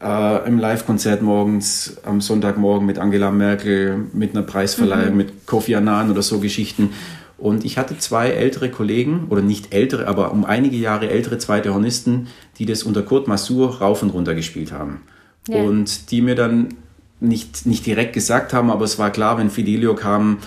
äh, 0.00 0.46
im 0.46 0.58
Live-Konzert 0.58 1.22
morgens 1.22 1.96
am 2.04 2.20
Sonntagmorgen 2.20 2.86
mit 2.86 2.98
Angela 2.98 3.30
Merkel, 3.30 4.06
mit 4.12 4.34
einer 4.34 4.44
Preisverleihung, 4.44 5.12
mhm. 5.12 5.16
mit 5.16 5.46
Kofi 5.46 5.74
Annan 5.74 6.10
oder 6.10 6.22
so 6.22 6.40
Geschichten. 6.40 6.90
Und 7.38 7.64
ich 7.64 7.76
hatte 7.76 7.98
zwei 7.98 8.30
ältere 8.30 8.70
Kollegen, 8.70 9.26
oder 9.28 9.42
nicht 9.42 9.74
ältere, 9.74 10.06
aber 10.06 10.32
um 10.32 10.44
einige 10.44 10.76
Jahre 10.76 11.10
ältere 11.10 11.38
zweite 11.38 11.74
Hornisten, 11.74 12.28
die 12.58 12.66
das 12.66 12.82
unter 12.82 13.02
Kurt 13.02 13.28
Masur 13.28 13.78
rauf 13.78 14.02
und 14.02 14.10
runter 14.10 14.34
gespielt 14.34 14.72
haben. 14.72 15.02
Ja. 15.48 15.62
Und 15.62 16.10
die 16.10 16.22
mir 16.22 16.34
dann 16.34 16.68
nicht, 17.20 17.66
nicht 17.66 17.84
direkt 17.86 18.14
gesagt 18.14 18.52
haben, 18.52 18.70
aber 18.70 18.84
es 18.84 18.98
war 18.98 19.10
klar, 19.10 19.38
wenn 19.38 19.50
Fidelio 19.50 19.94
kam, 19.94 20.38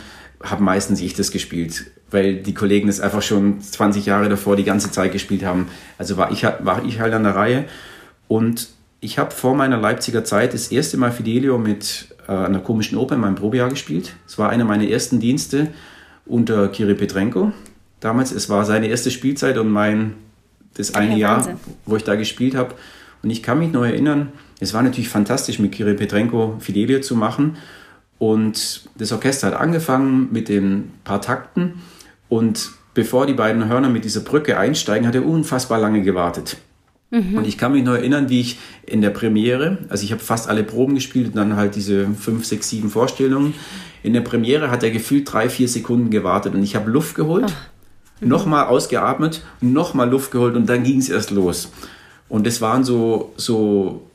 habe 0.41 0.63
meistens 0.63 1.01
ich 1.01 1.13
das 1.13 1.31
gespielt, 1.31 1.91
weil 2.11 2.35
die 2.35 2.53
Kollegen 2.53 2.87
das 2.87 2.99
einfach 2.99 3.21
schon 3.21 3.61
20 3.61 4.05
Jahre 4.05 4.29
davor 4.29 4.55
die 4.55 4.63
ganze 4.63 4.91
Zeit 4.91 5.11
gespielt 5.11 5.43
haben. 5.43 5.67
Also 5.97 6.17
war 6.17 6.31
ich, 6.31 6.43
war 6.43 6.83
ich 6.85 6.99
halt 6.99 7.13
an 7.13 7.23
der 7.23 7.35
Reihe. 7.35 7.65
Und 8.27 8.69
ich 9.01 9.17
habe 9.17 9.31
vor 9.31 9.55
meiner 9.55 9.77
Leipziger 9.77 10.23
Zeit 10.23 10.53
das 10.53 10.71
erste 10.71 10.97
Mal 10.97 11.11
Fidelio 11.11 11.57
mit 11.57 12.15
äh, 12.27 12.31
einer 12.31 12.59
komischen 12.59 12.97
Oper 12.97 13.15
in 13.15 13.21
meinem 13.21 13.35
Probejahr 13.35 13.69
gespielt. 13.69 14.13
Es 14.27 14.37
war 14.37 14.49
einer 14.49 14.65
meiner 14.65 14.87
ersten 14.87 15.19
Dienste 15.19 15.69
unter 16.25 16.67
Kiri 16.67 16.95
Petrenko. 16.95 17.51
Damals, 17.99 18.31
es 18.31 18.49
war 18.49 18.65
seine 18.65 18.87
erste 18.87 19.11
Spielzeit 19.11 19.57
und 19.57 19.69
mein, 19.69 20.15
das 20.75 20.95
eine 20.95 21.17
ja, 21.17 21.37
Jahr, 21.37 21.59
wo 21.85 21.95
ich 21.95 22.03
da 22.03 22.15
gespielt 22.15 22.55
habe. 22.55 22.75
Und 23.23 23.29
ich 23.29 23.43
kann 23.43 23.59
mich 23.59 23.71
noch 23.71 23.83
erinnern, 23.83 24.31
es 24.59 24.73
war 24.73 24.81
natürlich 24.81 25.09
fantastisch, 25.09 25.59
mit 25.59 25.71
Kirill 25.71 25.95
Petrenko 25.95 26.57
Fidelio 26.59 26.99
zu 27.01 27.15
machen. 27.15 27.57
Und 28.17 28.89
das 28.97 29.11
Orchester 29.11 29.47
hat 29.47 29.53
angefangen 29.53 30.29
mit 30.31 30.49
den 30.49 30.91
paar 31.05 31.21
Takten. 31.21 31.81
Und 32.27 32.71
bevor 32.93 33.25
die 33.25 33.33
beiden 33.33 33.69
Hörner 33.69 33.89
mit 33.89 34.03
dieser 34.03 34.21
Brücke 34.21 34.57
einsteigen, 34.57 35.07
hat 35.07 35.15
er 35.15 35.25
unfassbar 35.25 35.79
lange 35.79 36.01
gewartet. 36.01 36.57
Mhm. 37.11 37.37
Und 37.37 37.47
ich 37.47 37.57
kann 37.57 37.71
mich 37.71 37.83
noch 37.83 37.93
erinnern, 37.93 38.29
wie 38.29 38.41
ich 38.41 38.59
in 38.85 39.01
der 39.01 39.09
Premiere, 39.09 39.79
also 39.89 40.03
ich 40.03 40.11
habe 40.11 40.21
fast 40.21 40.47
alle 40.47 40.63
Proben 40.63 40.95
gespielt 40.95 41.27
und 41.27 41.35
dann 41.35 41.55
halt 41.55 41.75
diese 41.75 42.07
fünf, 42.11 42.45
sechs, 42.45 42.69
sieben 42.69 42.89
Vorstellungen. 42.89 43.53
In 44.03 44.13
der 44.13 44.21
Premiere 44.21 44.69
hat 44.69 44.83
er 44.83 44.91
gefühlt 44.91 45.31
drei, 45.31 45.49
vier 45.49 45.67
Sekunden 45.67 46.09
gewartet 46.11 46.53
und 46.53 46.63
ich 46.63 46.75
habe 46.75 46.91
Luft 46.91 47.15
geholt, 47.15 47.53
mhm. 48.21 48.27
nochmal 48.27 48.67
ausgeatmet, 48.67 49.43
nochmal 49.59 50.09
Luft 50.09 50.31
geholt 50.31 50.55
und 50.55 50.67
dann 50.69 50.83
ging 50.83 50.99
es 50.99 51.09
erst 51.09 51.31
los. 51.31 51.71
Und 52.27 52.45
das 52.45 52.61
waren 52.61 52.83
so, 52.83 53.33
so 53.37 54.05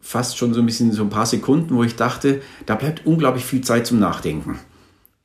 fast 0.00 0.38
schon 0.38 0.54
so 0.54 0.60
ein 0.60 0.66
bisschen 0.66 0.92
so 0.92 1.02
ein 1.02 1.10
paar 1.10 1.26
Sekunden, 1.26 1.74
wo 1.74 1.84
ich 1.84 1.96
dachte, 1.96 2.40
da 2.64 2.74
bleibt 2.74 3.06
unglaublich 3.06 3.44
viel 3.44 3.60
Zeit 3.60 3.86
zum 3.86 3.98
Nachdenken. 3.98 4.58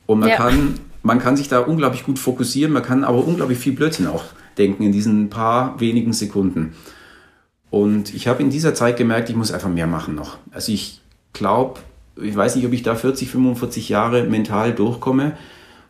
Und 0.06 0.20
man, 0.20 0.30
ja. 0.30 0.36
kann, 0.36 0.76
man 1.04 1.20
kann 1.20 1.38
sich 1.38 1.48
da 1.48 1.60
unglaublich 1.60 2.04
gut 2.04 2.20
fokussieren, 2.20 2.74
man 2.74 2.84
kann 2.84 3.06
aber 3.06 3.26
unglaublich 3.26 3.58
viel 3.58 3.74
Blödsinn 3.74 4.08
auch 4.08 4.26
denken 4.58 4.84
in 4.84 4.92
diesen 4.92 5.30
paar 5.30 5.80
wenigen 5.80 6.14
Sekunden. 6.14 6.74
Und 7.70 8.14
ich 8.14 8.28
habe 8.28 8.42
in 8.42 8.50
dieser 8.50 8.74
Zeit 8.74 8.98
gemerkt, 8.98 9.30
ich 9.30 9.36
muss 9.36 9.52
einfach 9.52 9.70
mehr 9.70 9.88
machen 9.88 10.16
noch. 10.16 10.38
Also 10.52 10.72
ich 10.72 11.02
glaube, 11.34 11.80
ich 12.16 12.36
weiß 12.36 12.56
nicht, 12.56 12.66
ob 12.66 12.74
ich 12.74 12.84
da 12.84 12.96
40, 12.96 13.30
45 13.30 13.90
Jahre 13.90 14.24
mental 14.24 14.74
durchkomme, 14.74 15.38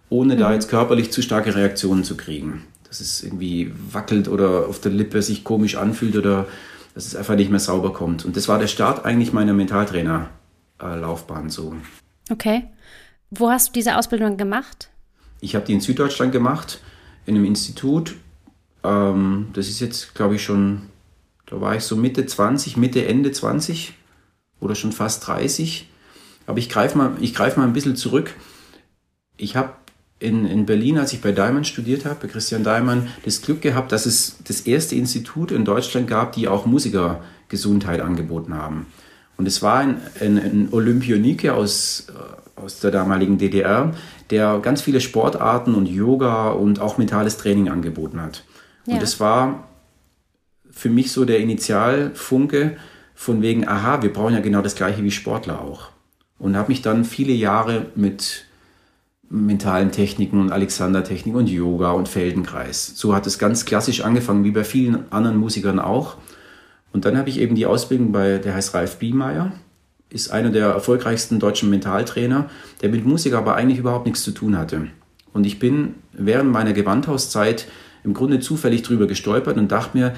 ohne 0.10 0.36
mhm. 0.36 0.40
da 0.40 0.54
jetzt 0.54 0.70
körperlich 0.70 1.12
zu 1.12 1.22
starke 1.22 1.56
Reaktionen 1.56 2.04
zu 2.04 2.18
kriegen 2.18 2.63
dass 2.88 3.00
es 3.00 3.24
irgendwie 3.24 3.72
wackelt 3.92 4.28
oder 4.28 4.68
auf 4.68 4.80
der 4.80 4.92
Lippe 4.92 5.22
sich 5.22 5.44
komisch 5.44 5.76
anfühlt 5.76 6.16
oder 6.16 6.48
dass 6.94 7.06
es 7.06 7.16
einfach 7.16 7.36
nicht 7.36 7.52
mehr 7.52 7.60
sauber 7.60 7.94
kommt. 7.94 8.26
Und 8.26 8.36
das 8.36 8.48
war 8.48 8.58
der 8.60 8.68
Start 8.68 9.06
eigentlich 9.06 9.34
meiner 9.34 9.54
Mentaltrainer-Laufbahn 9.54 11.50
so. 11.50 11.76
Okay. 12.32 12.66
Wo 13.30 13.50
hast 13.50 13.70
du 13.70 13.74
diese 13.74 13.98
Ausbildung 13.98 14.38
gemacht? 14.38 14.90
Ich 15.42 15.56
habe 15.56 15.66
die 15.66 15.74
in 15.74 15.82
Süddeutschland 15.82 16.32
gemacht, 16.32 16.80
in 17.26 17.36
einem 17.36 17.46
Institut. 17.46 18.16
Ähm, 18.84 19.50
das 19.54 19.68
ist 19.68 19.80
jetzt, 19.80 20.16
glaube 20.16 20.36
ich, 20.36 20.44
schon, 20.44 20.84
da 21.47 21.60
war 21.62 21.75
ich 21.75 21.83
so 21.83 21.95
Mitte 21.95 22.25
20, 22.25 22.77
Mitte, 22.77 23.05
Ende 23.05 23.31
20 23.31 23.93
oder 24.60 24.75
schon 24.75 24.91
fast 24.91 25.25
30. 25.27 25.89
Aber 26.45 26.60
ich 26.60 26.69
greife 26.69 26.97
mal, 26.97 27.12
greif 27.33 27.57
mal 27.57 27.63
ein 27.63 27.73
bisschen 27.73 27.95
zurück. 27.95 28.33
Ich 29.38 29.55
habe 29.55 29.71
in, 30.19 30.45
in 30.45 30.65
Berlin, 30.65 30.97
als 30.97 31.13
ich 31.13 31.21
bei 31.21 31.31
Diamond 31.31 31.67
studiert 31.67 32.05
habe, 32.05 32.15
bei 32.21 32.27
Christian 32.27 32.63
Diamond, 32.63 33.07
das 33.23 33.41
Glück 33.41 33.62
gehabt, 33.62 33.91
dass 33.91 34.05
es 34.05 34.38
das 34.45 34.62
erste 34.62 34.95
Institut 34.95 35.51
in 35.51 35.63
Deutschland 35.63 36.07
gab, 36.07 36.33
die 36.33 36.47
auch 36.47 36.65
Musikergesundheit 36.65 38.01
angeboten 38.01 38.55
haben. 38.55 38.88
Und 39.38 39.47
es 39.47 39.62
war 39.62 39.77
ein, 39.77 40.01
ein, 40.19 40.38
ein 40.38 40.69
Olympionike 40.71 41.53
aus, 41.53 42.07
äh, 42.10 42.60
aus 42.60 42.79
der 42.79 42.91
damaligen 42.91 43.38
DDR, 43.38 43.93
der 44.31 44.60
ganz 44.60 44.81
viele 44.81 44.99
Sportarten 44.99 45.75
und 45.75 45.86
Yoga 45.86 46.49
und 46.49 46.79
auch 46.79 46.97
mentales 46.97 47.38
Training 47.38 47.69
angeboten 47.69 48.19
hat. 48.19 48.43
Ja. 48.86 48.95
Und 48.95 49.03
es 49.03 49.19
war 49.19 49.66
für 50.78 50.90
mich 50.90 51.12
so 51.12 51.26
der 51.26 51.40
Initialfunke 51.40 52.78
von 53.16 53.42
wegen, 53.42 53.68
aha, 53.68 54.04
wir 54.04 54.13
brauchen 54.13 54.36
ja 54.36 54.42
genau 54.42 54.62
das 54.62 54.76
gleiche 54.76 55.04
wie 55.04 55.10
Sportler 55.10 55.60
auch. 55.62 55.90
Und 56.38 56.56
habe 56.56 56.70
mich 56.70 56.84
dann 56.84 57.04
viele 57.04 57.34
Jahre 57.34 57.88
mit 57.96 58.46
mentalen 59.30 59.92
Techniken 59.92 60.40
und 60.40 60.52
Alexander-Technik 60.52 61.36
und 61.36 61.50
Yoga 61.50 61.92
und 61.92 62.08
Feldenkreis. 62.08 62.94
So 62.96 63.16
hat 63.16 63.26
es 63.26 63.40
ganz 63.40 63.66
klassisch 63.66 64.02
angefangen, 64.02 64.44
wie 64.44 64.52
bei 64.52 64.63
vielen 64.63 65.12
anderen 65.12 65.38
Musikern 65.38 65.80
auch. 65.80 66.18
Und 66.94 67.06
dann 67.06 67.18
habe 67.18 67.30
ich 67.30 67.40
eben 67.40 67.56
die 67.56 67.66
Ausbildung 67.66 68.12
bei, 68.12 68.38
der 68.38 68.54
heißt 68.54 68.76
Ralf 68.76 68.98
Biemeyer, 68.98 69.52
ist 70.10 70.30
einer 70.30 70.52
der 70.52 70.68
erfolgreichsten 70.68 71.40
deutschen 71.40 71.72
Mentaltrainer, 71.72 72.50
der 72.84 72.90
mit 72.90 73.04
Musik 73.04 73.34
aber 73.34 73.56
eigentlich 73.56 73.80
überhaupt 73.80 74.06
nichts 74.06 74.24
zu 74.24 74.32
tun 74.32 74.58
hatte. 74.58 74.88
Und 75.34 75.46
ich 75.46 75.58
bin 75.58 75.96
während 76.13 76.52
meiner 76.52 76.74
Gewandhauszeit 76.74 77.68
im 78.04 78.13
Grunde 78.13 78.40
zufällig 78.40 78.84
drüber 78.84 79.08
gestolpert 79.08 79.58
und 79.58 79.72
dachte 79.72 79.98
mir, 79.98 80.13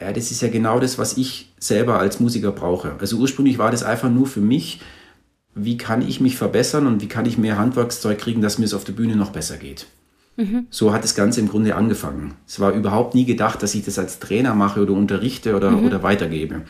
ja, 0.00 0.12
das 0.12 0.30
ist 0.30 0.42
ja 0.42 0.48
genau 0.48 0.80
das, 0.80 0.98
was 0.98 1.16
ich 1.16 1.52
selber 1.58 1.98
als 1.98 2.20
Musiker 2.20 2.52
brauche. 2.52 2.96
Also 2.98 3.16
ursprünglich 3.16 3.58
war 3.58 3.70
das 3.70 3.82
einfach 3.82 4.10
nur 4.10 4.26
für 4.26 4.40
mich, 4.40 4.80
wie 5.54 5.76
kann 5.76 6.02
ich 6.02 6.20
mich 6.20 6.36
verbessern 6.36 6.86
und 6.86 7.00
wie 7.00 7.08
kann 7.08 7.26
ich 7.26 7.38
mehr 7.38 7.58
Handwerkszeug 7.58 8.18
kriegen, 8.18 8.42
dass 8.42 8.58
mir 8.58 8.64
es 8.64 8.74
auf 8.74 8.84
der 8.84 8.92
Bühne 8.92 9.16
noch 9.16 9.30
besser 9.30 9.56
geht. 9.56 9.86
Mhm. 10.36 10.66
So 10.70 10.92
hat 10.92 11.04
das 11.04 11.14
Ganze 11.14 11.40
im 11.40 11.48
Grunde 11.48 11.76
angefangen. 11.76 12.34
Es 12.46 12.58
war 12.58 12.72
überhaupt 12.72 13.14
nie 13.14 13.24
gedacht, 13.24 13.62
dass 13.62 13.74
ich 13.74 13.84
das 13.84 13.98
als 13.98 14.18
Trainer 14.18 14.54
mache 14.54 14.82
oder 14.82 14.92
unterrichte 14.92 15.54
oder, 15.54 15.70
mhm. 15.70 15.86
oder 15.86 16.02
weitergebe. 16.02 16.62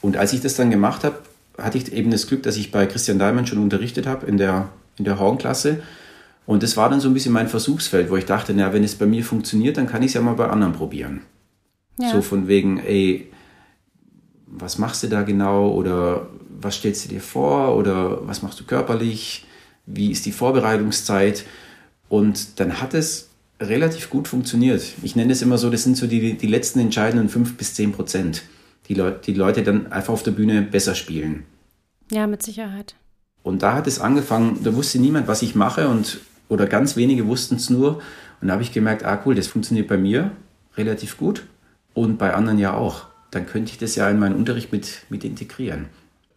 Und 0.00 0.16
als 0.16 0.32
ich 0.32 0.40
das 0.40 0.54
dann 0.54 0.70
gemacht 0.70 1.02
habe, 1.02 1.18
hatte 1.58 1.78
ich 1.78 1.92
eben 1.92 2.12
das 2.12 2.28
Glück, 2.28 2.44
dass 2.44 2.56
ich 2.56 2.70
bei 2.70 2.86
Christian 2.86 3.18
Diamond 3.18 3.48
schon 3.48 3.58
unterrichtet 3.58 4.06
habe 4.06 4.26
in 4.26 4.36
der, 4.36 4.68
in 4.96 5.04
der 5.04 5.18
Hornklasse. 5.18 5.82
Und 6.46 6.62
das 6.62 6.76
war 6.76 6.88
dann 6.88 7.00
so 7.00 7.08
ein 7.08 7.14
bisschen 7.14 7.32
mein 7.32 7.48
Versuchsfeld, 7.48 8.08
wo 8.08 8.16
ich 8.16 8.24
dachte, 8.24 8.54
na, 8.54 8.72
wenn 8.72 8.84
es 8.84 8.94
bei 8.94 9.06
mir 9.06 9.24
funktioniert, 9.24 9.76
dann 9.76 9.88
kann 9.88 10.02
ich 10.02 10.08
es 10.08 10.14
ja 10.14 10.20
mal 10.20 10.34
bei 10.34 10.48
anderen 10.48 10.72
probieren. 10.72 11.22
Ja. 11.98 12.12
So 12.12 12.22
von 12.22 12.48
wegen, 12.48 12.78
ey, 12.78 13.28
was 14.46 14.78
machst 14.78 15.02
du 15.02 15.08
da 15.08 15.22
genau? 15.22 15.70
Oder 15.72 16.28
was 16.60 16.76
stellst 16.76 17.04
du 17.04 17.08
dir 17.08 17.20
vor 17.20 17.76
oder 17.76 18.26
was 18.26 18.42
machst 18.42 18.58
du 18.60 18.64
körperlich, 18.64 19.46
wie 19.86 20.10
ist 20.10 20.26
die 20.26 20.32
Vorbereitungszeit. 20.32 21.44
Und 22.08 22.60
dann 22.60 22.80
hat 22.80 22.94
es 22.94 23.28
relativ 23.60 24.10
gut 24.10 24.28
funktioniert. 24.28 24.82
Ich 25.02 25.16
nenne 25.16 25.32
es 25.32 25.42
immer 25.42 25.58
so, 25.58 25.70
das 25.70 25.84
sind 25.84 25.96
so 25.96 26.06
die, 26.06 26.34
die 26.34 26.46
letzten 26.46 26.80
entscheidenden 26.80 27.28
fünf 27.28 27.56
bis 27.56 27.74
zehn 27.74 27.92
Prozent, 27.92 28.42
die, 28.88 28.94
Le 28.94 29.18
die 29.24 29.34
Leute 29.34 29.62
dann 29.62 29.92
einfach 29.92 30.12
auf 30.12 30.22
der 30.22 30.30
Bühne 30.30 30.62
besser 30.62 30.94
spielen. 30.94 31.44
Ja, 32.10 32.26
mit 32.26 32.42
Sicherheit. 32.42 32.94
Und 33.42 33.62
da 33.62 33.74
hat 33.74 33.86
es 33.86 34.00
angefangen, 34.00 34.60
da 34.62 34.74
wusste 34.74 34.98
niemand, 34.98 35.28
was 35.28 35.42
ich 35.42 35.54
mache 35.54 35.88
und 35.88 36.20
oder 36.48 36.66
ganz 36.66 36.96
wenige 36.96 37.26
wussten 37.26 37.56
es 37.56 37.68
nur. 37.68 38.00
Und 38.40 38.48
da 38.48 38.54
habe 38.54 38.62
ich 38.62 38.72
gemerkt, 38.72 39.04
ah 39.04 39.20
cool, 39.26 39.34
das 39.34 39.48
funktioniert 39.48 39.88
bei 39.88 39.98
mir 39.98 40.30
relativ 40.76 41.18
gut 41.18 41.44
und 42.00 42.18
bei 42.18 42.34
anderen 42.34 42.58
ja 42.58 42.74
auch. 42.74 43.06
Dann 43.30 43.46
könnte 43.46 43.72
ich 43.72 43.78
das 43.78 43.94
ja 43.94 44.08
in 44.08 44.18
meinen 44.18 44.34
Unterricht 44.34 44.72
mit, 44.72 45.02
mit 45.10 45.24
integrieren. 45.24 45.86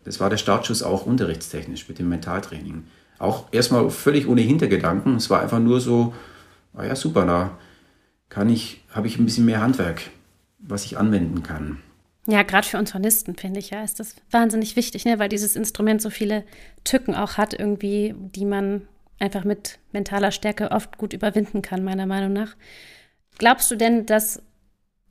Das 0.04 0.19
war 0.19 0.30
der 0.30 0.38
Startschuss 0.38 0.84
auch 0.84 1.06
unterrichtstechnisch 1.06 1.88
mit 1.88 2.00
dem 2.00 2.10
Mentaltraining. 2.10 2.86
Auch 3.19 3.45
erstmal 3.52 3.89
völlig 3.89 4.28
ohne 4.28 4.41
Hintergedanken. 4.41 5.15
Es 5.15 5.30
war 5.30 5.41
einfach 5.41 5.60
nur 5.60 5.80
so, 5.80 6.13
ah 6.74 6.84
ja, 6.84 6.95
super, 6.95 7.26
da 7.26 7.58
kann 8.30 8.50
ich, 8.50 8.84
habe 8.89 9.08
ich 9.08 9.19
ein 9.19 9.26
bisschen 9.26 9.45
mehr 9.45 9.62
Handwerk, 9.62 10.02
was 10.60 10.86
ich 10.86 10.97
anwenden 10.97 11.43
kann. 11.43 11.78
Ja, 12.28 12.43
gerade 12.43 12.67
für 12.67 12.78
uns 12.78 12.93
Hornisten, 12.93 13.36
finde 13.36 13.60
ich, 13.60 13.71
ja, 13.71 13.84
ist 13.84 14.00
das 14.00 14.15
wahnsinnig 14.30 14.76
wichtig, 14.76 15.06
ne? 15.06 15.19
weil 15.19 15.30
dieses 15.30 15.56
Instrument 15.56 16.02
so 16.02 16.10
viele 16.10 16.43
Tücken 16.84 17.15
auch 17.15 17.38
hat, 17.38 17.54
irgendwie, 17.54 18.13
die 18.17 18.45
man 18.45 18.84
einfach 19.19 19.43
mit 19.43 19.80
mentaler 19.91 20.32
Stärke 20.32 20.71
oft 20.71 20.97
gut 20.97 21.13
überwinden 21.13 21.62
kann, 21.62 21.84
meiner 21.84 22.06
Meinung 22.06 22.34
nach. 22.34 22.56
Glaubst 23.38 23.69
du 23.71 23.76
denn, 23.76 24.06
dass 24.06 24.41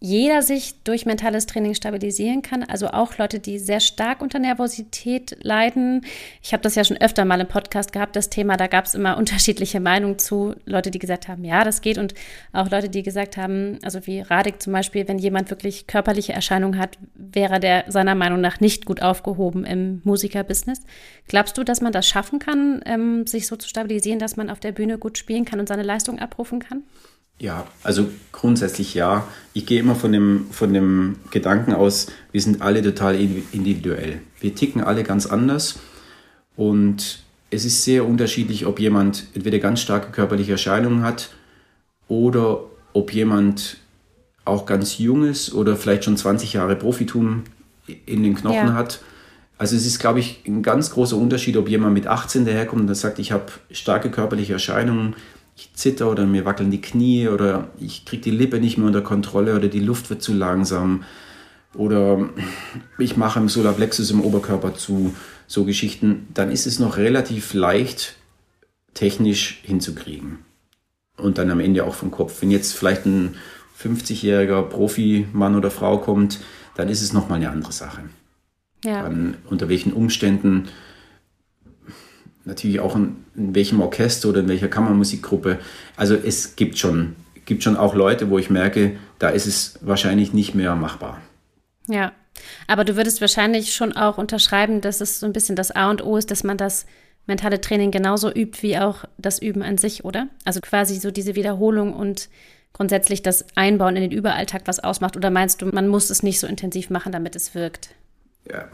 jeder 0.03 0.41
sich 0.41 0.83
durch 0.83 1.05
mentales 1.05 1.45
Training 1.45 1.75
stabilisieren 1.75 2.41
kann. 2.41 2.63
Also 2.65 2.89
auch 2.89 3.19
Leute, 3.19 3.39
die 3.39 3.59
sehr 3.59 3.81
stark 3.81 4.23
unter 4.23 4.39
Nervosität 4.39 5.37
leiden. 5.43 6.07
Ich 6.43 6.55
habe 6.55 6.63
das 6.63 6.75
ja 6.75 6.85
schon 6.85 6.97
öfter 6.97 7.27
mal 7.27 7.39
im 7.39 7.47
Podcast 7.47 7.93
gehabt, 7.93 8.17
das 8.17 8.31
Thema. 8.31 8.57
Da 8.57 8.67
gab 8.67 8.87
es 8.87 8.95
immer 8.95 9.17
unterschiedliche 9.19 9.79
Meinungen 9.79 10.19
zu. 10.19 10.55
Leute, 10.65 10.91
die 10.91 10.99
gesagt 10.99 11.29
haben, 11.29 11.45
ja, 11.45 11.65
das 11.65 11.83
geht. 11.83 11.99
Und 11.99 12.15
auch 12.55 12.71
Leute, 12.71 12.89
die 12.89 13.03
gesagt 13.03 13.37
haben, 13.37 13.79
also 13.83 14.07
wie 14.07 14.21
Radik 14.21 14.63
zum 14.63 14.73
Beispiel, 14.73 15.07
wenn 15.07 15.19
jemand 15.19 15.51
wirklich 15.51 15.87
körperliche 15.87 16.33
Erscheinungen 16.33 16.79
hat, 16.79 16.97
wäre 17.15 17.61
der 17.61 17.85
seiner 17.89 18.15
Meinung 18.15 18.41
nach 18.41 18.59
nicht 18.59 18.87
gut 18.87 19.03
aufgehoben 19.03 19.67
im 19.67 20.01
Musikerbusiness. 20.05 20.81
Glaubst 21.29 21.59
du, 21.59 21.63
dass 21.63 21.83
man 21.83 21.92
das 21.92 22.09
schaffen 22.09 22.38
kann, 22.38 22.81
ähm, 22.87 23.27
sich 23.27 23.46
so 23.46 23.55
zu 23.57 23.69
stabilisieren, 23.69 24.19
dass 24.19 24.38
man 24.38 24.48
auf 24.48 24.61
der 24.61 24.73
Bühne 24.73 24.96
gut 24.96 25.19
spielen 25.19 25.44
kann 25.44 25.61
und 25.61 25.69
seine 25.69 25.83
Leistung 25.83 26.19
abrufen 26.21 26.61
kann? 26.61 26.85
Ja, 27.41 27.67
also 27.83 28.07
grundsätzlich 28.33 28.93
ja. 28.93 29.27
Ich 29.55 29.65
gehe 29.65 29.81
immer 29.81 29.95
von 29.95 30.13
dem, 30.13 30.47
von 30.51 30.75
dem 30.75 31.17
Gedanken 31.31 31.73
aus, 31.73 32.09
wir 32.33 32.41
sind 32.43 32.61
alle 32.61 32.83
total 32.83 33.19
individuell. 33.19 34.21
Wir 34.41 34.55
ticken 34.55 34.85
alle 34.85 35.05
ganz 35.05 35.25
anders 35.27 35.79
und 36.55 37.23
es 37.51 37.65
ist 37.65 37.83
sehr 37.83 38.07
unterschiedlich, 38.07 38.67
ob 38.67 38.79
jemand 38.79 39.25
entweder 39.35 39.59
ganz 39.59 39.81
starke 39.81 40.13
körperliche 40.13 40.53
Erscheinungen 40.53 41.03
hat 41.03 41.31
oder 42.09 42.61
ob 42.93 43.13
jemand 43.15 43.79
auch 44.45 44.67
ganz 44.67 44.99
jung 44.99 45.25
ist 45.25 45.55
oder 45.55 45.77
vielleicht 45.77 46.05
schon 46.05 46.19
20 46.19 46.53
Jahre 46.53 46.77
Profitum 46.77 47.45
in 48.05 48.23
den 48.23 48.35
Knochen 48.35 48.69
ja. 48.69 48.75
hat. 48.75 49.01
Also 49.57 49.77
es 49.77 49.87
ist, 49.87 49.99
glaube 49.99 50.21
ich, 50.21 50.43
ein 50.47 50.63
ganz 50.63 50.91
großer 50.91 51.17
Unterschied, 51.17 51.57
ob 51.57 51.71
jemand 51.71 51.95
mit 51.95 52.07
18 52.07 52.45
daherkommt 52.45 52.87
und 52.88 52.95
sagt, 52.95 53.19
ich 53.19 53.33
habe 53.33 53.47
starke 53.71 54.11
körperliche 54.11 54.53
Erscheinungen, 54.53 55.15
ich 55.61 55.75
zitter 55.75 56.11
oder 56.11 56.27
mir 56.27 56.44
wackeln 56.46 56.71
die 56.71 56.81
Knie 56.81 57.29
oder 57.29 57.69
ich 57.79 58.06
kriege 58.06 58.23
die 58.23 58.31
Lippe 58.31 58.58
nicht 58.58 58.79
mehr 58.79 58.87
unter 58.87 59.02
Kontrolle 59.02 59.54
oder 59.54 59.69
die 59.69 59.81
Luft 59.81 60.08
wird 60.08 60.23
zu 60.23 60.33
langsam 60.33 61.04
oder 61.75 62.31
ich 62.98 63.17
mache 63.17 63.38
im 63.38 63.48
Solarplexus 63.48 64.11
im 64.11 64.23
Oberkörper 64.23 64.75
zu, 64.75 65.15
so 65.46 65.65
Geschichten, 65.65 66.27
dann 66.35 66.50
ist 66.50 66.67
es 66.67 66.79
noch 66.79 66.96
relativ 66.96 67.54
leicht 67.54 68.17
technisch 68.94 69.61
hinzukriegen. 69.63 70.38
Und 71.17 71.38
dann 71.38 71.50
am 71.50 71.61
Ende 71.61 71.85
auch 71.85 71.94
vom 71.94 72.11
Kopf. 72.11 72.40
Wenn 72.40 72.50
jetzt 72.50 72.73
vielleicht 72.73 73.04
ein 73.04 73.37
50-jähriger 73.81 74.63
Profi-Mann 74.63 75.54
oder 75.54 75.71
Frau 75.71 75.98
kommt, 75.98 76.40
dann 76.77 76.88
ist 76.88 77.02
es 77.02 77.13
nochmal 77.13 77.38
eine 77.38 77.50
andere 77.50 77.73
Sache. 77.73 78.02
Ja. 78.85 79.02
Dann, 79.02 79.37
unter 79.48 79.69
welchen 79.69 79.92
Umständen, 79.92 80.69
natürlich 82.45 82.81
auch 82.81 82.97
in, 82.97 83.17
in, 83.37 83.55
welchem 83.55 83.81
Orchester 83.81 84.29
oder 84.29 84.41
in 84.41 84.49
welcher 84.49 84.69
Kammermusikgruppe. 84.69 85.59
Also 85.97 86.15
es 86.15 86.57
gibt 86.57 86.79
schon, 86.79 87.17
gibt 87.45 87.63
schon 87.63 87.77
auch 87.77 87.95
Leute, 87.95 88.31
wo 88.31 88.38
ich 88.38 88.51
merke, 88.51 88.97
da 89.19 89.29
ist 89.29 89.47
es 89.47 89.79
wahrscheinlich 89.83 90.33
nicht 90.33 90.55
mehr 90.55 90.75
machbar. 90.77 91.21
Ja, 91.88 92.13
aber 92.67 92.85
du 92.85 92.97
würdest 92.97 93.21
wahrscheinlich 93.21 93.75
schon 93.75 93.93
auch 93.93 94.19
unterschreiben, 94.19 94.81
dass 94.81 95.01
es 95.01 95.21
so 95.21 95.27
ein 95.27 95.33
bisschen 95.33 95.57
das 95.57 95.71
A 95.71 95.91
und 95.91 96.05
O 96.05 96.17
ist, 96.17 96.31
dass 96.31 96.45
man 96.45 96.57
das 96.57 96.87
mentale 97.27 97.61
Training 97.61 97.91
genauso 97.91 98.33
übt 98.33 98.63
wie 98.63 98.79
auch 98.79 99.05
das 99.19 99.41
Üben 99.41 99.63
an 99.63 99.79
sich, 99.79 100.05
oder? 100.05 100.29
Also 100.45 100.61
quasi 100.61 100.97
so 100.97 101.11
diese 101.11 101.35
Wiederholung 101.35 101.95
und 101.95 102.29
grundsätzlich 102.73 103.23
das 103.23 103.45
Einbauen 103.57 103.97
in 103.97 104.03
den 104.03 104.13
Überalltag 104.13 104.63
was 104.67 104.81
ausmacht? 104.81 105.17
Oder 105.17 105.31
meinst 105.31 105.63
du, 105.63 105.67
man 105.67 105.88
muss 105.88 106.11
es 106.11 106.23
nicht 106.23 106.41
so 106.41 106.47
intensiv 106.47 106.91
machen, 106.91 107.13
damit 107.13 107.37
es 107.37 107.55
wirkt? 107.55 107.91
Ja, 108.49 108.69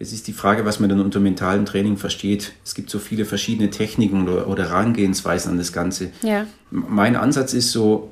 es 0.00 0.14
ist 0.14 0.26
die 0.26 0.32
Frage, 0.32 0.64
was 0.64 0.80
man 0.80 0.88
dann 0.88 1.00
unter 1.00 1.20
mentalem 1.20 1.66
Training 1.66 1.98
versteht. 1.98 2.52
Es 2.64 2.74
gibt 2.74 2.88
so 2.88 2.98
viele 2.98 3.26
verschiedene 3.26 3.68
Techniken 3.68 4.26
oder, 4.26 4.48
oder 4.48 4.70
Herangehensweisen 4.70 5.52
an 5.52 5.58
das 5.58 5.74
Ganze. 5.74 6.10
Ja. 6.22 6.46
Mein 6.70 7.16
Ansatz 7.16 7.52
ist 7.52 7.70
so, 7.70 8.10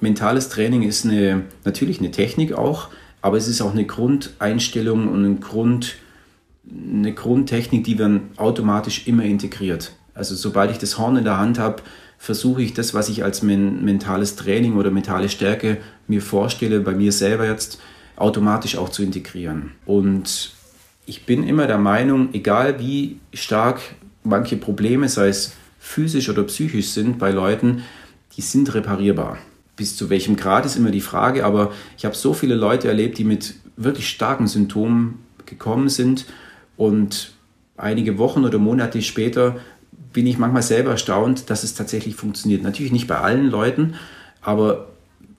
mentales 0.00 0.48
Training 0.48 0.82
ist 0.82 1.04
eine, 1.04 1.42
natürlich 1.64 1.98
eine 1.98 2.10
Technik 2.10 2.54
auch, 2.54 2.88
aber 3.20 3.36
es 3.36 3.48
ist 3.48 3.60
auch 3.60 3.72
eine 3.72 3.84
Grundeinstellung 3.84 5.08
und 5.08 5.24
ein 5.26 5.40
Grund, 5.40 5.96
eine 6.70 7.12
Grundtechnik, 7.12 7.84
die 7.84 7.96
man 7.96 8.30
automatisch 8.38 9.06
immer 9.06 9.24
integriert. 9.24 9.92
Also 10.14 10.34
sobald 10.34 10.70
ich 10.70 10.78
das 10.78 10.96
Horn 10.96 11.16
in 11.16 11.24
der 11.24 11.38
Hand 11.38 11.58
habe, 11.58 11.82
versuche 12.16 12.62
ich 12.62 12.72
das, 12.72 12.94
was 12.94 13.10
ich 13.10 13.24
als 13.24 13.42
men 13.42 13.84
mentales 13.84 14.36
Training 14.36 14.76
oder 14.76 14.90
mentale 14.90 15.28
Stärke 15.28 15.76
mir 16.08 16.22
vorstelle, 16.22 16.80
bei 16.80 16.94
mir 16.94 17.12
selber 17.12 17.46
jetzt 17.46 17.78
automatisch 18.16 18.78
auch 18.78 18.88
zu 18.88 19.02
integrieren. 19.02 19.72
Und 19.84 20.55
ich 21.06 21.24
bin 21.24 21.46
immer 21.46 21.66
der 21.68 21.78
Meinung, 21.78 22.30
egal 22.34 22.80
wie 22.80 23.20
stark 23.32 23.80
manche 24.24 24.56
Probleme, 24.56 25.08
sei 25.08 25.28
es 25.28 25.52
physisch 25.78 26.28
oder 26.28 26.42
psychisch 26.42 26.88
sind 26.88 27.18
bei 27.18 27.30
Leuten, 27.30 27.84
die 28.36 28.40
sind 28.42 28.74
reparierbar. 28.74 29.38
Bis 29.76 29.96
zu 29.96 30.10
welchem 30.10 30.36
Grad 30.36 30.66
ist 30.66 30.76
immer 30.76 30.90
die 30.90 31.00
Frage, 31.00 31.44
aber 31.44 31.72
ich 31.96 32.04
habe 32.04 32.16
so 32.16 32.34
viele 32.34 32.56
Leute 32.56 32.88
erlebt, 32.88 33.18
die 33.18 33.24
mit 33.24 33.54
wirklich 33.76 34.08
starken 34.08 34.48
Symptomen 34.48 35.20
gekommen 35.46 35.88
sind 35.88 36.26
und 36.76 37.32
einige 37.76 38.18
Wochen 38.18 38.44
oder 38.44 38.58
Monate 38.58 39.00
später 39.00 39.56
bin 40.12 40.26
ich 40.26 40.38
manchmal 40.38 40.62
selber 40.62 40.92
erstaunt, 40.92 41.50
dass 41.50 41.62
es 41.62 41.74
tatsächlich 41.74 42.16
funktioniert. 42.16 42.62
Natürlich 42.62 42.90
nicht 42.90 43.06
bei 43.06 43.18
allen 43.18 43.48
Leuten, 43.48 43.94
aber 44.40 44.88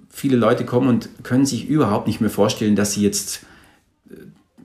viele 0.10 0.38
Leute 0.38 0.66
kommen 0.66 0.88
und 0.88 1.10
können 1.24 1.46
sich 1.46 1.68
überhaupt 1.68 2.08
nicht 2.08 2.22
mehr 2.22 2.30
vorstellen, 2.30 2.76
dass 2.76 2.94
sie 2.94 3.02
jetzt 3.02 3.42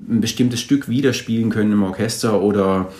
ein 0.09 0.20
bestimmtes 0.20 0.61
Stück 0.61 0.88
widerspielen 0.88 1.50
können 1.50 1.72
im 1.72 1.82
Orchester 1.82 2.40
oder 2.40 2.92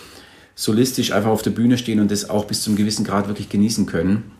solistisch 0.55 1.11
einfach 1.11 1.29
auf 1.29 1.41
der 1.41 1.51
Bühne 1.51 1.77
stehen 1.77 1.99
und 1.99 2.11
das 2.11 2.29
auch 2.29 2.45
bis 2.45 2.61
zum 2.61 2.75
gewissen 2.75 3.05
Grad 3.05 3.27
wirklich 3.27 3.49
genießen 3.49 3.85
können. 3.85 4.31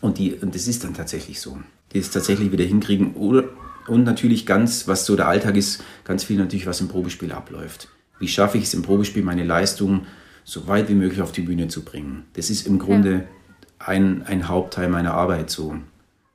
Und, 0.00 0.18
die, 0.18 0.34
und 0.34 0.54
das 0.54 0.66
ist 0.66 0.84
dann 0.84 0.94
tatsächlich 0.94 1.40
so. 1.40 1.58
Die 1.92 1.98
es 1.98 2.10
tatsächlich 2.10 2.52
wieder 2.52 2.64
hinkriegen. 2.64 3.14
Oder, 3.14 3.48
und 3.86 4.04
natürlich 4.04 4.46
ganz, 4.46 4.88
was 4.88 5.04
so 5.04 5.16
der 5.16 5.28
Alltag 5.28 5.56
ist, 5.56 5.82
ganz 6.04 6.24
viel 6.24 6.38
natürlich, 6.38 6.66
was 6.66 6.80
im 6.80 6.88
Probespiel 6.88 7.32
abläuft. 7.32 7.88
Wie 8.18 8.28
schaffe 8.28 8.58
ich 8.58 8.64
es 8.64 8.74
im 8.74 8.82
Probespiel, 8.82 9.22
meine 9.22 9.44
Leistung 9.44 10.06
so 10.44 10.66
weit 10.68 10.88
wie 10.88 10.94
möglich 10.94 11.20
auf 11.20 11.32
die 11.32 11.42
Bühne 11.42 11.68
zu 11.68 11.84
bringen? 11.84 12.24
Das 12.34 12.50
ist 12.50 12.66
im 12.66 12.78
Grunde 12.78 13.12
ja. 13.12 13.24
ein, 13.78 14.22
ein 14.22 14.48
Hauptteil 14.48 14.88
meiner 14.88 15.14
Arbeit, 15.14 15.50
so, 15.50 15.76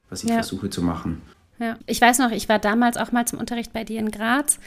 was 0.09 0.23
ich 0.23 0.29
ja. 0.29 0.35
versuche 0.35 0.69
zu 0.69 0.81
machen. 0.81 1.21
Ja, 1.59 1.77
ich 1.85 2.01
weiß 2.01 2.19
noch, 2.19 2.31
ich 2.31 2.49
war 2.49 2.59
damals 2.59 2.97
auch 2.97 3.11
mal 3.11 3.25
zum 3.25 3.39
Unterricht 3.39 3.71
bei 3.71 3.83
dir 3.83 3.99
in 3.99 4.11
Graz. 4.11 4.59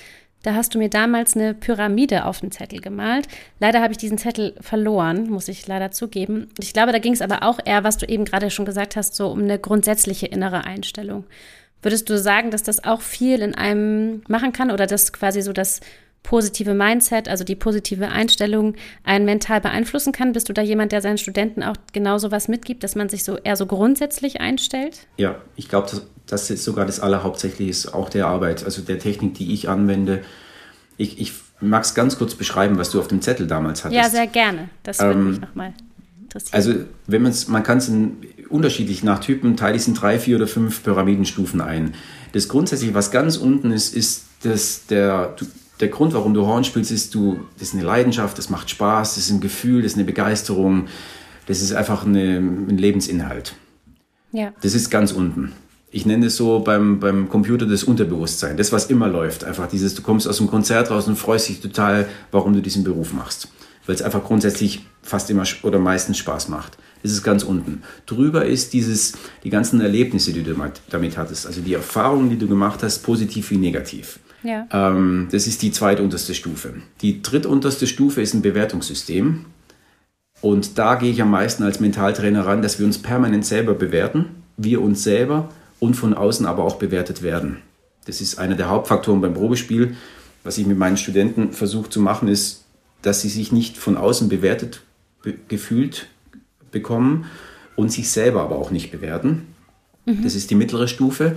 Da 0.43 0.55
hast 0.55 0.75
du 0.75 0.79
mir 0.79 0.89
damals 0.89 1.37
eine 1.37 1.53
Pyramide 1.53 2.25
auf 2.25 2.41
den 2.41 2.53
Zettel 2.53 2.81
gemalt. 2.81 3.27
Leider 3.59 3.83
habe 3.83 3.93
ich 3.93 3.99
diesen 3.99 4.19
Zettel 4.19 4.55
verloren, 4.61 5.29
muss 5.29 5.49
ich 5.49 5.67
leider 5.67 5.91
zugeben. 5.91 6.49
Ich 6.61 6.73
glaube, 6.73 6.93
da 6.93 6.99
ging 6.99 7.13
es 7.13 7.23
aber 7.23 7.43
auch 7.43 7.59
eher, 7.65 7.83
was 7.83 7.99
du 7.99 8.07
eben 8.07 8.25
gerade 8.25 8.51
schon 8.51 8.65
gesagt 8.65 8.95
hast, 8.95 9.17
so 9.17 9.29
um 9.29 9.43
eine 9.43 9.59
grundsätzliche 9.59 10.27
innere 10.27 10.65
Einstellung. 10.65 11.25
Würdest 11.83 12.09
du 12.09 12.19
sagen, 12.19 12.51
dass 12.51 12.63
das 12.63 12.85
auch 12.85 13.01
viel 13.01 13.41
in 13.41 13.55
einem 13.55 14.23
machen 14.29 14.53
kann 14.53 14.71
oder 14.71 14.87
dass 14.87 15.13
quasi 15.13 15.43
so 15.43 15.53
das 15.53 15.81
positive 16.23 16.75
Mindset, 16.75 17.29
also 17.29 17.45
die 17.45 17.55
positive 17.55 18.09
Einstellung, 18.09 18.75
einen 19.05 19.25
mental 19.25 19.61
beeinflussen 19.61 20.13
kann? 20.13 20.33
Bist 20.33 20.49
du 20.49 20.53
da 20.53 20.63
jemand, 20.63 20.93
der 20.93 21.01
seinen 21.01 21.19
Studenten 21.19 21.63
auch 21.63 21.77
genau 21.93 22.19
so 22.19 22.31
was 22.31 22.49
mitgibt, 22.49 22.85
dass 22.85 22.95
man 22.95 23.09
sich 23.09 23.25
so 23.25 23.39
eher 23.39 23.57
so 23.57 23.67
grundsätzlich 23.67 24.41
einstellt? 24.41 25.07
Ja, 25.17 25.41
ich 25.57 25.69
glaube, 25.69 25.89
das, 26.29 26.51
ist 26.51 26.65
sogar 26.65 26.87
das 26.87 27.01
Allerhauptsächliche 27.01 27.71
ist 27.71 27.95
auch 27.95 28.09
der 28.09 28.27
Arbeit, 28.27 28.65
also 28.65 28.83
der 28.83 28.99
Technik, 28.99 29.35
die 29.35 29.53
ich 29.53 29.69
anwende. 29.69 30.23
Ich, 30.97 31.21
ich 31.21 31.33
mag 31.61 31.85
es 31.85 31.95
ganz 31.95 32.19
kurz 32.19 32.35
beschreiben, 32.35 32.79
was 32.79 32.91
du 32.91 33.01
auf 33.01 33.09
dem 33.09 33.23
Zettel 33.23 33.47
damals 33.47 33.85
hattest. 33.85 34.01
Ja, 34.01 34.09
sehr 34.09 34.27
gerne. 34.27 34.69
Das 34.83 34.99
würde 35.01 35.15
ähm, 35.15 35.31
mich 35.31 35.41
nochmal 35.41 35.73
interessieren. 36.21 36.55
Also, 36.55 36.75
wenn 37.07 37.23
man's, 37.23 37.49
man 37.49 37.63
kann 37.63 37.79
es 37.79 37.91
unterschiedlich 38.49 39.03
nach 39.03 39.21
Typen, 39.21 39.57
teile 39.57 39.77
ich 39.77 39.83
es 39.83 39.89
in 39.89 39.95
drei, 39.95 40.19
vier 40.19 40.37
oder 40.37 40.47
fünf 40.47 40.83
Pyramidenstufen 40.83 41.61
ein. 41.61 41.95
Das 42.33 42.49
grundsätzliche, 42.49 42.95
was 42.95 43.11
ganz 43.11 43.37
unten 43.37 43.71
ist, 43.71 43.95
ist, 43.95 44.25
dass 44.43 44.87
der, 44.87 45.35
der 45.81 45.89
Grund, 45.89 46.15
warum 46.15 46.35
du 46.35 46.47
Horn 46.47 46.65
spielst, 46.65 46.91
ist, 46.91 47.15
du, 47.15 47.41
das 47.59 47.69
ist 47.69 47.75
eine 47.75 47.85
Leidenschaft, 47.85 48.39
das 48.39 48.51
macht 48.51 48.71
Spaß, 48.71 49.15
das 49.15 49.25
ist 49.25 49.31
ein 49.31 49.41
Gefühl, 49.41 49.83
das 49.83 49.93
ist 49.93 49.99
eine 49.99 50.05
Begeisterung, 50.05 50.89
das 51.47 51.63
ist 51.63 51.73
einfach 51.73 52.05
eine, 52.05 52.37
ein 52.37 52.77
Lebensinhalt. 52.77 53.55
Ja. 54.33 54.53
Das 54.61 54.75
ist 54.75 54.91
ganz 54.91 55.13
unten. 55.13 55.53
Ich 55.91 56.05
nenne 56.05 56.27
es 56.27 56.37
so 56.37 56.61
beim, 56.61 57.01
beim 57.01 57.29
Computer 57.29 57.67
das 57.67 57.85
Unterbewusstsein, 57.85 58.57
das, 58.57 58.73
was 58.73 58.87
immer 58.87 59.09
läuft. 59.09 59.45
Einfach 59.45 59.69
dieses, 59.69 59.95
du 59.95 60.03
kommst 60.03 60.29
aus 60.29 60.37
dem 60.37 60.47
Konzert 60.47 60.91
raus 60.91 61.09
und 61.09 61.17
freust 61.17 61.49
dich 61.49 61.61
total, 61.61 62.07
warum 62.31 62.53
du 62.53 62.61
diesen 62.61 62.85
Beruf 62.85 63.13
machst. 63.13 63.49
Weil 63.87 63.95
es 63.95 64.03
einfach 64.03 64.23
grundsätzlich 64.23 64.85
fast 65.03 65.31
immer 65.31 65.45
oder 65.63 65.79
meistens 65.79 66.19
Spaß 66.19 66.49
macht. 66.49 66.77
Das 67.03 67.13
ist 67.13 67.23
ganz 67.23 67.43
unten. 67.43 67.83
Drüber 68.05 68.45
ist 68.45 68.75
dieses, 68.75 69.15
die 69.45 69.51
ganzen 69.51 69.81
Erlebnisse, 69.81 70.33
die 70.35 70.43
du 70.43 70.55
damit 70.91 71.17
hattest. 71.17 71.47
Also 71.47 71.63
die 71.63 71.73
Erfahrungen, 71.73 72.29
die 72.29 72.39
du 72.39 72.49
gemacht 72.49 72.83
hast, 72.83 72.99
positiv 73.03 73.51
wie 73.51 73.57
negativ. 73.57 74.19
Ja. 74.43 74.67
Ähm, 74.71 75.29
das 75.31 75.47
ist 75.47 75.63
die 75.63 75.73
zweitunterste 75.73 76.35
Stufe. 76.35 76.75
Die 77.01 77.23
drittunterste 77.23 77.87
Stufe 77.87 78.21
ist 78.21 78.35
ein 78.35 78.43
Bewertungssystem. 78.43 79.47
Und 80.41 80.79
da 80.79 80.97
gehe 80.97 81.11
ich 81.11 81.23
am 81.23 81.31
meisten 81.31 81.63
als 81.63 81.81
Mentaltrainer 81.81 82.47
ran, 82.47 82.63
dass 82.63 82.79
wir 82.79 82.87
uns 82.87 82.99
permanent 82.99 83.45
selber 83.45 83.75
bewerten, 83.75 84.27
wir 84.57 84.83
uns 84.83 85.03
selber 85.03 85.49
und 85.81 85.95
von 85.95 86.15
außen 86.15 86.47
aber 86.47 86.65
auch 86.65 86.77
bewertet 86.77 87.23
werden. 87.23 87.59
Das 88.07 88.21
ist 88.21 88.39
einer 88.39 88.55
der 88.55 88.69
Hauptfaktoren 88.69 89.21
beim 89.21 89.35
Probespiel. 89.35 89.97
Was 90.43 90.59
ich 90.59 90.67
mit 90.67 90.79
meinen 90.79 90.97
Studenten 90.97 91.53
versuche 91.53 91.91
zu 91.91 92.01
machen, 92.01 92.29
ist, 92.29 92.65
dass 93.03 93.21
sie 93.21 93.29
sich 93.29 93.53
nicht 93.53 93.77
von 93.77 93.97
außen 93.97 94.29
bewertet 94.29 94.83
be 95.23 95.35
gefühlt 95.49 96.07
bekommen 96.71 97.27
und 97.77 97.93
sich 97.93 98.11
selber 98.11 98.43
aber 98.43 98.57
auch 98.57 98.71
nicht 98.71 98.91
bewerten. 98.91 99.47
Mhm. 100.07 100.23
Das 100.23 100.35
ist 100.35 100.51
die 100.51 100.55
mittlere 100.55 100.89
Stufe. 100.89 101.37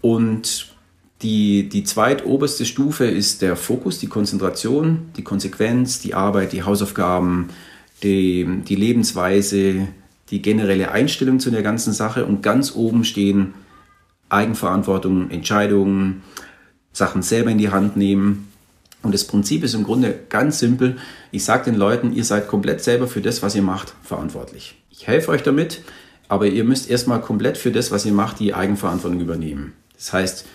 Und 0.00 0.72
die, 1.22 1.68
die 1.68 1.84
zweitoberste 1.84 2.66
Stufe 2.66 3.06
ist 3.06 3.42
der 3.42 3.56
Fokus, 3.56 3.98
die 3.98 4.08
Konzentration, 4.08 5.10
die 5.16 5.22
Konsequenz, 5.22 6.00
die 6.00 6.14
Arbeit, 6.14 6.52
die 6.52 6.64
Hausaufgaben, 6.64 7.50
die, 8.02 8.46
die 8.66 8.74
Lebensweise, 8.74 9.88
die 10.30 10.42
generelle 10.42 10.90
Einstellung 10.90 11.38
zu 11.38 11.50
der 11.50 11.62
ganzen 11.62 11.92
Sache. 11.92 12.26
Und 12.26 12.42
ganz 12.42 12.74
oben 12.74 13.04
stehen 13.04 13.54
Eigenverantwortung, 14.32 15.30
Entscheidungen, 15.30 16.22
Sachen 16.92 17.22
selber 17.22 17.50
in 17.50 17.58
die 17.58 17.70
Hand 17.70 17.96
nehmen. 17.96 18.48
Und 19.02 19.14
das 19.14 19.24
Prinzip 19.24 19.64
ist 19.64 19.74
im 19.74 19.84
Grunde 19.84 20.18
ganz 20.28 20.58
simpel. 20.58 20.96
Ich 21.32 21.44
sage 21.44 21.64
den 21.64 21.74
Leuten, 21.74 22.12
ihr 22.12 22.24
seid 22.24 22.48
komplett 22.48 22.82
selber 22.82 23.08
für 23.08 23.20
das, 23.20 23.42
was 23.42 23.54
ihr 23.54 23.62
macht, 23.62 23.94
verantwortlich. 24.02 24.76
Ich 24.90 25.06
helfe 25.06 25.30
euch 25.30 25.42
damit, 25.42 25.82
aber 26.28 26.46
ihr 26.46 26.64
müsst 26.64 26.88
erstmal 26.88 27.20
komplett 27.20 27.58
für 27.58 27.72
das, 27.72 27.90
was 27.90 28.06
ihr 28.06 28.12
macht, 28.12 28.38
die 28.38 28.54
Eigenverantwortung 28.54 29.20
übernehmen. 29.20 29.72
Das 29.96 30.12
heißt, 30.12 30.46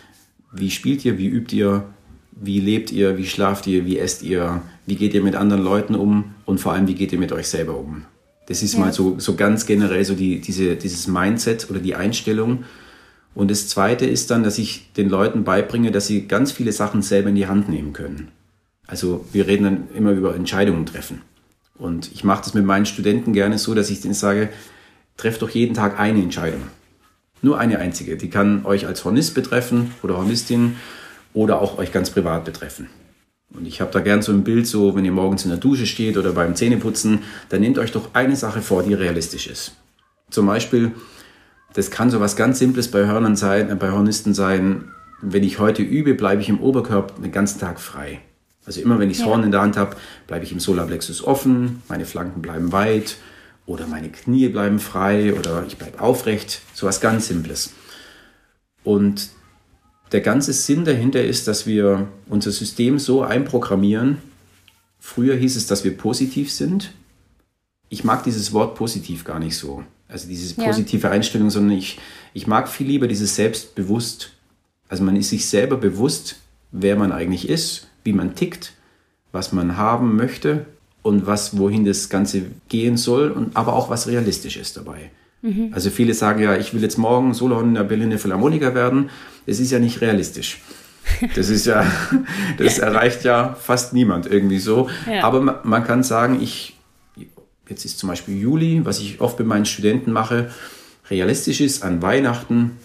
wie 0.53 0.71
spielt 0.71 1.03
ihr, 1.03 1.17
wie 1.17 1.27
übt 1.27 1.55
ihr, 1.55 1.83
wie 2.31 2.59
lebt 2.59 2.91
ihr, 2.91 3.17
wie 3.17 3.25
schlaft 3.25 3.67
ihr, 3.67 3.85
wie 3.85 3.97
esst 3.97 4.23
ihr, 4.23 4.61
wie 4.85 4.95
geht 4.95 5.13
ihr 5.13 5.23
mit 5.23 5.35
anderen 5.35 5.63
Leuten 5.63 5.95
um 5.95 6.35
und 6.45 6.59
vor 6.59 6.73
allem, 6.73 6.87
wie 6.87 6.95
geht 6.95 7.11
ihr 7.11 7.19
mit 7.19 7.31
euch 7.31 7.47
selber 7.47 7.77
um. 7.77 8.05
Das 8.47 8.63
ist 8.63 8.73
ja. 8.73 8.79
mal 8.79 8.93
so, 8.93 9.19
so 9.19 9.35
ganz 9.35 9.65
generell 9.65 10.05
so 10.05 10.15
die, 10.15 10.39
diese, 10.39 10.75
dieses 10.75 11.07
Mindset 11.07 11.69
oder 11.69 11.79
die 11.79 11.95
Einstellung. 11.95 12.63
Und 13.37 13.51
das 13.51 13.67
Zweite 13.67 14.07
ist 14.07 14.31
dann, 14.31 14.41
dass 14.41 14.57
ich 14.57 14.91
den 14.93 15.09
Leuten 15.09 15.43
beibringe, 15.43 15.91
dass 15.91 16.07
sie 16.07 16.27
ganz 16.27 16.51
viele 16.51 16.71
Sachen 16.71 17.03
selber 17.03 17.29
in 17.29 17.35
die 17.35 17.45
Hand 17.45 17.69
nehmen 17.69 17.93
können. 17.93 18.29
Also 18.87 19.25
wir 19.31 19.45
reden 19.45 19.63
dann 19.63 19.87
immer 19.93 20.09
über 20.09 20.33
Entscheidungen 20.33 20.87
treffen. 20.87 21.21
Und 21.77 22.11
ich 22.11 22.23
mache 22.23 22.43
das 22.45 22.55
mit 22.55 22.65
meinen 22.65 22.87
Studenten 22.87 23.33
gerne 23.33 23.59
so, 23.59 23.75
dass 23.75 23.91
ich 23.91 24.01
denen 24.01 24.15
sage, 24.15 24.49
trefft 25.17 25.43
doch 25.43 25.51
jeden 25.51 25.75
Tag 25.75 25.99
eine 25.99 26.19
Entscheidung. 26.19 26.63
Nur 27.43 27.59
eine 27.59 27.77
einzige. 27.77 28.17
Die 28.17 28.31
kann 28.31 28.65
euch 28.65 28.87
als 28.87 29.05
Hornist 29.05 29.35
betreffen 29.35 29.93
oder 30.01 30.17
Hornistin 30.17 30.75
oder 31.35 31.61
auch 31.61 31.77
euch 31.77 31.91
ganz 31.91 32.09
privat 32.09 32.43
betreffen. 32.43 32.89
Und 33.53 33.67
ich 33.67 33.81
habe 33.81 33.91
da 33.91 33.99
gern 33.99 34.23
so 34.23 34.31
ein 34.31 34.43
Bild, 34.43 34.65
so 34.65 34.95
wenn 34.95 35.05
ihr 35.05 35.11
morgens 35.11 35.43
in 35.43 35.51
der 35.51 35.59
Dusche 35.59 35.85
steht 35.85 36.17
oder 36.17 36.33
beim 36.33 36.55
Zähneputzen, 36.55 37.19
dann 37.49 37.61
nehmt 37.61 37.77
euch 37.77 37.91
doch 37.91 38.15
eine 38.15 38.35
Sache 38.35 38.63
vor, 38.63 38.81
die 38.81 38.95
realistisch 38.95 39.45
ist. 39.45 39.75
Zum 40.31 40.47
Beispiel, 40.47 40.93
das 41.73 41.91
kann 41.91 42.09
so 42.09 42.19
was 42.19 42.35
ganz 42.35 42.59
Simples 42.59 42.89
bei 42.89 43.05
Hörnern 43.05 43.35
sein, 43.35 43.69
äh, 43.69 43.75
bei 43.75 43.91
Hornisten 43.91 44.33
sein. 44.33 44.85
Wenn 45.21 45.43
ich 45.43 45.59
heute 45.59 45.81
übe, 45.81 46.13
bleibe 46.13 46.41
ich 46.41 46.49
im 46.49 46.59
Oberkörper 46.59 47.21
den 47.21 47.31
ganzen 47.31 47.59
Tag 47.59 47.79
frei. 47.79 48.21
Also 48.65 48.81
immer 48.81 48.99
wenn 48.99 49.09
ich 49.09 49.17
das 49.17 49.25
ja. 49.25 49.31
Horn 49.31 49.43
in 49.43 49.51
der 49.51 49.61
Hand 49.61 49.77
habe, 49.77 49.95
bleibe 50.27 50.43
ich 50.43 50.51
im 50.51 50.59
Solarplexus 50.59 51.23
offen, 51.23 51.81
meine 51.87 52.05
Flanken 52.05 52.41
bleiben 52.41 52.71
weit 52.71 53.17
oder 53.65 53.87
meine 53.87 54.09
Knie 54.09 54.49
bleiben 54.49 54.79
frei 54.79 55.33
oder 55.33 55.63
ich 55.65 55.77
bleibe 55.77 56.01
aufrecht. 56.01 56.61
So 56.73 56.85
was 56.85 56.99
ganz 56.99 57.27
Simples. 57.27 57.73
Und 58.83 59.29
der 60.11 60.21
ganze 60.21 60.53
Sinn 60.53 60.85
dahinter 60.85 61.23
ist, 61.23 61.47
dass 61.47 61.65
wir 61.65 62.07
unser 62.27 62.51
System 62.51 62.99
so 62.99 63.23
einprogrammieren. 63.23 64.17
Früher 64.99 65.35
hieß 65.35 65.57
es, 65.57 65.67
dass 65.67 65.83
wir 65.83 65.95
positiv 65.95 66.51
sind. 66.51 66.93
Ich 67.89 68.03
mag 68.03 68.23
dieses 68.23 68.53
Wort 68.53 68.75
positiv 68.75 69.23
gar 69.23 69.39
nicht 69.39 69.57
so. 69.57 69.83
Also 70.09 70.27
diese 70.27 70.55
positive 70.55 71.07
ja. 71.07 71.13
Einstellung, 71.13 71.49
sondern 71.49 71.77
ich, 71.77 71.99
ich 72.33 72.47
mag 72.47 72.69
viel 72.69 72.87
lieber 72.87 73.07
dieses 73.07 73.35
Selbstbewusst. 73.35 74.31
Also 74.89 75.03
man 75.03 75.15
ist 75.15 75.29
sich 75.29 75.47
selber 75.47 75.77
bewusst, 75.77 76.37
wer 76.71 76.95
man 76.95 77.11
eigentlich 77.11 77.49
ist, 77.49 77.87
wie 78.03 78.13
man 78.13 78.35
tickt, 78.35 78.73
was 79.31 79.51
man 79.51 79.75
haben 79.75 80.15
möchte 80.15 80.65
und 81.01 81.25
was, 81.27 81.57
wohin 81.57 81.85
das 81.85 82.09
Ganze 82.09 82.43
gehen 82.69 82.97
soll 82.97 83.31
und 83.31 83.55
aber 83.55 83.73
auch 83.73 83.89
was 83.89 84.07
realistisch 84.07 84.57
ist 84.57 84.77
dabei. 84.77 85.11
Mhm. 85.41 85.71
Also 85.73 85.89
viele 85.89 86.13
sagen 86.13 86.41
ja, 86.41 86.55
ich 86.55 86.73
will 86.73 86.81
jetzt 86.81 86.97
morgen 86.97 87.33
Solon 87.33 87.69
in 87.69 87.73
der 87.75 87.83
Berliner 87.83 88.17
Philharmoniker 88.17 88.75
werden. 88.75 89.09
Das 89.45 89.59
ist 89.59 89.71
ja 89.71 89.79
nicht 89.79 90.01
realistisch. 90.01 90.61
Das 91.35 91.49
ist 91.49 91.65
ja, 91.65 91.85
das 92.57 92.79
erreicht 92.79 93.23
ja 93.23 93.55
fast 93.59 93.93
niemand 93.93 94.25
irgendwie 94.25 94.59
so. 94.59 94.89
Ja. 95.09 95.23
Aber 95.23 95.41
man, 95.41 95.55
man 95.63 95.83
kann 95.83 96.03
sagen, 96.03 96.41
ich, 96.41 96.76
jetzt 97.69 97.85
ist 97.85 97.99
zum 97.99 98.09
Beispiel 98.09 98.37
Juli, 98.37 98.85
was 98.85 98.99
ich 98.99 99.21
oft 99.21 99.37
bei 99.37 99.43
meinen 99.43 99.65
Studenten 99.65 100.11
mache, 100.11 100.51
realistisch 101.09 101.61
ist, 101.61 101.83
an 101.83 102.01
Weihnachten 102.01 102.77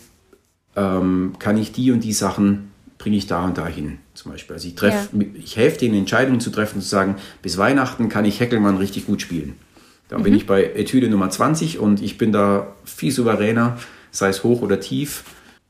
ähm, 0.76 1.34
kann 1.38 1.56
ich 1.56 1.72
die 1.72 1.90
und 1.90 2.04
die 2.04 2.12
Sachen, 2.12 2.72
bringe 2.98 3.16
ich 3.16 3.26
da 3.26 3.44
und 3.44 3.58
da 3.58 3.66
hin. 3.66 3.98
Zum 4.14 4.30
Beispiel. 4.30 4.54
Also 4.54 4.68
ich, 4.68 4.74
treff, 4.74 5.08
ja. 5.12 5.26
ich 5.34 5.56
helfe 5.56 5.78
denen, 5.78 5.94
Entscheidungen 5.94 6.40
zu 6.40 6.50
treffen, 6.50 6.80
zu 6.80 6.88
sagen, 6.88 7.16
bis 7.42 7.58
Weihnachten 7.58 8.08
kann 8.08 8.24
ich 8.24 8.40
Heckelmann 8.40 8.76
richtig 8.76 9.06
gut 9.06 9.20
spielen. 9.20 9.54
Da 10.08 10.18
mhm. 10.18 10.22
bin 10.22 10.34
ich 10.34 10.46
bei 10.46 10.64
Etüde 10.64 11.08
Nummer 11.08 11.30
20 11.30 11.78
und 11.78 12.00
ich 12.00 12.18
bin 12.18 12.32
da 12.32 12.74
viel 12.84 13.10
souveräner, 13.10 13.78
sei 14.10 14.28
es 14.28 14.44
hoch 14.44 14.62
oder 14.62 14.78
tief. 14.78 15.24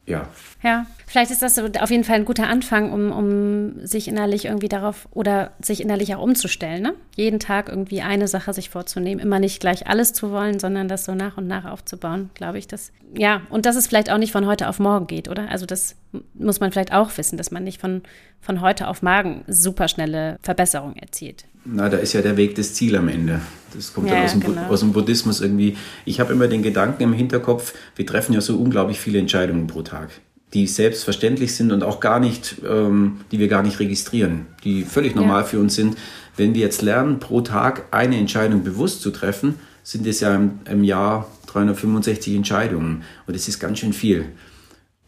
Ja. 0.05 0.29
Ja, 0.65 0.87
vielleicht 1.07 1.31
ist 1.31 1.43
das 1.43 1.59
auf 1.59 1.91
jeden 1.91 2.03
Fall 2.03 2.17
ein 2.17 2.25
guter 2.25 2.49
Anfang, 2.49 2.93
um, 2.93 3.13
um 3.13 3.87
sich 3.87 4.09
innerlich 4.09 4.47
irgendwie 4.47 4.69
darauf 4.69 5.09
oder 5.13 5.53
sich 5.61 5.81
innerlich 5.81 6.15
auch 6.15 6.23
umzustellen. 6.23 6.83
Ne? 6.83 6.95
Jeden 7.15 7.39
Tag 7.39 7.69
irgendwie 7.69 8.03
eine 8.03 8.27
Sache 8.27 8.53
sich 8.53 8.69
vorzunehmen, 8.69 9.21
immer 9.21 9.39
nicht 9.39 9.61
gleich 9.61 9.87
alles 9.87 10.13
zu 10.13 10.33
wollen, 10.33 10.59
sondern 10.59 10.89
das 10.89 11.05
so 11.05 11.15
nach 11.15 11.37
und 11.37 11.47
nach 11.47 11.65
aufzubauen, 11.67 12.31
glaube 12.35 12.59
ich. 12.59 12.67
Das, 12.67 12.93
ja, 13.17 13.43
und 13.49 13.65
dass 13.65 13.77
es 13.77 13.87
vielleicht 13.87 14.11
auch 14.11 14.19
nicht 14.19 14.33
von 14.33 14.47
heute 14.47 14.69
auf 14.69 14.81
morgen 14.81 15.07
geht, 15.07 15.29
oder? 15.29 15.49
Also 15.51 15.67
das 15.67 15.95
muss 16.35 16.59
man 16.59 16.73
vielleicht 16.73 16.93
auch 16.93 17.17
wissen, 17.17 17.37
dass 17.37 17.53
man 17.53 17.63
nicht 17.63 17.81
von, 17.81 18.03
von 18.41 18.61
heute 18.61 18.89
auf 18.89 19.03
morgen 19.03 19.45
superschnelle 19.47 20.39
Verbesserungen 20.43 20.97
erzielt 20.97 21.45
na, 21.65 21.89
da 21.89 21.99
ist 21.99 22.13
ja 22.13 22.23
der 22.23 22.37
Weg 22.37 22.55
das 22.55 22.75
Ziel 22.75 22.97
am 22.97 23.09
Ende. 23.09 23.41
Das 23.75 23.95
kommt 23.95 24.09
ja, 24.09 24.17
dann 24.17 24.25
aus 24.25 24.33
dem, 24.33 24.41
genau. 24.41 24.67
aus 24.69 24.81
dem 24.81 24.93
Buddhismus 24.93 25.41
irgendwie. 25.41 25.77
Ich 26.05 26.21
habe 26.21 26.33
immer 26.33 26.49
den 26.49 26.63
Gedanken 26.63 27.03
im 27.03 27.13
Hinterkopf, 27.13 27.75
wir 27.97 28.07
treffen 28.07 28.33
ja 28.33 28.41
so 28.41 28.57
unglaublich 28.57 29.01
viele 29.01 29.19
Entscheidungen 29.19 29.67
pro 29.67 29.83
Tag, 29.83 30.11
die 30.53 30.67
selbstverständlich 30.67 31.55
sind 31.55 31.73
und 31.73 31.83
auch 31.83 32.01
gar 32.01 32.21
nicht, 32.21 32.57
ähm, 32.69 33.21
die 33.31 33.39
wir 33.39 33.49
gar 33.49 33.63
nicht 33.63 33.81
registrieren, 33.81 34.47
die 34.65 34.83
völlig 34.83 35.15
normal 35.15 35.43
ja. 35.43 35.47
für 35.47 35.61
uns 35.61 35.75
sind. 35.75 35.97
Wenn 36.37 36.55
wir 36.55 36.63
jetzt 36.63 36.83
lernen, 36.83 37.19
pro 37.19 37.41
Tag 37.41 37.85
eine 37.91 38.17
Entscheidung 38.17 38.65
bewusst 38.65 39.03
zu 39.03 39.11
treffen, 39.11 39.55
sind 39.83 40.07
es 40.07 40.21
ja 40.21 40.35
im, 40.35 40.61
im 40.71 40.85
Jahr 40.85 41.29
365 41.47 42.35
Entscheidungen. 42.37 43.03
Und 43.27 43.37
das 43.37 43.49
ist 43.49 43.59
ganz 43.59 43.79
schön 43.79 43.93
viel. 43.93 44.27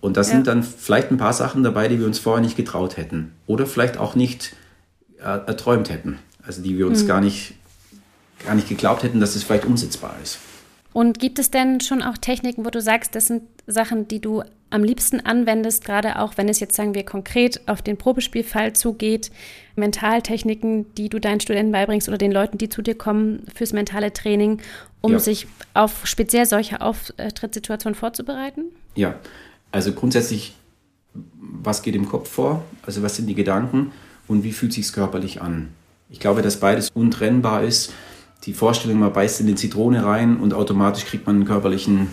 Und 0.01 0.17
da 0.17 0.21
ja. 0.21 0.25
sind 0.25 0.47
dann 0.47 0.63
vielleicht 0.63 1.11
ein 1.11 1.17
paar 1.17 1.33
Sachen 1.33 1.63
dabei, 1.63 1.89
die 1.89 1.99
wir 1.99 2.07
uns 2.07 2.19
vorher 2.19 2.43
nicht 2.43 2.57
getraut 2.57 2.97
hätten. 2.97 3.33
Oder 3.47 3.67
vielleicht 3.67 3.97
auch 3.97 4.15
nicht 4.15 4.55
äh, 5.19 5.23
erträumt 5.47 5.89
hätten. 5.89 6.19
Also 6.47 6.63
die 6.63 6.77
wir 6.77 6.87
uns 6.87 7.03
mhm. 7.03 7.09
gar, 7.09 7.21
nicht, 7.21 7.55
gar 8.45 8.55
nicht 8.55 8.69
geglaubt 8.69 9.03
hätten, 9.03 9.21
dass 9.21 9.35
es 9.35 9.43
vielleicht 9.43 9.65
umsetzbar 9.65 10.17
ist. 10.23 10.39
Und 10.93 11.19
gibt 11.19 11.39
es 11.39 11.51
denn 11.51 11.81
schon 11.81 12.03
auch 12.03 12.17
Techniken, 12.19 12.65
wo 12.65 12.71
du 12.71 12.81
sagst, 12.81 13.17
das 13.17 13.27
sind 13.27 13.43
Sachen, 13.67 14.07
die 14.07 14.21
du 14.21 14.45
am 14.71 14.83
liebsten 14.83 15.21
anwendest, 15.21 15.85
gerade 15.85 16.19
auch 16.19 16.37
wenn 16.37 16.49
es 16.49 16.61
jetzt, 16.61 16.75
sagen 16.75 16.95
wir, 16.95 17.05
konkret 17.05 17.61
auf 17.67 17.81
den 17.81 17.97
Probespielfall 17.97 18.73
zugeht, 18.73 19.31
Mentaltechniken, 19.77 20.93
die 20.95 21.09
du 21.09 21.21
deinen 21.21 21.41
Studenten 21.41 21.73
beibringst 21.73 22.09
oder 22.09 22.19
den 22.19 22.33
Leuten, 22.33 22.59
die 22.59 22.69
zu 22.69 22.83
dir 22.83 22.97
kommen 22.97 23.45
fürs 23.55 23.73
mentale 23.73 24.13
Training, 24.13 24.61
um 25.01 25.13
ja. 25.13 25.19
sich 25.19 25.47
auf 25.75 26.07
speziell 26.07 26.47
solche 26.47 26.81
Auftrittssituationen 26.81 27.95
vorzubereiten? 27.95 28.65
Ja, 28.97 29.15
also 29.71 29.93
grundsätzlich, 29.93 30.55
was 31.13 31.83
geht 31.83 31.95
im 31.95 32.09
Kopf 32.09 32.29
vor? 32.29 32.65
Also 32.83 33.03
was 33.03 33.17
sind 33.17 33.27
die 33.27 33.35
Gedanken 33.35 33.93
und 34.27 34.43
wie 34.43 34.53
fühlt 34.53 34.73
sich 34.73 34.93
körperlich 34.93 35.41
an? 35.41 35.69
Ich 36.09 36.21
glaube, 36.21 36.43
dass 36.43 36.61
beides 36.61 36.91
untrennbar 36.95 37.65
ist. 37.65 37.93
Die 38.45 38.53
Vorstellung, 38.53 38.99
man 38.99 39.13
beißt 39.13 39.41
in 39.41 39.47
die 39.47 39.55
Zitrone 39.55 40.05
rein 40.05 40.37
und 40.37 40.53
automatisch 40.53 41.07
kriegt 41.07 41.27
man 41.27 41.37
einen 41.37 41.45
körperlichen, 41.45 42.09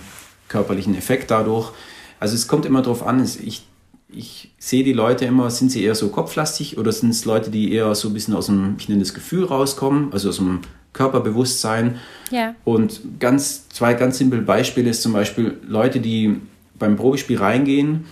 körperlichen 0.48 0.96
Effekt 0.96 1.30
dadurch. 1.30 1.72
Also 2.20 2.36
es 2.36 2.48
kommt 2.48 2.66
immer 2.66 2.82
darauf 2.82 3.06
an, 3.06 3.24
ich, 3.24 3.68
ich 4.08 4.54
sehe 4.58 4.84
die 4.84 4.94
Leute 4.94 5.26
immer, 5.26 5.50
sind 5.50 5.72
sie 5.72 5.84
eher 5.84 5.96
so 5.96 6.10
kopflastig 6.10 6.78
oder 6.78 6.92
sind 6.92 7.10
es 7.10 7.26
Leute, 7.26 7.52
die 7.52 7.74
eher 7.74 7.94
so 7.96 8.08
ein 8.08 8.14
bisschen 8.14 8.34
aus 8.34 8.46
dem, 8.46 8.76
ich 8.78 8.88
nenne 8.88 9.02
das 9.02 9.14
Gefühl 9.14 9.44
rauskommen, 9.46 10.14
also 10.14 10.30
aus 10.30 10.38
dem 10.38 10.62
Körperbewusstsein. 10.94 12.00
Ja. 12.32 12.56
Und 12.64 13.02
ganz, 13.20 13.68
zwei 13.70 13.94
ganz 13.94 14.18
simple 14.18 14.42
Beispiele 14.42 14.90
ist 14.90 15.02
zum 15.02 15.14
Beispiel 15.14 15.60
Leute, 15.68 16.00
die 16.00 16.40
beim 16.76 16.96
Probespiel 16.96 17.38
reingehen, 17.38 18.06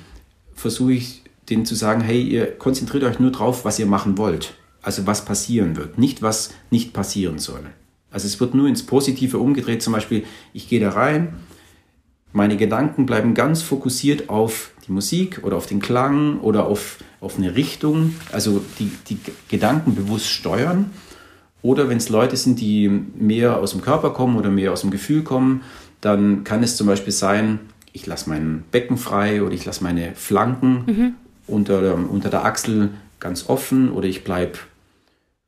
versuche 0.55 0.93
ich 0.93 1.23
denen 1.49 1.65
zu 1.65 1.75
sagen, 1.75 2.01
hey, 2.01 2.21
ihr 2.21 2.47
konzentriert 2.57 3.03
euch 3.03 3.19
nur 3.19 3.31
drauf, 3.31 3.63
was 3.63 3.79
ihr 3.79 3.85
machen 3.85 4.17
wollt 4.17 4.53
also 4.81 5.05
was 5.07 5.25
passieren 5.25 5.75
wird, 5.75 5.97
nicht 5.97 6.21
was 6.21 6.53
nicht 6.71 6.93
passieren 6.93 7.39
soll. 7.39 7.61
Also 8.11 8.27
es 8.27 8.39
wird 8.39 8.55
nur 8.55 8.67
ins 8.67 8.85
Positive 8.85 9.37
umgedreht, 9.37 9.81
zum 9.81 9.93
Beispiel, 9.93 10.23
ich 10.53 10.67
gehe 10.67 10.79
da 10.79 10.89
rein, 10.89 11.33
meine 12.31 12.57
Gedanken 12.57 13.05
bleiben 13.05 13.33
ganz 13.33 13.61
fokussiert 13.61 14.29
auf 14.29 14.71
die 14.87 14.91
Musik 14.91 15.41
oder 15.43 15.57
auf 15.57 15.65
den 15.65 15.79
Klang 15.79 16.39
oder 16.41 16.67
auf, 16.67 16.97
auf 17.21 17.37
eine 17.37 17.55
Richtung, 17.55 18.15
also 18.31 18.63
die, 18.77 18.91
die 19.07 19.17
Gedanken 19.47 19.95
bewusst 19.95 20.27
steuern. 20.27 20.91
Oder 21.61 21.89
wenn 21.89 21.97
es 21.97 22.09
Leute 22.09 22.37
sind, 22.37 22.59
die 22.61 22.87
mehr 22.87 23.57
aus 23.57 23.71
dem 23.71 23.81
Körper 23.81 24.11
kommen 24.11 24.37
oder 24.37 24.49
mehr 24.49 24.71
aus 24.71 24.81
dem 24.81 24.91
Gefühl 24.91 25.23
kommen, 25.23 25.61
dann 26.01 26.43
kann 26.43 26.63
es 26.63 26.77
zum 26.77 26.87
Beispiel 26.87 27.11
sein, 27.11 27.59
ich 27.91 28.05
lasse 28.05 28.29
mein 28.29 28.63
Becken 28.71 28.97
frei 28.97 29.43
oder 29.43 29.53
ich 29.53 29.65
lasse 29.65 29.83
meine 29.83 30.13
Flanken 30.15 30.83
mhm. 30.85 31.13
unter, 31.47 31.95
unter 31.95 32.29
der 32.29 32.45
Achsel 32.45 32.91
ganz 33.19 33.49
offen 33.49 33.91
oder 33.91 34.07
ich 34.07 34.23
bleibe 34.23 34.59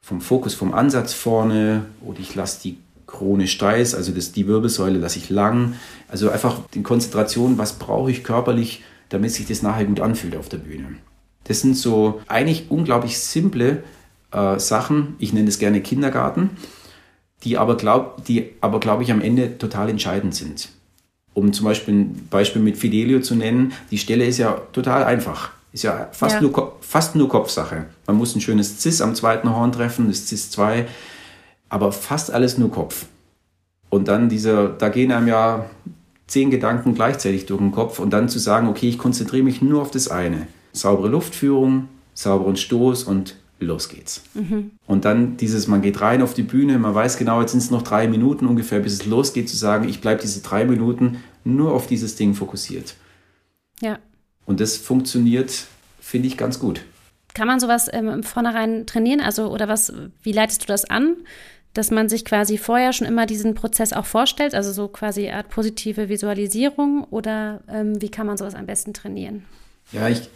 vom 0.02 0.22
Fokus, 0.22 0.54
vom 0.54 0.74
Ansatz 0.74 1.14
vorne 1.14 1.86
oder 2.06 2.20
ich 2.20 2.36
lasse 2.36 2.62
die 2.64 2.78
Krone 3.08 3.48
steil, 3.48 3.82
also 3.82 4.12
das, 4.12 4.32
die 4.32 4.48
Wirbelsäule 4.48 4.98
lasse 4.98 5.20
ich 5.20 5.30
lang. 5.30 5.76
Also 6.08 6.30
einfach 6.30 6.60
die 6.74 6.82
Konzentration, 6.82 7.58
was 7.58 7.74
brauche 7.74 8.10
ich 8.10 8.24
körperlich, 8.24 8.84
damit 9.10 9.32
sich 9.32 9.46
das 9.46 9.62
nachher 9.62 9.86
gut 9.86 10.00
anfühlt 10.00 10.36
auf 10.36 10.50
der 10.50 10.58
Bühne. 10.58 10.96
Das 11.44 11.62
sind 11.62 11.76
so 11.76 12.22
eigentlich 12.28 12.66
unglaublich 12.70 13.20
simple 13.20 13.84
äh, 14.32 14.60
Sachen, 14.60 15.16
ich 15.20 15.34
nenne 15.34 15.50
es 15.50 15.60
gerne 15.60 15.82
Kindergarten, 15.82 16.52
die 17.44 17.58
aber 17.58 17.76
glaube 17.76 18.22
glaub 18.80 19.02
ich 19.02 19.12
am 19.12 19.22
Ende 19.22 19.58
total 19.58 19.90
entscheidend 19.90 20.34
sind. 20.34 20.70
Um 21.34 21.54
zum 21.54 21.66
Beispiel 21.66 21.94
ein 21.94 22.28
Beispiel 22.30 22.62
mit 22.62 22.78
Fidelio 22.78 23.22
zu 23.22 23.36
nennen, 23.36 23.74
die 23.90 23.98
Stelle 23.98 24.26
ist 24.26 24.38
ja 24.38 24.62
total 24.74 25.04
einfach. 25.04 25.52
Ist 25.74 25.84
ja 25.84 26.10
fast, 26.12 26.36
ja. 26.36 26.42
Nur, 26.42 26.78
fast 26.82 27.16
nur 27.16 27.30
Kopfsache. 27.30 27.86
Man 28.06 28.18
muss 28.18 28.36
ein 28.36 28.42
schönes 28.42 28.82
Cis 28.82 29.02
am 29.02 29.16
zweiten 29.16 29.50
Horn 29.50 29.72
treffen, 29.72 30.08
das 30.08 30.28
Cis 30.28 30.52
2, 30.52 30.86
aber 31.70 31.92
fast 31.92 32.32
alles 32.32 32.58
nur 32.58 32.72
Kopf. 32.72 33.06
Und 33.90 34.08
dann 34.08 34.30
dieser, 34.30 34.70
da 34.70 34.90
gehen 34.90 35.12
einem 35.12 35.28
ja 35.28 35.66
zehn 36.28 36.50
Gedanken 36.50 36.94
gleichzeitig 36.94 37.46
durch 37.46 37.60
den 37.60 37.72
Kopf 37.72 38.00
und 38.00 38.12
dann 38.12 38.30
zu 38.30 38.40
sagen, 38.40 38.68
okay, 38.68 38.90
ich 38.90 38.98
konzentriere 38.98 39.44
mich 39.44 39.62
nur 39.62 39.82
auf 39.82 39.92
das 39.92 40.10
eine. 40.10 40.48
Saubere 40.72 41.10
Luftführung, 41.10 41.90
sauberen 42.14 42.56
Stoß 42.56 43.04
und 43.04 43.36
los 43.60 43.90
geht's. 43.90 44.24
Mhm. 44.34 44.72
Und 44.88 45.06
dann 45.06 45.38
dieses, 45.38 45.68
man 45.68 45.82
geht 45.82 46.02
rein 46.02 46.22
auf 46.22 46.34
die 46.34 46.44
Bühne, 46.44 46.80
man 46.80 46.96
weiß 46.96 47.18
genau, 47.18 47.42
jetzt 47.42 47.52
sind 47.52 47.62
es 47.62 47.72
noch 47.72 47.82
drei 47.82 48.08
Minuten 48.08 48.48
ungefähr, 48.48 48.80
bis 48.80 48.94
es 48.94 49.06
losgeht, 49.06 49.50
zu 49.50 49.58
sagen, 49.58 49.88
ich 49.88 50.02
bleibe 50.02 50.22
diese 50.22 50.42
drei 50.42 50.66
Minuten 50.66 51.18
nur 51.44 51.74
auf 51.74 51.88
dieses 51.88 52.16
Ding 52.16 52.34
fokussiert. 52.34 52.96
Ja. 53.82 54.00
Und 54.52 54.60
das 54.60 54.76
funktioniert, 54.76 55.64
finde 56.02 56.28
ich, 56.28 56.36
ganz 56.36 56.60
gut. 56.60 56.82
Kann 57.34 57.48
man 57.48 57.62
sowas 57.62 57.88
ähm, 57.94 58.10
im 58.10 58.22
Vornherein 58.22 58.86
trainieren? 58.86 59.22
Also, 59.22 59.50
oder 59.50 59.70
was, 59.70 59.94
wie 60.24 60.34
leitest 60.34 60.64
du 60.64 60.68
das 60.68 60.84
an? 60.84 61.16
Dass 61.74 61.90
man 61.90 62.10
sich 62.10 62.26
quasi 62.26 62.58
vorher 62.58 62.92
schon 62.92 63.08
immer 63.08 63.26
diesen 63.26 63.56
Prozess 63.56 63.94
auch 63.94 64.06
vorstellt, 64.06 64.54
also 64.54 64.74
so 64.74 64.90
quasi 64.90 65.30
eine 65.30 65.38
Art 65.38 65.50
positive 65.50 66.10
Visualisierung 66.10 67.06
oder 67.06 67.62
ähm, 67.70 68.02
wie 68.02 68.12
kann 68.12 68.28
man 68.28 68.36
sowas 68.36 68.56
am 68.56 68.66
besten 68.66 68.94
trainieren? 68.94 69.46
Ja, 69.94 70.10
ich, 70.10 70.28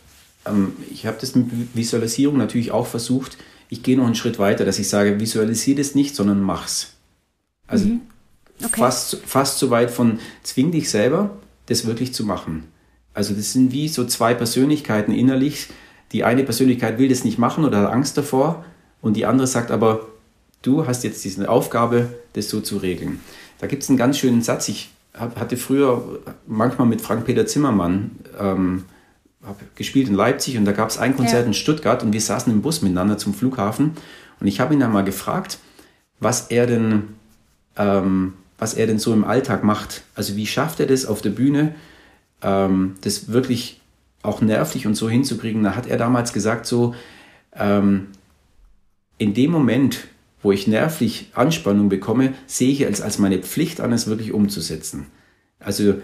ähm, 0.45 0.77
ich 0.89 1.05
habe 1.05 1.17
das 1.19 1.35
mit 1.35 1.75
Visualisierung 1.75 2.37
natürlich 2.37 2.71
auch 2.71 2.87
versucht. 2.87 3.37
Ich 3.67 3.83
gehe 3.83 3.97
noch 3.97 4.05
einen 4.05 4.15
Schritt 4.15 4.39
weiter, 4.39 4.63
dass 4.63 4.79
ich 4.79 4.87
sage, 4.87 5.19
visualisiere 5.19 5.79
das 5.79 5.93
nicht, 5.93 6.15
sondern 6.15 6.39
mach's. 6.39 6.93
Also 7.67 7.87
mhm. 7.87 8.01
okay. 8.63 8.79
fast, 8.79 9.17
fast 9.25 9.59
so 9.59 9.69
weit 9.71 9.91
von 9.91 10.19
zwing 10.43 10.71
dich 10.71 10.89
selber, 10.89 11.31
das 11.65 11.85
wirklich 11.85 12.13
zu 12.13 12.23
machen. 12.23 12.63
Also 13.15 13.33
das 13.33 13.53
sind 13.53 13.71
wie 13.71 13.87
so 13.87 14.05
zwei 14.05 14.33
Persönlichkeiten 14.33 15.11
innerlich. 15.13 15.69
Die 16.11 16.23
eine 16.23 16.43
Persönlichkeit 16.43 16.99
will 16.99 17.09
das 17.09 17.23
nicht 17.23 17.39
machen 17.39 17.65
oder 17.65 17.79
hat 17.79 17.91
Angst 17.91 18.17
davor 18.17 18.63
und 19.01 19.15
die 19.15 19.25
andere 19.25 19.47
sagt 19.47 19.71
aber, 19.71 20.07
du 20.61 20.85
hast 20.85 21.03
jetzt 21.03 21.23
diese 21.23 21.49
Aufgabe, 21.49 22.09
das 22.33 22.49
so 22.49 22.59
zu 22.61 22.77
regeln. 22.77 23.21
Da 23.59 23.67
gibt 23.67 23.83
es 23.83 23.89
einen 23.89 23.97
ganz 23.97 24.17
schönen 24.17 24.41
Satz. 24.41 24.67
Ich 24.67 24.89
hatte 25.13 25.57
früher 25.57 26.19
manchmal 26.45 26.87
mit 26.87 27.01
Frank-Peter 27.01 27.47
Zimmermann 27.47 28.11
ähm, 28.37 28.83
gespielt 29.75 30.09
in 30.09 30.13
Leipzig 30.13 30.57
und 30.57 30.65
da 30.65 30.73
gab 30.73 30.89
es 30.89 30.97
ein 30.97 31.15
Konzert 31.15 31.43
ja. 31.43 31.47
in 31.47 31.53
Stuttgart 31.53 32.03
und 32.03 32.11
wir 32.11 32.21
saßen 32.21 32.51
im 32.51 32.61
Bus 32.61 32.81
miteinander 32.81 33.17
zum 33.17 33.33
Flughafen 33.33 33.91
und 34.39 34.47
ich 34.47 34.59
habe 34.59 34.73
ihn 34.73 34.79
dann 34.81 34.91
mal 34.91 35.03
gefragt, 35.03 35.59
was 36.19 36.47
er 36.47 36.67
denn, 36.67 37.03
ähm, 37.77 38.33
was 38.57 38.73
er 38.73 38.87
denn 38.87 38.99
so 38.99 39.13
im 39.13 39.23
Alltag 39.23 39.63
macht. 39.63 40.03
Also 40.15 40.35
wie 40.35 40.47
schafft 40.47 40.79
er 40.79 40.87
das 40.87 41.05
auf 41.05 41.21
der 41.21 41.29
Bühne, 41.29 41.75
ähm, 42.45 42.93
das 43.01 43.31
wirklich 43.31 43.81
auch 44.21 44.41
nervlich 44.41 44.87
und 44.87 44.95
so 44.95 45.09
hinzukriegen. 45.09 45.63
Da 45.63 45.75
hat 45.75 45.87
er 45.87 45.97
damals 45.97 46.31
gesagt, 46.31 46.65
so, 46.65 46.95
ähm, 47.53 48.07
in 49.17 49.33
dem 49.33 49.51
Moment, 49.51 50.07
wo 50.41 50.51
ich 50.51 50.67
nervlich 50.67 51.31
Anspannung 51.33 51.89
bekomme, 51.89 52.33
sehe 52.45 52.71
ich 52.71 52.81
es 52.81 53.01
als 53.01 53.17
meine 53.17 53.39
Pflicht 53.39 53.81
an, 53.81 53.91
es 53.91 54.07
wirklich 54.07 54.31
umzusetzen. 54.31 55.07
Also 55.59 55.95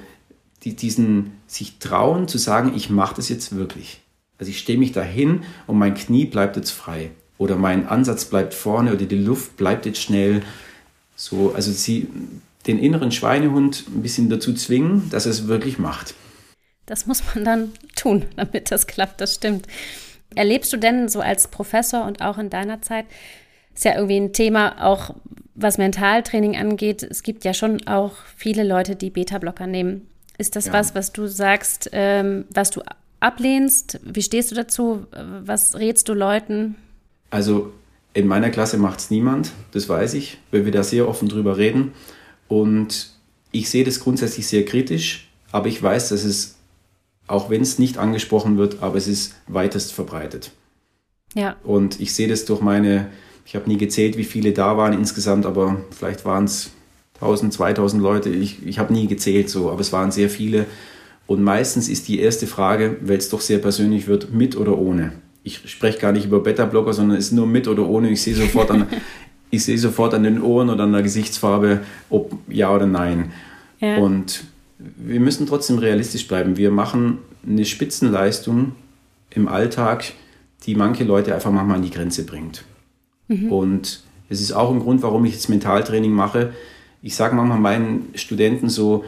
die, 0.64 0.76
diesen 0.76 1.32
sich 1.48 1.78
trauen 1.80 2.28
zu 2.28 2.38
sagen, 2.38 2.74
ich 2.76 2.90
mache 2.90 3.16
das 3.16 3.30
jetzt 3.30 3.56
wirklich. 3.56 4.02
Also 4.40 4.50
ich 4.50 4.60
stehe 4.60 4.80
mich 4.80 4.92
dahin 4.92 5.44
und 5.68 5.78
mein 5.78 5.94
Knie 5.94 6.26
bleibt 6.26 6.56
jetzt 6.56 6.72
frei 6.72 7.12
oder 7.38 7.56
mein 7.56 7.88
Ansatz 7.88 8.26
bleibt 8.26 8.54
vorne 8.54 8.94
oder 8.94 9.06
die 9.06 9.16
Luft 9.16 9.58
bleibt 9.58 9.86
jetzt 9.86 10.02
schnell. 10.02 10.42
So, 11.16 11.54
also 11.54 11.72
sie 11.72 12.08
den 12.66 12.80
inneren 12.80 13.12
Schweinehund 13.12 13.86
ein 13.94 14.02
bisschen 14.02 14.30
dazu 14.30 14.54
zwingen, 14.54 15.10
dass 15.10 15.26
er 15.26 15.32
es 15.32 15.48
wirklich 15.48 15.78
macht. 15.78 16.16
Das 16.92 17.06
muss 17.06 17.24
man 17.34 17.46
dann 17.46 17.72
tun, 17.96 18.26
damit 18.36 18.70
das 18.70 18.86
klappt, 18.86 19.22
das 19.22 19.36
stimmt. 19.36 19.66
Erlebst 20.36 20.74
du 20.74 20.78
denn 20.78 21.08
so 21.08 21.22
als 21.22 21.48
Professor 21.48 22.06
und 22.06 22.22
auch 22.22 22.38
in 22.38 22.50
deiner 22.50 22.82
Zeit, 22.82 23.06
ist 23.74 23.86
ja 23.86 23.96
irgendwie 23.96 24.18
ein 24.18 24.34
Thema, 24.34 24.86
auch 24.86 25.16
was 25.56 25.78
Mentaltraining 25.78 26.58
angeht. 26.58 27.02
Es 27.02 27.24
gibt 27.24 27.46
ja 27.46 27.54
schon 27.54 27.88
auch 27.88 28.12
viele 28.36 28.66
Leute, 28.66 28.98
die 28.98 29.10
Beta-Blocker 29.10 29.68
nehmen. 29.68 30.08
Ist 30.38 30.58
das 30.58 30.66
ja. 30.66 30.74
was, 30.74 30.94
was 30.94 31.14
du 31.14 31.28
sagst, 31.28 31.90
ähm, 31.94 32.44
was 32.50 32.72
du 32.72 32.82
ablehnst? 33.22 34.02
Wie 34.04 34.22
stehst 34.22 34.52
du 34.52 34.56
dazu? 34.56 35.06
Was 35.12 35.76
rätst 35.76 36.10
du 36.10 36.14
Leuten? 36.14 36.76
Also 37.30 37.72
in 38.14 38.28
meiner 38.28 38.50
Klasse 38.50 38.78
macht 38.78 39.00
es 39.00 39.12
niemand, 39.12 39.52
das 39.72 39.88
weiß 39.88 40.14
ich, 40.16 40.40
weil 40.52 40.66
wir 40.66 40.74
da 40.74 40.84
sehr 40.84 41.08
offen 41.08 41.30
drüber 41.30 41.58
reden. 41.58 41.94
Und 42.50 43.12
ich 43.54 43.70
sehe 43.70 43.86
das 43.86 44.02
grundsätzlich 44.02 44.48
sehr 44.48 44.66
kritisch, 44.66 45.30
aber 45.54 45.68
ich 45.68 45.82
weiß, 45.82 46.10
dass 46.10 46.26
es 46.26 46.58
auch 47.32 47.50
wenn 47.50 47.62
es 47.62 47.80
nicht 47.80 47.98
angesprochen 47.98 48.58
wird, 48.58 48.82
aber 48.82 48.98
es 48.98 49.08
ist 49.08 49.36
weitest 49.48 49.94
verbreitet. 49.94 50.52
Ja. 51.34 51.56
Und 51.64 52.00
ich 52.00 52.14
sehe 52.14 52.28
das 52.28 52.46
durch 52.46 52.62
meine, 52.62 53.08
ich 53.46 53.56
habe 53.56 53.70
nie 53.70 53.78
gezählt, 53.78 54.18
wie 54.18 54.24
viele 54.24 54.52
da 54.52 54.78
waren 54.78 54.94
insgesamt, 54.94 55.46
aber 55.46 55.78
vielleicht 55.92 56.26
waren 56.26 56.46
es 56.46 56.72
1000, 57.16 57.54
2000 57.54 58.02
Leute. 58.02 58.30
Ich, 58.30 58.66
ich 58.66 58.80
habe 58.80 58.94
nie 58.94 59.08
gezählt 59.08 59.50
so, 59.50 59.72
aber 59.72 59.82
es 59.82 59.94
waren 59.94 60.12
sehr 60.12 60.30
viele. 60.30 60.66
Und 61.28 61.42
meistens 61.44 61.88
ist 61.88 62.08
die 62.08 62.20
erste 62.20 62.48
Frage, 62.48 62.98
weil 63.02 63.18
es 63.18 63.30
doch 63.30 63.42
sehr 63.42 63.60
persönlich 63.60 64.08
wird, 64.08 64.34
mit 64.34 64.58
oder 64.58 64.78
ohne. 64.78 65.14
Ich 65.44 65.70
spreche 65.70 66.00
gar 66.00 66.12
nicht 66.12 66.26
über 66.26 66.42
Beta-Blocker, 66.42 66.94
sondern 66.94 67.18
es 67.18 67.28
ist 67.28 67.32
nur 67.32 67.48
mit 67.48 67.68
oder 67.68 67.88
ohne. 67.88 68.10
Ich 68.10 68.22
sehe 68.22 68.36
sofort 68.36 68.72
an, 68.72 68.88
ich 69.50 69.64
sehe 69.64 69.78
sofort 69.78 70.14
an 70.14 70.24
den 70.24 70.42
Ohren 70.42 70.70
oder 70.70 70.84
an 70.84 70.92
der 70.92 71.04
Gesichtsfarbe, 71.04 71.82
ob 72.10 72.34
ja 72.50 72.74
oder 72.74 72.88
nein. 72.88 73.32
Ja. 73.80 73.98
Und 73.98 74.44
wir 74.98 75.20
müssen 75.20 75.48
trotzdem 75.48 75.78
realistisch 75.78 76.28
bleiben. 76.28 76.58
Wir 76.58 76.72
machen 76.72 77.20
eine 77.46 77.66
Spitzenleistung 77.66 78.74
im 79.30 79.48
Alltag, 79.48 80.14
die 80.66 80.76
manche 80.76 81.04
Leute 81.04 81.34
einfach 81.34 81.52
manchmal 81.52 81.78
an 81.78 81.84
die 81.84 81.92
Grenze 81.92 82.26
bringt. 82.26 82.64
Mhm. 83.28 83.52
Und 83.52 84.04
es 84.30 84.42
ist 84.42 84.52
auch 84.52 84.72
ein 84.72 84.80
Grund, 84.80 85.02
warum 85.02 85.26
ich 85.26 85.34
jetzt 85.34 85.50
Mentaltraining 85.50 86.12
mache. 86.12 86.54
Ich 87.02 87.16
sage 87.16 87.36
manchmal 87.36 87.60
meinen 87.60 88.10
Studenten 88.16 88.70
so, 88.70 89.04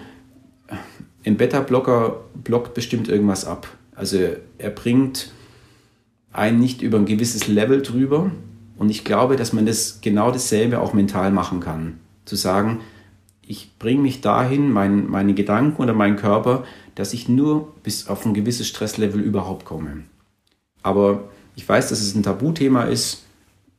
ein 1.26 1.38
Beta-Blocker 1.38 2.21
blockt 2.43 2.74
bestimmt 2.74 3.07
irgendwas 3.07 3.45
ab. 3.45 3.67
Also 3.95 4.17
er 4.57 4.69
bringt 4.69 5.32
einen 6.32 6.59
nicht 6.59 6.82
über 6.82 6.97
ein 6.97 7.05
gewisses 7.05 7.47
Level 7.47 7.82
drüber. 7.82 8.32
Und 8.78 8.89
ich 8.89 9.05
glaube, 9.05 9.36
dass 9.36 9.53
man 9.53 9.65
das 9.65 9.99
genau 10.01 10.32
dasselbe 10.32 10.82
auch 10.82 10.93
mental 10.93 11.32
machen 11.32 11.59
kann. 11.59 11.99
Zu 12.26 12.36
sagen, 12.36 12.82
ich 13.48 13.78
bringe 13.78 14.02
mich 14.02 14.22
dahin, 14.22 14.72
mein, 14.72 15.10
meine 15.10 15.34
Gedanken 15.34 15.82
oder 15.82 15.94
meinen 15.94 16.16
Körper, 16.16 16.64
dass 16.96 17.14
ich 17.14 17.28
nur 17.28 17.74
bis 17.84 18.08
auf 18.08 18.26
ein 18.26 18.34
gewisses 18.34 18.68
Stresslevel 18.68 19.22
überhaupt 19.22 19.66
komme. 19.66 20.04
Aber 20.82 21.30
ich 21.56 21.68
weiß, 21.68 21.89
dass 21.89 22.02
es 22.02 22.16
ein 22.16 22.24
Tabuthema 22.24 22.84
ist. 22.84 23.24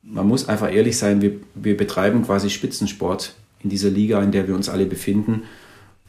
Man 0.02 0.28
muss 0.28 0.48
einfach 0.48 0.72
ehrlich 0.72 0.98
sein, 0.98 1.22
wir, 1.22 1.32
wir 1.54 1.76
betreiben 1.76 2.24
quasi 2.24 2.50
Spitzensport 2.50 3.34
in 3.62 3.70
dieser 3.70 3.90
Liga, 3.90 4.22
in 4.22 4.32
der 4.32 4.46
wir 4.46 4.54
uns 4.54 4.68
alle 4.68 4.86
befinden. 4.86 5.44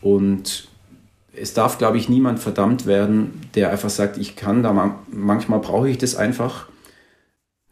Und 0.01 0.68
es 1.34 1.53
darf, 1.53 1.78
glaube 1.78 1.97
ich, 1.97 2.10
niemand 2.10 2.39
verdammt 2.39 2.86
werden, 2.86 3.41
der 3.56 3.72
einfach 3.72 3.89
sagt, 3.89 4.18
ich 4.18 4.36
kann 4.36 4.64
da, 4.64 4.99
manchmal 5.12 5.60
brauche 5.60 5.89
ich 5.89 5.97
das 5.97 6.16
einfach. 6.16 6.68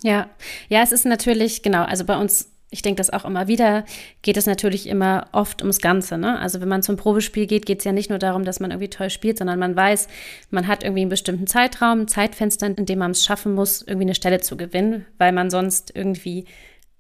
Ja, 0.02 0.30
ja, 0.70 0.82
es 0.82 0.92
ist 0.92 1.06
natürlich, 1.06 1.62
genau, 1.62 1.84
also 1.84 2.04
bei 2.04 2.18
uns 2.18 2.53
ich 2.74 2.82
denke 2.82 2.97
das 2.97 3.11
auch 3.11 3.24
immer 3.24 3.47
wieder, 3.47 3.86
geht 4.24 4.36
es 4.36 4.47
natürlich 4.47 4.88
immer 4.88 5.28
oft 5.32 5.61
ums 5.61 5.80
Ganze. 5.80 6.17
Ne? 6.17 6.39
Also 6.39 6.59
wenn 6.59 6.67
man 6.67 6.82
zum 6.82 6.97
Probespiel 6.97 7.45
geht, 7.45 7.65
geht 7.65 7.80
es 7.80 7.86
ja 7.86 7.91
nicht 7.91 8.09
nur 8.09 8.19
darum, 8.19 8.43
dass 8.43 8.59
man 8.59 8.71
irgendwie 8.71 8.89
toll 8.89 9.11
spielt, 9.11 9.38
sondern 9.38 9.59
man 9.59 9.76
weiß, 9.76 10.07
man 10.49 10.67
hat 10.67 10.84
irgendwie 10.84 11.01
einen 11.01 11.09
bestimmten 11.09 11.47
Zeitraum, 11.47 12.01
ein 12.01 12.07
Zeitfenster, 12.07 12.67
in 12.67 12.86
dem 12.86 12.99
man 12.99 13.11
es 13.11 13.24
schaffen 13.24 13.53
muss, 13.53 13.84
irgendwie 13.84 14.05
eine 14.05 14.15
Stelle 14.15 14.41
zu 14.41 14.57
gewinnen, 14.57 15.05
weil 15.19 15.32
man 15.32 15.51
sonst 15.51 15.95
irgendwie, 15.95 16.45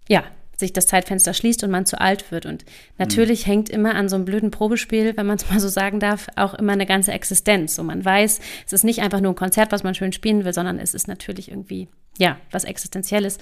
ja, 0.07 0.23
sich 0.55 0.71
das 0.71 0.85
Zeitfenster 0.85 1.33
schließt 1.33 1.63
und 1.63 1.71
man 1.71 1.87
zu 1.87 1.99
alt 1.99 2.31
wird. 2.31 2.45
Und 2.45 2.63
natürlich 2.99 3.45
mhm. 3.45 3.51
hängt 3.51 3.69
immer 3.69 3.95
an 3.95 4.07
so 4.07 4.15
einem 4.15 4.25
blöden 4.25 4.51
Probespiel, 4.51 5.17
wenn 5.17 5.25
man 5.25 5.37
es 5.37 5.49
mal 5.49 5.59
so 5.59 5.67
sagen 5.67 5.99
darf, 5.99 6.27
auch 6.35 6.53
immer 6.53 6.73
eine 6.73 6.85
ganze 6.85 7.11
Existenz. 7.11 7.75
So 7.75 7.83
man 7.83 8.05
weiß, 8.05 8.39
es 8.67 8.73
ist 8.73 8.83
nicht 8.83 9.01
einfach 9.01 9.21
nur 9.21 9.31
ein 9.31 9.35
Konzert, 9.35 9.71
was 9.71 9.83
man 9.83 9.95
schön 9.95 10.13
spielen 10.13 10.45
will, 10.45 10.53
sondern 10.53 10.77
es 10.77 10.93
ist 10.93 11.07
natürlich 11.07 11.49
irgendwie, 11.49 11.87
ja, 12.19 12.37
was 12.51 12.63
Existenzielles. 12.63 13.39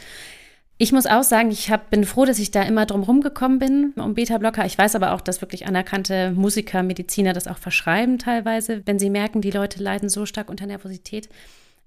Ich 0.82 0.92
muss 0.92 1.06
auch 1.06 1.22
sagen, 1.22 1.52
ich 1.52 1.70
hab, 1.70 1.92
bin 1.92 2.06
froh, 2.06 2.26
dass 2.26 2.40
ich 2.40 2.50
da 2.50 2.64
immer 2.64 2.88
drum 2.88 3.04
rumgekommen 3.04 3.60
bin 3.60 3.94
um 3.98 4.16
Beta-Blocker. 4.16 4.66
Ich 4.66 4.80
weiß 4.80 4.96
aber 4.96 5.14
auch, 5.14 5.22
dass 5.22 5.40
wirklich 5.40 5.68
anerkannte 5.68 6.32
Musiker, 6.32 6.82
Mediziner 6.82 7.34
das 7.34 7.46
auch 7.46 7.60
verschreiben 7.60 8.18
teilweise, 8.18 8.82
wenn 8.86 8.98
sie 8.98 9.12
merken, 9.12 9.42
die 9.42 9.52
Leute 9.52 9.84
leiden 9.84 10.10
so 10.10 10.26
stark 10.26 10.50
unter 10.50 10.66
Nervosität. 10.66 11.30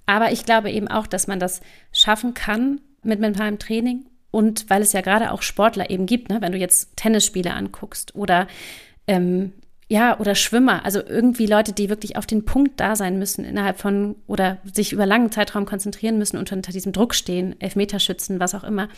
Aber 0.06 0.30
ich 0.30 0.44
glaube 0.44 0.70
eben 0.70 0.86
auch, 0.86 1.08
dass 1.08 1.26
man 1.26 1.40
das 1.40 1.60
schaffen 1.90 2.34
kann 2.34 2.80
mit 3.02 3.18
mentalem 3.18 3.58
Training 3.58 4.06
und 4.30 4.70
weil 4.70 4.82
es 4.82 4.92
ja 4.92 5.00
gerade 5.00 5.32
auch 5.32 5.42
Sportler 5.42 5.90
eben 5.90 6.06
gibt, 6.06 6.28
ne? 6.28 6.40
wenn 6.40 6.52
du 6.52 6.58
jetzt 6.58 6.96
Tennisspiele 6.96 7.52
anguckst 7.52 8.14
oder 8.14 8.46
ähm, 9.08 9.54
ja, 9.86 10.18
oder 10.18 10.34
Schwimmer, 10.34 10.84
also 10.84 11.00
irgendwie 11.04 11.46
Leute, 11.46 11.72
die 11.72 11.90
wirklich 11.90 12.16
auf 12.16 12.26
den 12.26 12.44
Punkt 12.44 12.80
da 12.80 12.96
sein 12.96 13.18
müssen 13.18 13.44
innerhalb 13.44 13.78
von 13.78 14.16
oder 14.26 14.58
sich 14.72 14.92
über 14.92 15.04
langen 15.04 15.30
Zeitraum 15.30 15.66
konzentrieren 15.66 16.18
müssen 16.18 16.38
und 16.38 16.50
unter 16.50 16.72
diesem 16.72 16.92
Druck 16.92 17.14
stehen, 17.14 17.60
Elfmeterschützen, 17.60 18.40
was 18.40 18.54
auch 18.54 18.64
immer, 18.64 18.88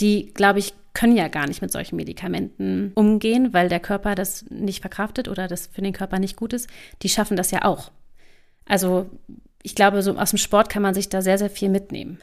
die, 0.00 0.32
glaube 0.32 0.58
ich, 0.58 0.74
können 0.94 1.16
ja 1.16 1.28
gar 1.28 1.46
nicht 1.46 1.62
mit 1.62 1.72
solchen 1.72 1.96
Medikamenten 1.96 2.92
umgehen, 2.94 3.52
weil 3.52 3.68
der 3.68 3.80
Körper 3.80 4.14
das 4.14 4.44
nicht 4.50 4.80
verkraftet 4.80 5.28
oder 5.28 5.48
das 5.48 5.68
für 5.68 5.82
den 5.82 5.92
Körper 5.92 6.18
nicht 6.18 6.36
gut 6.36 6.52
ist. 6.52 6.68
Die 7.02 7.08
schaffen 7.08 7.36
das 7.36 7.50
ja 7.50 7.64
auch. 7.64 7.90
Also 8.66 9.08
ich 9.62 9.74
glaube, 9.74 10.02
so 10.02 10.16
aus 10.16 10.30
dem 10.30 10.38
Sport 10.38 10.68
kann 10.68 10.82
man 10.82 10.94
sich 10.94 11.08
da 11.08 11.22
sehr, 11.22 11.38
sehr 11.38 11.50
viel 11.50 11.68
mitnehmen. 11.68 12.18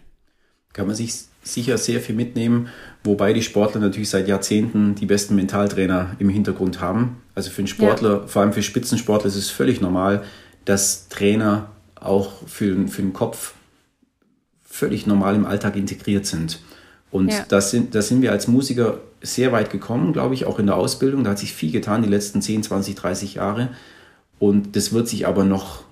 Kann 0.74 0.88
man 0.88 0.95
sich 0.95 1.14
sicher 1.42 1.78
sehr 1.78 2.00
viel 2.00 2.16
mitnehmen, 2.16 2.68
wobei 3.04 3.34
die 3.34 3.42
Sportler 3.42 3.82
natürlich 3.82 4.10
seit 4.10 4.28
Jahrzehnten 4.28 4.96
die 4.96 5.06
besten 5.06 5.36
Mentaltrainer 5.36 6.16
im 6.20 6.30
Hintergrund 6.30 6.82
haben. 6.82 7.18
Also 7.36 7.50
für 7.50 7.60
einen 7.60 7.68
Sportler, 7.68 8.22
ja. 8.22 8.28
vor 8.28 8.42
allem 8.42 8.54
für 8.54 8.64
Spitzensportler, 8.64 9.28
ist 9.28 9.36
es 9.36 9.50
völlig 9.50 9.82
normal, 9.82 10.24
dass 10.66 11.08
Trainer 11.10 11.72
auch 11.96 12.48
für, 12.48 12.88
für 12.88 13.02
den 13.02 13.14
Kopf 13.14 13.54
völlig 14.64 15.08
normal 15.08 15.36
im 15.36 15.46
Alltag 15.46 15.76
integriert 15.76 16.26
sind. 16.26 16.60
Und 17.12 17.32
ja. 17.32 17.46
da, 17.48 17.60
sind, 17.60 17.96
da 17.96 18.02
sind 18.02 18.22
wir 18.22 18.32
als 18.32 18.48
Musiker 18.48 19.00
sehr 19.22 19.52
weit 19.52 19.72
gekommen, 19.72 20.14
glaube 20.14 20.36
ich, 20.36 20.46
auch 20.46 20.60
in 20.60 20.68
der 20.68 20.76
Ausbildung. 20.76 21.24
Da 21.24 21.32
hat 21.32 21.40
sich 21.40 21.54
viel 21.54 21.72
getan 21.72 22.04
die 22.04 22.10
letzten 22.10 22.42
10, 22.42 22.64
20, 22.64 22.96
30 22.96 23.36
Jahre. 23.36 23.70
Und 24.38 24.76
das 24.76 24.94
wird 24.94 25.08
sich 25.08 25.28
aber 25.28 25.44
noch, 25.44 25.84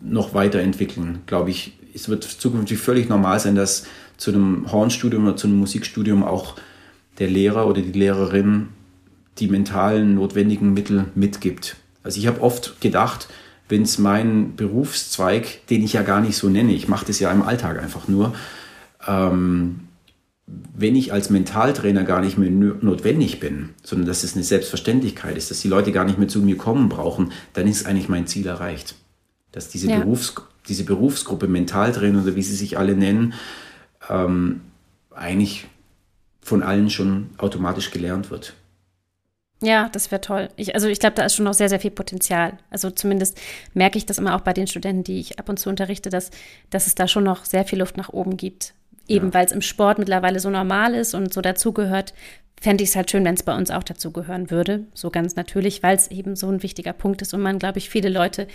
noch 0.00 0.34
weiterentwickeln, 0.34 1.20
glaube 1.26 1.50
ich, 1.50 1.72
es 1.94 2.10
wird 2.10 2.24
zukünftig 2.24 2.78
völlig 2.78 3.08
normal 3.08 3.40
sein, 3.40 3.54
dass 3.54 3.86
zu 4.16 4.32
einem 4.32 4.70
Hornstudium 4.70 5.24
oder 5.24 5.36
zu 5.36 5.46
einem 5.46 5.58
Musikstudium 5.58 6.24
auch 6.24 6.56
der 7.18 7.28
Lehrer 7.28 7.66
oder 7.66 7.82
die 7.82 7.98
Lehrerin 7.98 8.68
die 9.38 9.48
mentalen 9.48 10.14
notwendigen 10.14 10.72
Mittel 10.72 11.06
mitgibt. 11.14 11.76
Also 12.02 12.18
ich 12.18 12.26
habe 12.26 12.40
oft 12.40 12.80
gedacht, 12.80 13.28
wenn 13.68 13.82
es 13.82 13.98
meinen 13.98 14.56
Berufszweig, 14.56 15.66
den 15.68 15.82
ich 15.82 15.94
ja 15.94 16.02
gar 16.02 16.20
nicht 16.20 16.36
so 16.36 16.48
nenne, 16.48 16.72
ich 16.72 16.88
mache 16.88 17.06
das 17.06 17.20
ja 17.20 17.30
im 17.32 17.42
Alltag 17.42 17.82
einfach 17.82 18.08
nur, 18.08 18.34
ähm, 19.06 19.80
wenn 20.46 20.94
ich 20.94 21.12
als 21.12 21.28
Mentaltrainer 21.28 22.04
gar 22.04 22.20
nicht 22.20 22.38
mehr 22.38 22.50
notwendig 22.50 23.40
bin, 23.40 23.70
sondern 23.82 24.06
dass 24.06 24.22
es 24.22 24.34
eine 24.34 24.44
Selbstverständlichkeit 24.44 25.36
ist, 25.36 25.50
dass 25.50 25.60
die 25.60 25.68
Leute 25.68 25.90
gar 25.90 26.04
nicht 26.04 26.18
mehr 26.18 26.28
zu 26.28 26.40
mir 26.40 26.56
kommen 26.56 26.88
brauchen, 26.88 27.32
dann 27.54 27.66
ist 27.66 27.86
eigentlich 27.86 28.08
mein 28.08 28.28
Ziel 28.28 28.46
erreicht. 28.46 28.94
Dass 29.50 29.68
diese, 29.68 29.88
ja. 29.88 29.98
Berufs 29.98 30.34
diese 30.68 30.84
Berufsgruppe 30.84 31.48
Mentaltrainer 31.48 32.22
oder 32.22 32.36
wie 32.36 32.42
sie 32.42 32.54
sich 32.54 32.78
alle 32.78 32.96
nennen, 32.96 33.34
ähm, 34.08 34.60
eigentlich 35.14 35.66
von 36.40 36.62
allen 36.62 36.90
schon 36.90 37.30
automatisch 37.38 37.90
gelernt 37.90 38.30
wird. 38.30 38.54
Ja, 39.62 39.88
das 39.88 40.10
wäre 40.10 40.20
toll. 40.20 40.48
Ich, 40.56 40.74
also 40.74 40.86
ich 40.86 41.00
glaube, 41.00 41.14
da 41.14 41.24
ist 41.24 41.34
schon 41.34 41.46
noch 41.46 41.54
sehr, 41.54 41.70
sehr 41.70 41.80
viel 41.80 41.90
Potenzial. 41.90 42.58
Also 42.70 42.90
zumindest 42.90 43.38
merke 43.72 43.96
ich 43.96 44.04
das 44.04 44.18
immer 44.18 44.36
auch 44.36 44.42
bei 44.42 44.52
den 44.52 44.66
Studenten, 44.66 45.02
die 45.02 45.18
ich 45.18 45.38
ab 45.38 45.48
und 45.48 45.58
zu 45.58 45.70
unterrichte, 45.70 46.10
dass, 46.10 46.30
dass 46.68 46.86
es 46.86 46.94
da 46.94 47.08
schon 47.08 47.24
noch 47.24 47.44
sehr 47.44 47.64
viel 47.64 47.78
Luft 47.78 47.96
nach 47.96 48.10
oben 48.10 48.36
gibt. 48.36 48.74
Eben 49.08 49.28
ja. 49.28 49.34
weil 49.34 49.46
es 49.46 49.52
im 49.52 49.62
Sport 49.62 49.98
mittlerweile 49.98 50.40
so 50.40 50.50
normal 50.50 50.94
ist 50.94 51.14
und 51.14 51.32
so 51.32 51.40
dazugehört, 51.40 52.12
fände 52.60 52.82
ich 52.82 52.90
es 52.90 52.96
halt 52.96 53.10
schön, 53.10 53.24
wenn 53.24 53.34
es 53.34 53.42
bei 53.42 53.56
uns 53.56 53.70
auch 53.70 53.82
dazugehören 53.82 54.50
würde. 54.50 54.86
So 54.94 55.10
ganz 55.10 55.36
natürlich, 55.36 55.82
weil 55.82 55.96
es 55.96 56.10
eben 56.10 56.36
so 56.36 56.48
ein 56.48 56.62
wichtiger 56.62 56.92
Punkt 56.92 57.22
ist 57.22 57.34
und 57.34 57.42
man, 57.42 57.58
glaube 57.58 57.78
ich, 57.78 57.90
viele 57.90 58.08
Leute 58.08 58.48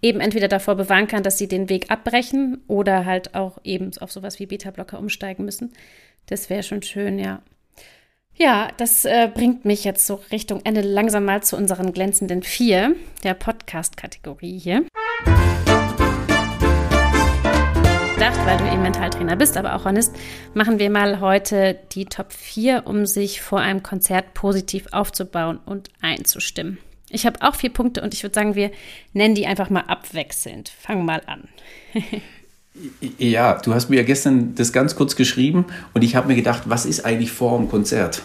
eben 0.00 0.20
entweder 0.20 0.48
davor 0.48 0.76
bewahren 0.76 1.08
kann, 1.08 1.22
dass 1.22 1.38
sie 1.38 1.48
den 1.48 1.68
Weg 1.68 1.90
abbrechen 1.90 2.62
oder 2.68 3.04
halt 3.04 3.34
auch 3.34 3.58
eben 3.64 3.90
auf 4.00 4.12
sowas 4.12 4.38
wie 4.38 4.46
Beta-Blocker 4.46 4.98
umsteigen 4.98 5.44
müssen. 5.44 5.72
Das 6.26 6.50
wäre 6.50 6.62
schon 6.62 6.82
schön, 6.82 7.18
ja. 7.18 7.42
Ja, 8.34 8.68
das 8.76 9.04
äh, 9.04 9.28
bringt 9.32 9.64
mich 9.64 9.82
jetzt 9.82 10.06
so 10.06 10.20
Richtung 10.30 10.60
Ende 10.62 10.80
langsam 10.80 11.24
mal 11.24 11.42
zu 11.42 11.56
unseren 11.56 11.92
glänzenden 11.92 12.44
vier 12.44 12.94
der 13.24 13.34
Podcast-Kategorie 13.34 14.58
hier. 14.58 14.84
Gedacht, 18.18 18.46
weil 18.46 18.58
du 18.58 18.64
eben 18.64 18.82
Mentaltrainer 18.82 19.36
bist, 19.36 19.56
aber 19.56 19.76
auch 19.76 19.84
Hornist, 19.84 20.12
machen 20.52 20.80
wir 20.80 20.90
mal 20.90 21.20
heute 21.20 21.78
die 21.92 22.06
Top 22.06 22.32
4, 22.32 22.82
um 22.84 23.06
sich 23.06 23.40
vor 23.40 23.60
einem 23.60 23.84
Konzert 23.84 24.34
positiv 24.34 24.86
aufzubauen 24.90 25.60
und 25.64 25.88
einzustimmen. 26.02 26.78
Ich 27.10 27.26
habe 27.26 27.40
auch 27.42 27.54
vier 27.54 27.72
Punkte 27.72 28.02
und 28.02 28.14
ich 28.14 28.24
würde 28.24 28.34
sagen, 28.34 28.56
wir 28.56 28.72
nennen 29.12 29.36
die 29.36 29.46
einfach 29.46 29.70
mal 29.70 29.84
abwechselnd. 29.86 30.68
Fang 30.68 31.04
mal 31.04 31.22
an. 31.26 31.48
Ja, 33.18 33.54
du 33.54 33.74
hast 33.74 33.88
mir 33.88 33.96
ja 33.96 34.02
gestern 34.04 34.54
das 34.54 34.72
ganz 34.72 34.94
kurz 34.94 35.16
geschrieben 35.16 35.66
und 35.94 36.04
ich 36.04 36.14
habe 36.14 36.28
mir 36.28 36.36
gedacht, 36.36 36.62
was 36.66 36.86
ist 36.86 37.04
eigentlich 37.04 37.32
vor 37.32 37.58
dem 37.58 37.68
Konzert? 37.68 38.22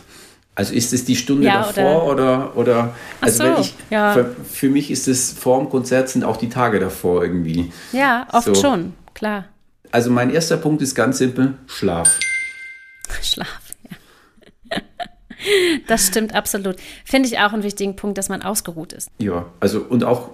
Also 0.53 0.75
ist 0.75 0.93
es 0.93 1.05
die 1.05 1.15
Stunde 1.15 1.47
ja, 1.47 1.63
davor 1.63 2.05
oder, 2.05 2.55
oder, 2.55 2.57
oder 2.57 2.95
also 3.19 3.45
so, 3.45 3.61
ich, 3.61 3.73
ja. 3.89 4.13
für, 4.13 4.35
für, 4.51 4.69
mich 4.69 4.91
ist 4.91 5.07
es 5.07 5.33
vor 5.33 5.57
dem 5.57 5.69
Konzert 5.69 6.09
sind 6.09 6.23
auch 6.23 6.37
die 6.37 6.49
Tage 6.49 6.79
davor 6.79 7.23
irgendwie. 7.23 7.71
Ja, 7.93 8.27
oft 8.31 8.45
so. 8.45 8.53
schon, 8.53 8.93
klar. 9.15 9.45
Also 9.93 10.09
mein 10.09 10.31
erster 10.31 10.57
Punkt 10.57 10.81
ist 10.81 10.95
ganz 10.95 11.19
simpel, 11.19 11.53
Schlaf. 11.67 12.19
Schlaf, 13.21 13.61
ja. 13.89 14.77
Das 15.87 16.07
stimmt 16.07 16.33
absolut. 16.33 16.77
Finde 17.05 17.27
ich 17.27 17.37
auch 17.37 17.53
einen 17.53 17.63
wichtigen 17.63 17.95
Punkt, 17.95 18.17
dass 18.17 18.27
man 18.27 18.41
ausgeruht 18.41 18.91
ist. 18.93 19.09
Ja, 19.19 19.45
also 19.59 19.81
und 19.81 20.03
auch 20.03 20.31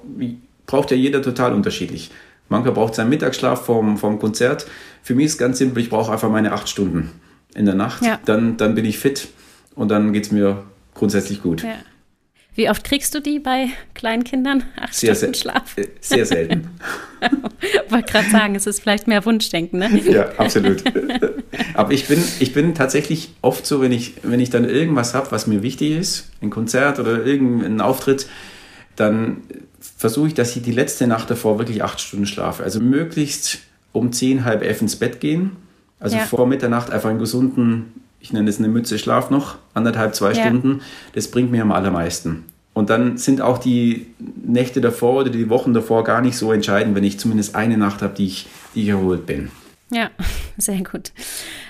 braucht 0.66 0.92
ja 0.92 0.98
jeder 0.98 1.22
total 1.22 1.54
unterschiedlich. 1.54 2.10
Mancher 2.48 2.72
braucht 2.72 2.96
seinen 2.96 3.10
Mittagsschlaf 3.10 3.66
vom, 3.66 3.98
vom 3.98 4.20
Konzert. 4.20 4.66
Für 5.04 5.14
mich 5.14 5.26
ist 5.26 5.32
es 5.34 5.38
ganz 5.40 5.58
simpel, 5.58 5.84
ich 5.84 5.90
brauche 5.90 6.12
einfach 6.12 6.30
meine 6.30 6.54
acht 6.54 6.70
Stunden 6.70 7.12
in 7.54 7.66
der 7.66 7.76
Nacht. 7.76 8.06
Ja. 8.06 8.20
Dann, 8.24 8.56
dann 8.56 8.76
bin 8.76 8.86
ich 8.86 8.98
fit 8.98 9.28
und 9.76 9.90
dann 9.90 10.14
geht 10.14 10.28
es 10.28 10.32
mir 10.32 10.64
grundsätzlich 10.94 11.44
gut. 11.44 11.64
Ja. 11.64 11.74
Wie 12.60 12.70
oft 12.70 12.84
kriegst 12.84 13.16
du 13.16 13.22
die 13.22 13.40
bei 13.40 13.70
kleinen 13.94 14.26
Kindern? 14.26 14.66
Acht 14.76 14.94
sehr, 14.94 15.16
Stunden 15.16 15.34
Schlaf? 15.34 15.78
Äh, 15.78 15.88
sehr 16.02 16.26
selten. 16.26 16.68
Wollte 17.90 18.12
gerade 18.12 18.30
sagen, 18.30 18.54
es 18.54 18.68
ist 18.68 18.82
vielleicht 18.82 19.08
mehr 19.08 19.24
Wunschdenken, 19.24 19.80
ne? 19.80 19.98
Ja, 20.02 20.28
absolut. 20.36 20.84
Aber 21.74 21.94
ich 21.94 22.10
bin, 22.10 22.22
ich 22.42 22.52
bin 22.52 22.76
tatsächlich 22.76 23.30
oft 23.42 23.66
so, 23.66 23.80
wenn 23.80 23.94
ich, 23.94 24.16
wenn 24.24 24.42
ich 24.42 24.50
dann 24.50 24.66
irgendwas 24.66 25.14
habe, 25.14 25.32
was 25.32 25.48
mir 25.48 25.64
wichtig 25.64 25.92
ist, 25.92 26.32
ein 26.42 26.50
Konzert 26.50 27.00
oder 27.00 27.26
irgendein 27.26 27.80
Auftritt, 27.80 28.28
dann 28.98 29.38
versuche 29.80 30.28
ich, 30.28 30.34
dass 30.34 30.54
ich 30.54 30.62
die 30.62 30.74
letzte 30.74 31.08
Nacht 31.08 31.32
davor 31.32 31.60
wirklich 31.60 31.82
acht 31.82 32.02
Stunden 32.02 32.26
schlafe. 32.26 32.62
Also 32.66 32.82
möglichst 32.82 33.60
um 33.94 34.12
zehn, 34.12 34.44
halb 34.44 34.64
elf 34.64 34.82
ins 34.82 34.98
Bett 34.98 35.22
gehen. 35.22 35.56
Also 35.98 36.18
ja. 36.18 36.26
vor 36.26 36.46
Mitternacht 36.46 36.92
einfach 36.92 37.10
einen 37.10 37.20
gesunden, 37.20 37.94
ich 38.20 38.34
nenne 38.34 38.50
es 38.50 38.60
eine 38.60 38.68
Mütze 38.68 39.00
Schlaf 39.00 39.30
noch, 39.30 39.60
anderthalb, 39.74 40.14
zwei 40.14 40.34
ja. 40.34 40.42
Stunden. 40.42 40.82
Das 41.14 41.32
bringt 41.32 41.52
mir 41.52 41.62
am 41.62 41.72
allermeisten. 41.72 42.44
Und 42.80 42.90
dann 42.90 43.18
sind 43.18 43.42
auch 43.42 43.58
die 43.58 44.08
Nächte 44.20 44.80
davor 44.80 45.20
oder 45.20 45.30
die 45.30 45.50
Wochen 45.50 45.74
davor 45.74 46.06
gar 46.06 46.22
nicht 46.22 46.38
so 46.38 46.54
entscheidend, 46.54 46.96
wenn 46.96 47.04
ich 47.04 47.20
zumindest 47.20 47.54
eine 47.54 47.78
Nacht 47.78 48.02
habe, 48.02 48.16
die 48.16 48.28
ich, 48.28 48.48
die 48.74 48.84
ich 48.84 48.88
erholt 48.88 49.26
bin. 49.26 49.52
Ja, 49.92 50.10
sehr 50.58 50.82
gut. 50.84 51.12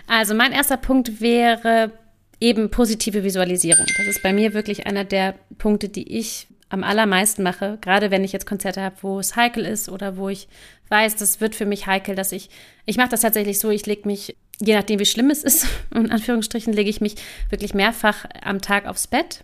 Also 0.06 0.36
mein 0.36 0.52
erster 0.52 0.78
Punkt 0.78 1.20
wäre 1.20 1.92
eben 2.40 2.70
positive 2.70 3.24
Visualisierung. 3.24 3.88
Das 3.98 4.06
ist 4.06 4.22
bei 4.22 4.34
mir 4.34 4.54
wirklich 4.54 4.86
einer 4.86 5.04
der 5.04 5.34
Punkte, 5.58 5.90
die 5.90 6.16
ich 6.16 6.48
am 6.70 6.84
allermeisten 6.84 7.42
mache, 7.42 7.80
gerade 7.82 8.12
wenn 8.12 8.24
ich 8.24 8.32
jetzt 8.32 8.46
Konzerte 8.46 8.84
habe, 8.84 8.98
wo 9.02 9.20
es 9.20 9.36
heikel 9.36 9.66
ist 9.66 9.90
oder 9.90 10.16
wo 10.16 10.30
ich 10.30 10.48
weiß, 10.90 11.16
das 11.16 11.42
wird 11.42 11.56
für 11.56 11.66
mich 11.66 11.88
heikel, 11.88 12.14
dass 12.14 12.32
ich, 12.32 12.52
ich 12.86 12.98
mache 12.98 13.10
das 13.10 13.22
tatsächlich 13.22 13.58
so, 13.58 13.72
ich 13.72 13.88
lege 13.88 14.08
mich, 14.08 14.38
je 14.60 14.76
nachdem 14.76 15.00
wie 15.00 15.08
schlimm 15.08 15.32
es 15.32 15.44
ist, 15.44 15.66
in 15.96 16.12
Anführungsstrichen, 16.12 16.72
lege 16.72 16.92
ich 16.92 17.02
mich 17.02 17.16
wirklich 17.50 17.74
mehrfach 17.74 18.26
am 18.44 18.62
Tag 18.62 18.86
aufs 18.86 19.08
Bett 19.08 19.44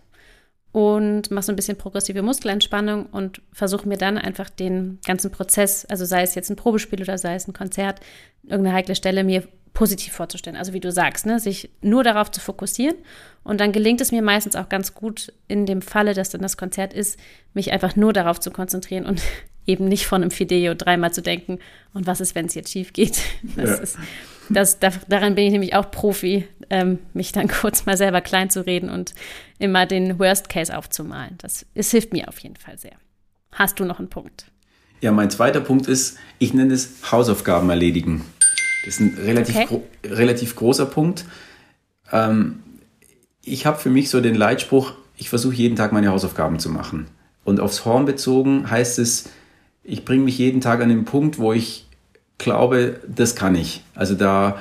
und 0.76 1.30
mache 1.30 1.46
so 1.46 1.52
ein 1.52 1.56
bisschen 1.56 1.78
progressive 1.78 2.20
Muskelentspannung 2.20 3.06
und 3.06 3.40
versuche 3.50 3.88
mir 3.88 3.96
dann 3.96 4.18
einfach 4.18 4.50
den 4.50 4.98
ganzen 5.06 5.30
Prozess, 5.30 5.86
also 5.86 6.04
sei 6.04 6.20
es 6.20 6.34
jetzt 6.34 6.50
ein 6.50 6.56
Probespiel 6.56 7.00
oder 7.00 7.16
sei 7.16 7.34
es 7.34 7.48
ein 7.48 7.54
Konzert, 7.54 8.00
irgendeine 8.42 8.76
heikle 8.76 8.94
Stelle 8.94 9.24
mir 9.24 9.44
positiv 9.72 10.12
vorzustellen. 10.12 10.54
Also 10.54 10.74
wie 10.74 10.80
du 10.80 10.92
sagst, 10.92 11.24
ne, 11.24 11.40
sich 11.40 11.70
nur 11.80 12.04
darauf 12.04 12.30
zu 12.30 12.42
fokussieren. 12.42 12.94
Und 13.42 13.58
dann 13.58 13.72
gelingt 13.72 14.02
es 14.02 14.12
mir 14.12 14.20
meistens 14.20 14.54
auch 14.54 14.68
ganz 14.68 14.92
gut 14.92 15.32
in 15.48 15.64
dem 15.64 15.80
Falle, 15.80 16.12
dass 16.12 16.28
dann 16.28 16.42
das 16.42 16.58
Konzert 16.58 16.92
ist, 16.92 17.18
mich 17.54 17.72
einfach 17.72 17.96
nur 17.96 18.12
darauf 18.12 18.38
zu 18.38 18.50
konzentrieren 18.50 19.06
und 19.06 19.22
eben 19.66 19.86
nicht 19.86 20.06
von 20.06 20.20
einem 20.20 20.30
Fideo 20.30 20.74
dreimal 20.74 21.10
zu 21.10 21.22
denken. 21.22 21.58
Und 21.94 22.06
was 22.06 22.20
ist, 22.20 22.34
wenn 22.34 22.46
es 22.46 22.54
jetzt 22.54 22.70
schief 22.70 22.92
geht? 22.92 23.18
Das 23.56 23.70
ja. 23.70 23.76
ist, 23.76 23.98
das, 24.48 24.78
da, 24.78 24.90
daran 25.08 25.34
bin 25.34 25.46
ich 25.46 25.52
nämlich 25.52 25.74
auch 25.74 25.90
Profi, 25.90 26.46
ähm, 26.70 26.98
mich 27.14 27.32
dann 27.32 27.48
kurz 27.60 27.86
mal 27.86 27.96
selber 27.96 28.20
klein 28.20 28.50
zu 28.50 28.64
reden 28.64 28.90
und 28.90 29.14
immer 29.58 29.86
den 29.86 30.18
Worst 30.18 30.48
Case 30.48 30.76
aufzumalen. 30.76 31.34
Das 31.38 31.66
es 31.74 31.90
hilft 31.90 32.12
mir 32.12 32.28
auf 32.28 32.38
jeden 32.38 32.56
Fall 32.56 32.78
sehr. 32.78 32.94
Hast 33.52 33.80
du 33.80 33.84
noch 33.84 33.98
einen 33.98 34.10
Punkt? 34.10 34.46
Ja, 35.00 35.12
mein 35.12 35.30
zweiter 35.30 35.60
Punkt 35.60 35.88
ist, 35.88 36.18
ich 36.38 36.54
nenne 36.54 36.74
es 36.74 37.10
Hausaufgaben 37.10 37.70
erledigen. 37.70 38.24
Das 38.84 38.94
ist 38.94 39.00
ein 39.00 39.18
relativ, 39.18 39.56
okay. 39.56 39.66
gro 39.66 39.84
relativ 40.04 40.56
großer 40.56 40.86
Punkt. 40.86 41.24
Ähm, 42.12 42.62
ich 43.42 43.66
habe 43.66 43.78
für 43.78 43.90
mich 43.90 44.10
so 44.10 44.20
den 44.20 44.34
Leitspruch, 44.34 44.92
ich 45.16 45.28
versuche 45.28 45.54
jeden 45.54 45.76
Tag 45.76 45.92
meine 45.92 46.08
Hausaufgaben 46.08 46.58
zu 46.58 46.70
machen. 46.70 47.06
Und 47.44 47.60
aufs 47.60 47.84
Horn 47.84 48.04
bezogen 48.04 48.70
heißt 48.70 48.98
es, 48.98 49.28
ich 49.84 50.04
bringe 50.04 50.24
mich 50.24 50.38
jeden 50.38 50.60
Tag 50.60 50.80
an 50.82 50.88
den 50.88 51.04
Punkt, 51.04 51.38
wo 51.38 51.52
ich 51.52 51.85
glaube, 52.38 53.00
das 53.06 53.34
kann 53.34 53.54
ich. 53.54 53.82
Also 53.94 54.14
da, 54.14 54.58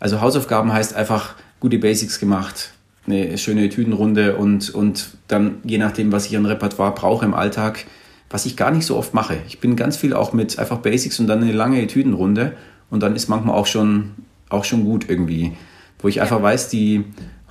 also 0.00 0.20
Hausaufgaben 0.20 0.72
heißt 0.72 0.94
einfach 0.94 1.34
gute 1.60 1.78
Basics 1.78 2.18
gemacht, 2.20 2.72
eine 3.06 3.38
schöne 3.38 3.68
Tütenrunde 3.68 4.36
und, 4.36 4.70
und 4.70 5.10
dann 5.28 5.56
je 5.64 5.78
nachdem, 5.78 6.12
was 6.12 6.26
ich 6.26 6.36
an 6.36 6.46
Repertoire 6.46 6.94
brauche 6.94 7.24
im 7.24 7.34
Alltag, 7.34 7.86
was 8.30 8.46
ich 8.46 8.56
gar 8.56 8.70
nicht 8.70 8.84
so 8.84 8.96
oft 8.96 9.14
mache. 9.14 9.38
Ich 9.48 9.60
bin 9.60 9.76
ganz 9.76 9.96
viel 9.96 10.12
auch 10.12 10.32
mit 10.32 10.58
einfach 10.58 10.78
Basics 10.78 11.18
und 11.18 11.26
dann 11.26 11.42
eine 11.42 11.52
lange 11.52 11.86
Tütenrunde 11.86 12.52
und 12.90 13.02
dann 13.02 13.16
ist 13.16 13.28
manchmal 13.28 13.56
auch 13.56 13.66
schon, 13.66 14.10
auch 14.50 14.64
schon 14.64 14.84
gut 14.84 15.08
irgendwie. 15.08 15.52
Wo 15.98 16.08
ich 16.08 16.20
einfach 16.20 16.42
weiß, 16.42 16.68
die 16.68 17.04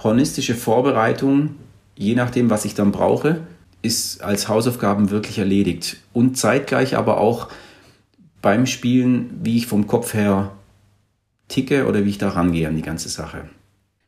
hornistische 0.04 0.56
Vorbereitung, 0.56 1.56
je 1.96 2.16
nachdem, 2.16 2.50
was 2.50 2.66
ich 2.66 2.76
dann 2.76 2.92
brauche, 2.92 3.42
ist 3.82 4.22
als 4.24 4.48
Hausaufgaben 4.48 5.10
wirklich 5.10 5.40
erledigt. 5.40 5.98
Und 6.14 6.38
zeitgleich 6.38 6.96
aber 6.96 7.20
auch 7.20 7.50
beim 8.42 8.66
Spielen, 8.66 9.40
wie 9.44 9.58
ich 9.58 9.68
vom 9.68 9.88
Kopf 9.88 10.14
her 10.14 10.52
ticke 11.48 11.88
oder 11.88 12.06
wie 12.06 12.10
ich 12.10 12.18
da 12.18 12.30
rangehe 12.30 12.68
an 12.68 12.76
die 12.76 12.82
ganze 12.82 13.10
Sache. 13.10 13.50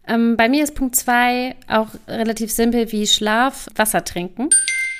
Ähm, 0.08 0.38
bei 0.38 0.50
mir 0.50 0.64
ist 0.64 0.76
Punkt 0.76 0.96
2 0.96 1.56
auch 1.68 1.90
relativ 2.08 2.52
simpel 2.52 2.92
wie 2.92 3.08
Schlaf, 3.08 3.68
Wasser 3.76 4.04
trinken. 4.04 4.50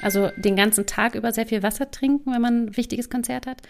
Also 0.02 0.30
den 0.38 0.56
ganzen 0.56 0.86
Tag 0.86 1.16
über 1.16 1.34
sehr 1.34 1.46
viel 1.46 1.64
Wasser 1.64 1.92
trinken, 1.92 2.32
wenn 2.32 2.42
man 2.42 2.66
ein 2.66 2.78
wichtiges 2.78 3.10
Konzert 3.10 3.48
hat. 3.48 3.62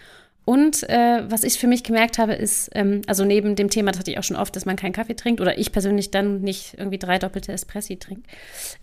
Und 0.50 0.82
äh, 0.88 1.22
was 1.28 1.44
ich 1.44 1.60
für 1.60 1.68
mich 1.68 1.84
gemerkt 1.84 2.18
habe, 2.18 2.32
ist, 2.32 2.70
ähm, 2.74 3.02
also 3.06 3.24
neben 3.24 3.54
dem 3.54 3.70
Thema, 3.70 3.92
das 3.92 4.00
hatte 4.00 4.10
ich 4.10 4.18
auch 4.18 4.24
schon 4.24 4.36
oft, 4.36 4.56
dass 4.56 4.66
man 4.66 4.74
keinen 4.74 4.92
Kaffee 4.92 5.14
trinkt 5.14 5.40
oder 5.40 5.56
ich 5.56 5.70
persönlich 5.70 6.10
dann 6.10 6.40
nicht 6.40 6.74
irgendwie 6.76 6.98
drei 6.98 7.20
doppelte 7.20 7.52
Espressi 7.52 7.98
trinke, 7.98 8.22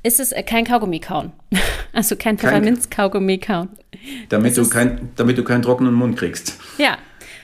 ist 0.01 0.21
es 0.21 0.31
äh, 0.31 0.43
kein 0.43 0.63
Kaugummi 0.63 1.01
kauen. 1.01 1.33
also 1.91 2.15
kein 2.15 2.37
Pfefferminz-Kaugummi 2.37 3.39
kauen. 3.39 3.67
Damit 4.29 4.55
du, 4.55 4.69
kein, 4.69 5.09
damit 5.17 5.37
du 5.37 5.43
keinen 5.43 5.61
trockenen 5.61 5.93
Mund 5.93 6.15
kriegst. 6.15 6.57
Ja, 6.77 6.97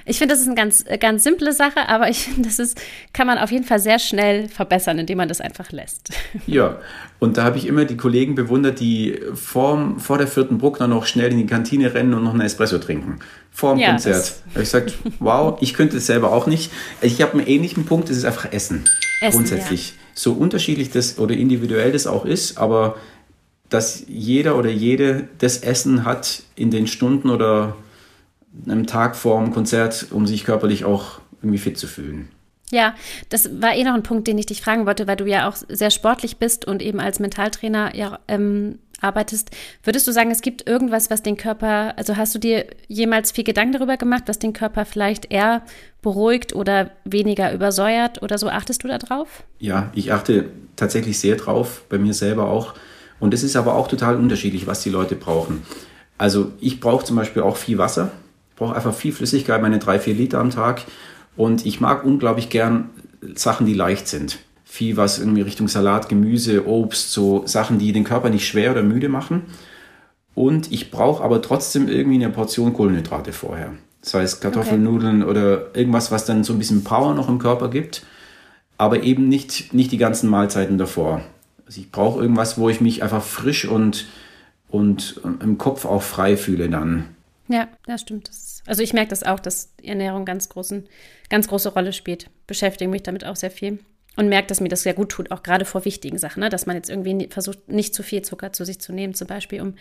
Ich 0.06 0.18
finde, 0.18 0.34
das 0.34 0.42
ist 0.42 0.48
eine 0.48 0.56
ganz, 0.56 0.84
ganz 1.00 1.24
simple 1.24 1.54
Sache, 1.54 1.88
aber 1.88 2.10
ich 2.10 2.26
finde, 2.26 2.44
das 2.44 2.60
ist, 2.60 2.80
kann 3.14 3.28
man 3.28 3.38
auf 3.38 3.52
jeden 3.52 3.64
Fall 3.64 3.80
sehr 3.80 4.00
schnell 4.00 4.50
verbessern, 4.50 5.00
indem 5.00 5.18
man 5.18 5.28
das 5.28 5.42
einfach 5.42 5.72
lässt. 5.72 6.10
Ja, 6.46 6.80
und 7.20 7.38
da 7.38 7.44
habe 7.44 7.58
ich 7.58 7.68
immer 7.68 7.86
die 7.86 7.96
Kollegen 7.96 8.36
bewundert, 8.36 8.80
die 8.80 9.18
vor, 9.34 9.96
vor 9.98 10.18
der 10.18 10.28
vierten 10.28 10.58
Bruckner 10.58 10.88
noch 10.88 11.06
schnell 11.06 11.32
in 11.32 11.38
die 11.38 11.46
Kantine 11.46 11.94
rennen 11.94 12.14
und 12.14 12.24
noch 12.24 12.32
einen 12.32 12.42
Espresso 12.42 12.80
trinken. 12.80 13.20
Vor 13.52 13.76
dem 13.76 13.80
ja, 13.80 13.92
Konzert. 13.92 14.36
Da 14.46 14.52
habe 14.52 14.64
ich 14.64 14.72
gesagt, 14.72 14.94
wow, 15.20 15.58
ich 15.62 15.74
könnte 15.74 15.98
es 15.98 16.08
selber 16.08 16.34
auch 16.34 16.48
nicht. 16.48 16.72
Ich 17.02 17.22
habe 17.22 17.34
einen 17.34 17.48
ähnlichen 17.48 17.86
Punkt, 17.86 18.10
das 18.10 18.18
ist 18.18 18.26
einfach 18.26 18.52
Essen. 18.52 18.84
Essen 19.22 19.38
grundsätzlich. 19.38 19.90
Ja. 19.90 19.96
So 20.16 20.34
unterschiedlich 20.34 20.92
das 20.92 21.18
oder 21.18 21.36
individuell 21.36 21.92
das 21.92 22.08
auch 22.08 22.26
ist, 22.26 22.58
aber 22.58 22.98
dass 23.70 24.04
jeder 24.08 24.58
oder 24.58 24.70
jede 24.70 25.28
das 25.40 25.58
Essen 25.58 26.06
hat 26.06 26.44
in 26.56 26.72
den 26.72 26.88
Stunden 26.88 27.30
oder 27.30 27.76
einem 28.66 28.88
Tag 28.88 29.16
vor 29.16 29.42
dem 29.42 29.52
Konzert, 29.52 30.08
um 30.12 30.28
sich 30.28 30.46
körperlich 30.46 30.86
auch 30.86 31.20
irgendwie 31.42 31.58
fit 31.58 31.78
zu 31.78 31.88
fühlen. 31.88 32.30
Ja, 32.72 32.96
das 33.30 33.62
war 33.62 33.76
eh 33.76 33.84
noch 33.84 33.94
ein 33.94 34.04
Punkt, 34.04 34.28
den 34.28 34.38
ich 34.38 34.48
dich 34.48 34.62
fragen 34.62 34.86
wollte, 34.86 35.06
weil 35.06 35.16
du 35.16 35.26
ja 35.26 35.48
auch 35.48 35.56
sehr 35.56 35.92
sportlich 35.92 36.38
bist 36.38 36.66
und 36.66 36.82
eben 36.82 37.00
als 37.00 37.20
Mentaltrainer 37.20 37.96
ja, 37.96 38.20
ähm, 38.28 38.80
arbeitest. 39.00 39.52
Würdest 39.84 40.08
du 40.08 40.12
sagen, 40.12 40.32
es 40.32 40.42
gibt 40.42 40.68
irgendwas, 40.68 41.12
was 41.12 41.22
den 41.22 41.38
Körper, 41.38 41.94
also 41.98 42.18
hast 42.18 42.34
du 42.34 42.40
dir 42.40 42.66
jemals 42.88 43.32
viel 43.32 43.44
Gedanken 43.44 43.74
darüber 43.74 43.98
gemacht, 43.98 44.24
was 44.26 44.40
den 44.40 44.54
Körper 44.54 44.86
vielleicht 44.86 45.32
eher 45.32 45.62
beruhigt 46.02 46.56
oder 46.56 46.92
weniger 47.06 47.54
übersäuert 47.54 48.24
oder 48.24 48.38
so? 48.38 48.50
Achtest 48.50 48.84
du 48.84 48.88
da 48.88 48.98
drauf? 48.98 49.44
Ja, 49.60 49.92
ich 49.94 50.12
achte 50.12 50.46
tatsächlich 50.76 51.20
sehr 51.20 51.36
drauf, 51.36 51.84
bei 51.90 51.98
mir 51.98 52.14
selber 52.14 52.50
auch. 52.50 52.74
Und 53.20 53.34
es 53.34 53.44
ist 53.44 53.56
aber 53.56 53.76
auch 53.76 53.88
total 53.88 54.16
unterschiedlich, 54.16 54.68
was 54.68 54.82
die 54.82 54.90
Leute 54.90 55.16
brauchen. 55.16 55.64
Also 56.18 56.52
ich 56.60 56.80
brauche 56.80 57.06
zum 57.06 57.16
Beispiel 57.16 57.42
auch 57.42 57.58
viel 57.58 57.78
Wasser. 57.78 58.12
Ich 58.54 58.60
brauche 58.60 58.76
einfach 58.76 58.94
viel 58.94 59.12
Flüssigkeit, 59.12 59.64
meine 59.64 59.80
drei, 59.80 59.98
vier 59.98 60.14
Liter 60.14 60.40
am 60.40 60.52
Tag. 60.52 60.84
Und 61.36 61.66
ich 61.66 61.82
mag 61.82 62.06
unglaublich 62.06 62.50
gern 62.50 62.92
Sachen, 63.34 63.66
die 63.66 63.74
leicht 63.74 64.08
sind. 64.08 64.38
Viel 64.64 64.96
was 64.96 65.18
irgendwie 65.18 65.42
Richtung 65.42 65.68
Salat, 65.68 66.08
Gemüse, 66.08 66.68
Obst, 66.68 67.12
so 67.12 67.48
Sachen, 67.48 67.80
die 67.80 67.92
den 67.92 68.04
Körper 68.04 68.30
nicht 68.30 68.48
schwer 68.48 68.72
oder 68.72 68.84
müde 68.84 69.10
machen. 69.10 69.42
Und 70.36 70.72
ich 70.72 70.92
brauche 70.92 71.24
aber 71.24 71.42
trotzdem 71.42 71.88
irgendwie 71.88 72.24
eine 72.24 72.30
Portion 72.32 72.74
Kohlenhydrate 72.74 73.34
vorher. 73.34 73.74
Das 74.02 74.14
heißt 74.14 74.42
Kartoffelnudeln 74.42 75.24
okay. 75.24 75.32
oder 75.32 75.76
irgendwas, 75.76 76.12
was 76.12 76.26
dann 76.26 76.44
so 76.44 76.54
ein 76.54 76.60
bisschen 76.60 76.84
Power 76.84 77.16
noch 77.16 77.30
im 77.30 77.40
Körper 77.40 77.70
gibt. 77.70 78.06
Aber 78.78 79.02
eben 79.02 79.30
nicht, 79.30 79.74
nicht 79.74 79.92
die 79.92 79.98
ganzen 79.98 80.30
Mahlzeiten 80.30 80.78
davor. 80.78 81.22
Also 81.66 81.82
ich 81.82 81.92
brauche 81.92 82.22
irgendwas, 82.22 82.60
wo 82.60 82.70
ich 82.70 82.82
mich 82.82 83.02
einfach 83.02 83.24
frisch 83.24 83.66
und, 83.66 84.06
und 84.70 85.22
im 85.42 85.58
Kopf 85.58 85.86
auch 85.86 86.04
frei 86.04 86.38
fühle 86.38 86.70
dann. 86.70 87.06
Ja, 87.48 87.68
das 87.86 88.02
stimmt. 88.02 88.30
Das 88.30 88.64
also 88.66 88.82
ich 88.82 88.94
merke 88.94 89.10
das 89.10 89.24
auch, 89.24 89.40
dass 89.40 89.74
Ernährung 89.84 90.26
ganz, 90.26 90.50
großen, 90.50 90.88
ganz 91.30 91.48
große 91.48 91.70
Rolle 91.70 91.94
spielt. 91.94 92.30
Beschäftige 92.48 92.90
mich 92.90 93.04
damit 93.04 93.26
auch 93.26 93.36
sehr 93.36 93.52
viel. 93.52 93.80
Und 94.16 94.30
merke, 94.30 94.48
dass 94.48 94.62
mir 94.62 94.70
das 94.70 94.84
sehr 94.84 94.94
gut 94.94 95.10
tut, 95.10 95.32
auch 95.32 95.42
gerade 95.42 95.66
vor 95.66 95.86
wichtigen 95.86 96.20
Sachen, 96.20 96.42
ne? 96.42 96.50
dass 96.50 96.68
man 96.68 96.76
jetzt 96.76 96.90
irgendwie 96.90 97.28
versucht, 97.30 97.68
nicht 97.68 97.96
zu 97.96 98.04
viel 98.04 98.22
Zucker 98.22 98.54
zu 98.54 98.64
sich 98.64 98.80
zu 98.80 98.94
nehmen, 98.94 99.16
zum 99.16 99.28
Beispiel, 99.28 99.60
um 99.60 99.74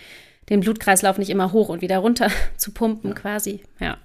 den 0.48 0.60
Blutkreislauf 0.60 1.18
nicht 1.18 1.28
immer 1.28 1.52
hoch 1.52 1.68
und 1.68 1.82
wieder 1.82 1.98
runter 1.98 2.30
zu 2.56 2.72
pumpen, 2.72 3.10
ja. 3.10 3.16
quasi. 3.16 3.60
Ja. 3.78 3.98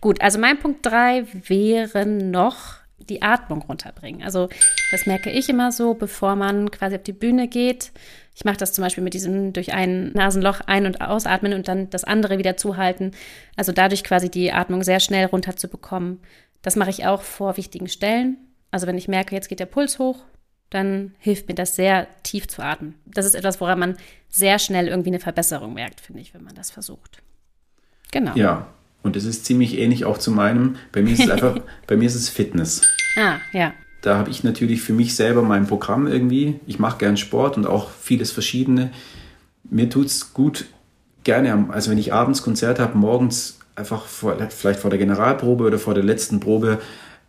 Gut, 0.00 0.20
also 0.20 0.40
mein 0.40 0.58
Punkt 0.58 0.84
drei 0.84 1.24
wäre 1.46 2.04
noch 2.04 2.80
die 2.98 3.22
Atmung 3.22 3.62
runterbringen. 3.62 4.22
Also 4.22 4.48
das 4.90 5.06
merke 5.06 5.30
ich 5.30 5.48
immer 5.48 5.72
so, 5.72 5.94
bevor 5.94 6.36
man 6.36 6.70
quasi 6.70 6.96
auf 6.96 7.02
die 7.02 7.12
Bühne 7.12 7.48
geht. 7.48 7.92
Ich 8.34 8.44
mache 8.44 8.56
das 8.56 8.72
zum 8.72 8.82
Beispiel 8.82 9.04
mit 9.04 9.14
diesem 9.14 9.52
durch 9.52 9.72
ein 9.72 10.12
Nasenloch 10.12 10.60
ein- 10.62 10.86
und 10.86 11.00
ausatmen 11.00 11.52
und 11.52 11.68
dann 11.68 11.90
das 11.90 12.04
andere 12.04 12.38
wieder 12.38 12.56
zuhalten. 12.56 13.12
Also 13.56 13.72
dadurch 13.72 14.04
quasi 14.04 14.30
die 14.30 14.52
Atmung 14.52 14.82
sehr 14.82 15.00
schnell 15.00 15.26
runterzubekommen. 15.26 16.20
Das 16.62 16.76
mache 16.76 16.90
ich 16.90 17.06
auch 17.06 17.22
vor 17.22 17.56
wichtigen 17.56 17.88
Stellen. 17.88 18.36
Also 18.70 18.86
wenn 18.86 18.98
ich 18.98 19.08
merke, 19.08 19.34
jetzt 19.34 19.48
geht 19.48 19.60
der 19.60 19.66
Puls 19.66 19.98
hoch, 19.98 20.24
dann 20.70 21.14
hilft 21.18 21.48
mir 21.48 21.54
das 21.54 21.74
sehr 21.74 22.06
tief 22.22 22.46
zu 22.46 22.62
atmen. 22.62 22.94
Das 23.04 23.26
ist 23.26 23.34
etwas, 23.34 23.60
woran 23.60 23.78
man 23.78 23.96
sehr 24.28 24.58
schnell 24.58 24.86
irgendwie 24.86 25.10
eine 25.10 25.18
Verbesserung 25.18 25.74
merkt, 25.74 26.00
finde 26.00 26.22
ich, 26.22 26.32
wenn 26.32 26.44
man 26.44 26.54
das 26.54 26.70
versucht. 26.70 27.22
Genau. 28.12 28.34
Ja, 28.36 28.68
und 29.02 29.16
es 29.16 29.24
ist 29.24 29.44
ziemlich 29.44 29.78
ähnlich 29.78 30.04
auch 30.04 30.18
zu 30.18 30.30
meinem. 30.30 30.76
Bei 30.92 31.02
mir 31.02 31.12
ist 31.12 31.24
es 31.24 31.30
einfach, 31.30 31.60
bei 31.86 31.96
mir 31.96 32.06
ist 32.06 32.14
es 32.14 32.28
Fitness. 32.28 32.82
Ah, 33.16 33.38
ja. 33.52 33.74
Da 34.02 34.16
habe 34.16 34.30
ich 34.30 34.44
natürlich 34.44 34.82
für 34.82 34.92
mich 34.92 35.14
selber 35.14 35.42
mein 35.42 35.66
Programm 35.66 36.06
irgendwie. 36.06 36.58
Ich 36.66 36.78
mache 36.78 36.98
gern 36.98 37.16
Sport 37.16 37.56
und 37.56 37.66
auch 37.66 37.90
vieles 37.90 38.32
Verschiedene. 38.32 38.90
Mir 39.64 39.90
tut 39.90 40.06
es 40.06 40.32
gut, 40.32 40.66
gerne, 41.24 41.66
also 41.70 41.90
wenn 41.90 41.98
ich 41.98 42.12
abends 42.12 42.42
Konzert 42.42 42.78
habe, 42.78 42.96
morgens 42.96 43.58
einfach 43.76 44.04
vor, 44.04 44.36
vielleicht 44.48 44.80
vor 44.80 44.90
der 44.90 44.98
Generalprobe 44.98 45.64
oder 45.64 45.78
vor 45.78 45.94
der 45.94 46.02
letzten 46.02 46.40
Probe 46.40 46.78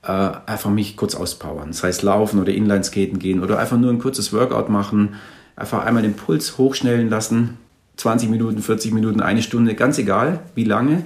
äh, 0.04 0.08
einfach 0.46 0.70
mich 0.70 0.96
kurz 0.98 1.16
auspowern. 1.16 1.68
Das 1.68 1.84
heißt 1.84 2.04
laufen 2.04 2.40
oder 2.40 2.54
Inlineskaten 2.54 3.20
gehen 3.20 3.44
oder 3.44 3.60
einfach 3.60 3.78
nur 3.78 3.92
ein 3.92 4.00
kurzes 4.00 4.34
Workout 4.34 4.70
machen. 4.70 5.16
Einfach 5.56 5.86
einmal 5.86 6.04
den 6.04 6.16
Puls 6.16 6.58
hochschnellen 6.58 7.10
lassen. 7.10 7.58
20 7.98 8.30
Minuten, 8.30 8.62
40 8.62 8.94
Minuten, 8.94 9.22
eine 9.22 9.44
Stunde, 9.44 9.76
ganz 9.76 9.98
egal, 9.98 10.40
wie 10.56 10.64
lange. 10.64 11.04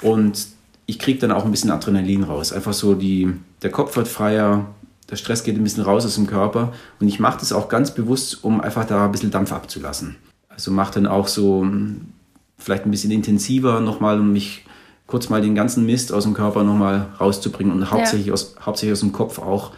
Und 0.00 0.46
ich 0.88 0.98
kriege 0.98 1.18
dann 1.18 1.32
auch 1.32 1.44
ein 1.44 1.50
bisschen 1.50 1.70
Adrenalin 1.70 2.24
raus. 2.24 2.50
Einfach 2.50 2.72
so, 2.72 2.94
die, 2.94 3.28
der 3.60 3.70
Kopf 3.70 3.94
wird 3.96 4.08
freier, 4.08 4.66
der 5.10 5.16
Stress 5.16 5.44
geht 5.44 5.54
ein 5.54 5.62
bisschen 5.62 5.82
raus 5.82 6.06
aus 6.06 6.14
dem 6.14 6.26
Körper. 6.26 6.72
Und 6.98 7.08
ich 7.08 7.20
mache 7.20 7.38
das 7.38 7.52
auch 7.52 7.68
ganz 7.68 7.92
bewusst, 7.92 8.42
um 8.42 8.62
einfach 8.62 8.86
da 8.86 9.04
ein 9.04 9.12
bisschen 9.12 9.30
Dampf 9.30 9.52
abzulassen. 9.52 10.16
Also 10.48 10.70
mache 10.70 10.94
dann 10.94 11.06
auch 11.06 11.28
so 11.28 11.60
hm, 11.60 12.08
vielleicht 12.56 12.86
ein 12.86 12.90
bisschen 12.90 13.10
intensiver 13.10 13.80
nochmal, 13.80 14.18
um 14.18 14.32
mich 14.32 14.64
kurz 15.06 15.28
mal 15.28 15.42
den 15.42 15.54
ganzen 15.54 15.84
Mist 15.84 16.10
aus 16.10 16.24
dem 16.24 16.32
Körper 16.32 16.64
nochmal 16.64 17.08
rauszubringen 17.20 17.74
und 17.74 17.90
hauptsächlich, 17.90 18.28
ja. 18.28 18.32
aus, 18.32 18.56
hauptsächlich 18.58 18.94
aus 18.94 19.00
dem 19.00 19.12
Kopf 19.12 19.38
auch. 19.38 19.72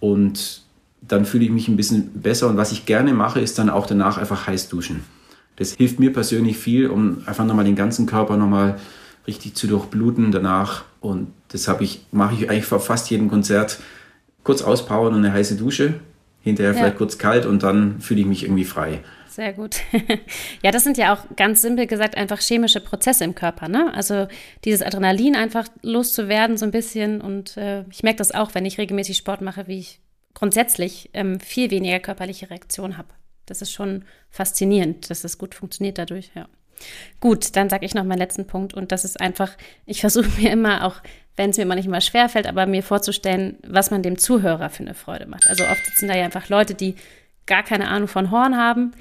Und 0.00 0.62
dann 1.02 1.24
fühle 1.24 1.44
ich 1.44 1.50
mich 1.52 1.68
ein 1.68 1.76
bisschen 1.76 2.20
besser. 2.20 2.48
Und 2.48 2.56
was 2.56 2.72
ich 2.72 2.84
gerne 2.84 3.14
mache, 3.14 3.40
ist 3.40 3.60
dann 3.60 3.70
auch 3.70 3.86
danach 3.86 4.18
einfach 4.18 4.48
heiß 4.48 4.70
duschen. 4.70 5.04
Das 5.54 5.74
hilft 5.74 6.00
mir 6.00 6.12
persönlich 6.12 6.58
viel, 6.58 6.88
um 6.88 7.18
einfach 7.26 7.44
nochmal 7.44 7.64
den 7.64 7.76
ganzen 7.76 8.06
Körper 8.06 8.36
nochmal 8.36 8.80
richtig 9.26 9.54
zu 9.54 9.66
durchbluten 9.66 10.32
danach. 10.32 10.84
Und 11.00 11.32
das 11.48 11.68
ich, 11.80 12.00
mache 12.12 12.34
ich 12.34 12.50
eigentlich 12.50 12.66
vor 12.66 12.80
fast 12.80 13.10
jedem 13.10 13.28
Konzert. 13.28 13.78
Kurz 14.42 14.62
auspowern 14.62 15.14
und 15.14 15.24
eine 15.24 15.32
heiße 15.32 15.56
Dusche. 15.56 15.94
Hinterher 16.42 16.72
ja. 16.72 16.78
vielleicht 16.78 16.96
kurz 16.96 17.18
kalt 17.18 17.44
und 17.44 17.62
dann 17.62 18.00
fühle 18.00 18.20
ich 18.20 18.26
mich 18.26 18.44
irgendwie 18.44 18.64
frei. 18.64 19.00
Sehr 19.28 19.52
gut. 19.52 19.76
ja, 20.62 20.70
das 20.70 20.84
sind 20.84 20.98
ja 20.98 21.14
auch 21.14 21.24
ganz 21.36 21.62
simpel 21.62 21.86
gesagt 21.86 22.16
einfach 22.16 22.40
chemische 22.40 22.80
Prozesse 22.80 23.24
im 23.24 23.34
Körper. 23.34 23.68
Ne? 23.68 23.92
Also 23.94 24.26
dieses 24.64 24.82
Adrenalin 24.82 25.36
einfach 25.36 25.68
loszuwerden 25.82 26.56
so 26.56 26.64
ein 26.64 26.72
bisschen. 26.72 27.20
Und 27.20 27.56
äh, 27.56 27.84
ich 27.90 28.02
merke 28.02 28.18
das 28.18 28.32
auch, 28.32 28.54
wenn 28.54 28.66
ich 28.66 28.78
regelmäßig 28.78 29.16
Sport 29.16 29.40
mache, 29.40 29.68
wie 29.68 29.78
ich 29.78 30.00
grundsätzlich 30.34 31.10
ähm, 31.12 31.38
viel 31.38 31.70
weniger 31.70 32.00
körperliche 32.00 32.50
Reaktion 32.50 32.96
habe. 32.96 33.08
Das 33.46 33.62
ist 33.62 33.72
schon 33.72 34.04
faszinierend, 34.30 35.10
dass 35.10 35.22
das 35.22 35.38
gut 35.38 35.54
funktioniert 35.54 35.98
dadurch, 35.98 36.30
ja. 36.34 36.48
Gut, 37.20 37.56
dann 37.56 37.68
sage 37.68 37.86
ich 37.86 37.94
noch 37.94 38.04
meinen 38.04 38.18
letzten 38.18 38.46
Punkt 38.46 38.74
und 38.74 38.92
das 38.92 39.04
ist 39.04 39.20
einfach, 39.20 39.52
ich 39.86 40.00
versuche 40.00 40.30
mir 40.40 40.50
immer 40.50 40.84
auch, 40.86 40.96
wenn 41.36 41.50
es 41.50 41.58
mir 41.58 41.66
manchmal 41.66 42.00
schwerfällt, 42.00 42.46
aber 42.46 42.66
mir 42.66 42.82
vorzustellen, 42.82 43.58
was 43.66 43.90
man 43.90 44.02
dem 44.02 44.18
Zuhörer 44.18 44.70
für 44.70 44.82
eine 44.82 44.94
Freude 44.94 45.26
macht. 45.26 45.48
Also 45.48 45.64
oft 45.64 45.84
sitzen 45.86 46.08
da 46.08 46.16
ja 46.16 46.24
einfach 46.24 46.48
Leute, 46.48 46.74
die 46.74 46.96
gar 47.46 47.62
keine 47.62 47.88
Ahnung 47.88 48.08
von 48.08 48.30
Horn 48.30 48.56
haben, 48.56 48.92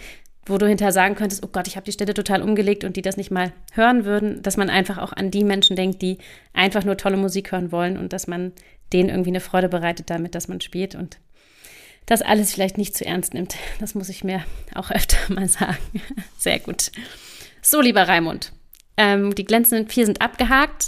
wo 0.45 0.57
du 0.57 0.67
hinterher 0.67 0.91
sagen 0.91 1.15
könntest, 1.15 1.43
oh 1.43 1.49
Gott, 1.51 1.67
ich 1.67 1.75
habe 1.75 1.85
die 1.85 1.91
Stelle 1.91 2.13
total 2.13 2.41
umgelegt 2.41 2.83
und 2.83 2.95
die 2.95 3.01
das 3.01 3.17
nicht 3.17 3.29
mal 3.29 3.53
hören 3.73 4.05
würden, 4.05 4.41
dass 4.41 4.57
man 4.57 4.69
einfach 4.69 4.97
auch 4.97 5.13
an 5.13 5.31
die 5.31 5.43
Menschen 5.43 5.75
denkt, 5.75 6.01
die 6.01 6.17
einfach 6.53 6.83
nur 6.83 6.97
tolle 6.97 7.17
Musik 7.17 7.51
hören 7.51 7.71
wollen 7.71 7.97
und 7.97 8.13
dass 8.13 8.27
man 8.27 8.53
denen 8.91 9.09
irgendwie 9.09 9.29
eine 9.29 9.41
Freude 9.41 9.69
bereitet 9.69 10.09
damit, 10.09 10.33
dass 10.33 10.47
man 10.47 10.61
spielt 10.61 10.95
und 10.95 11.19
das 12.07 12.23
alles 12.23 12.53
vielleicht 12.53 12.79
nicht 12.79 12.97
zu 12.97 13.05
ernst 13.05 13.35
nimmt. 13.35 13.55
Das 13.79 13.93
muss 13.93 14.09
ich 14.09 14.23
mir 14.23 14.43
auch 14.73 14.89
öfter 14.89 15.17
mal 15.33 15.47
sagen. 15.47 15.77
Sehr 16.37 16.59
gut. 16.59 16.91
So, 17.61 17.81
lieber 17.81 18.07
Raimund, 18.07 18.53
ähm, 18.97 19.35
die 19.35 19.45
glänzenden 19.45 19.87
vier 19.87 20.05
sind 20.05 20.21
abgehakt. 20.21 20.87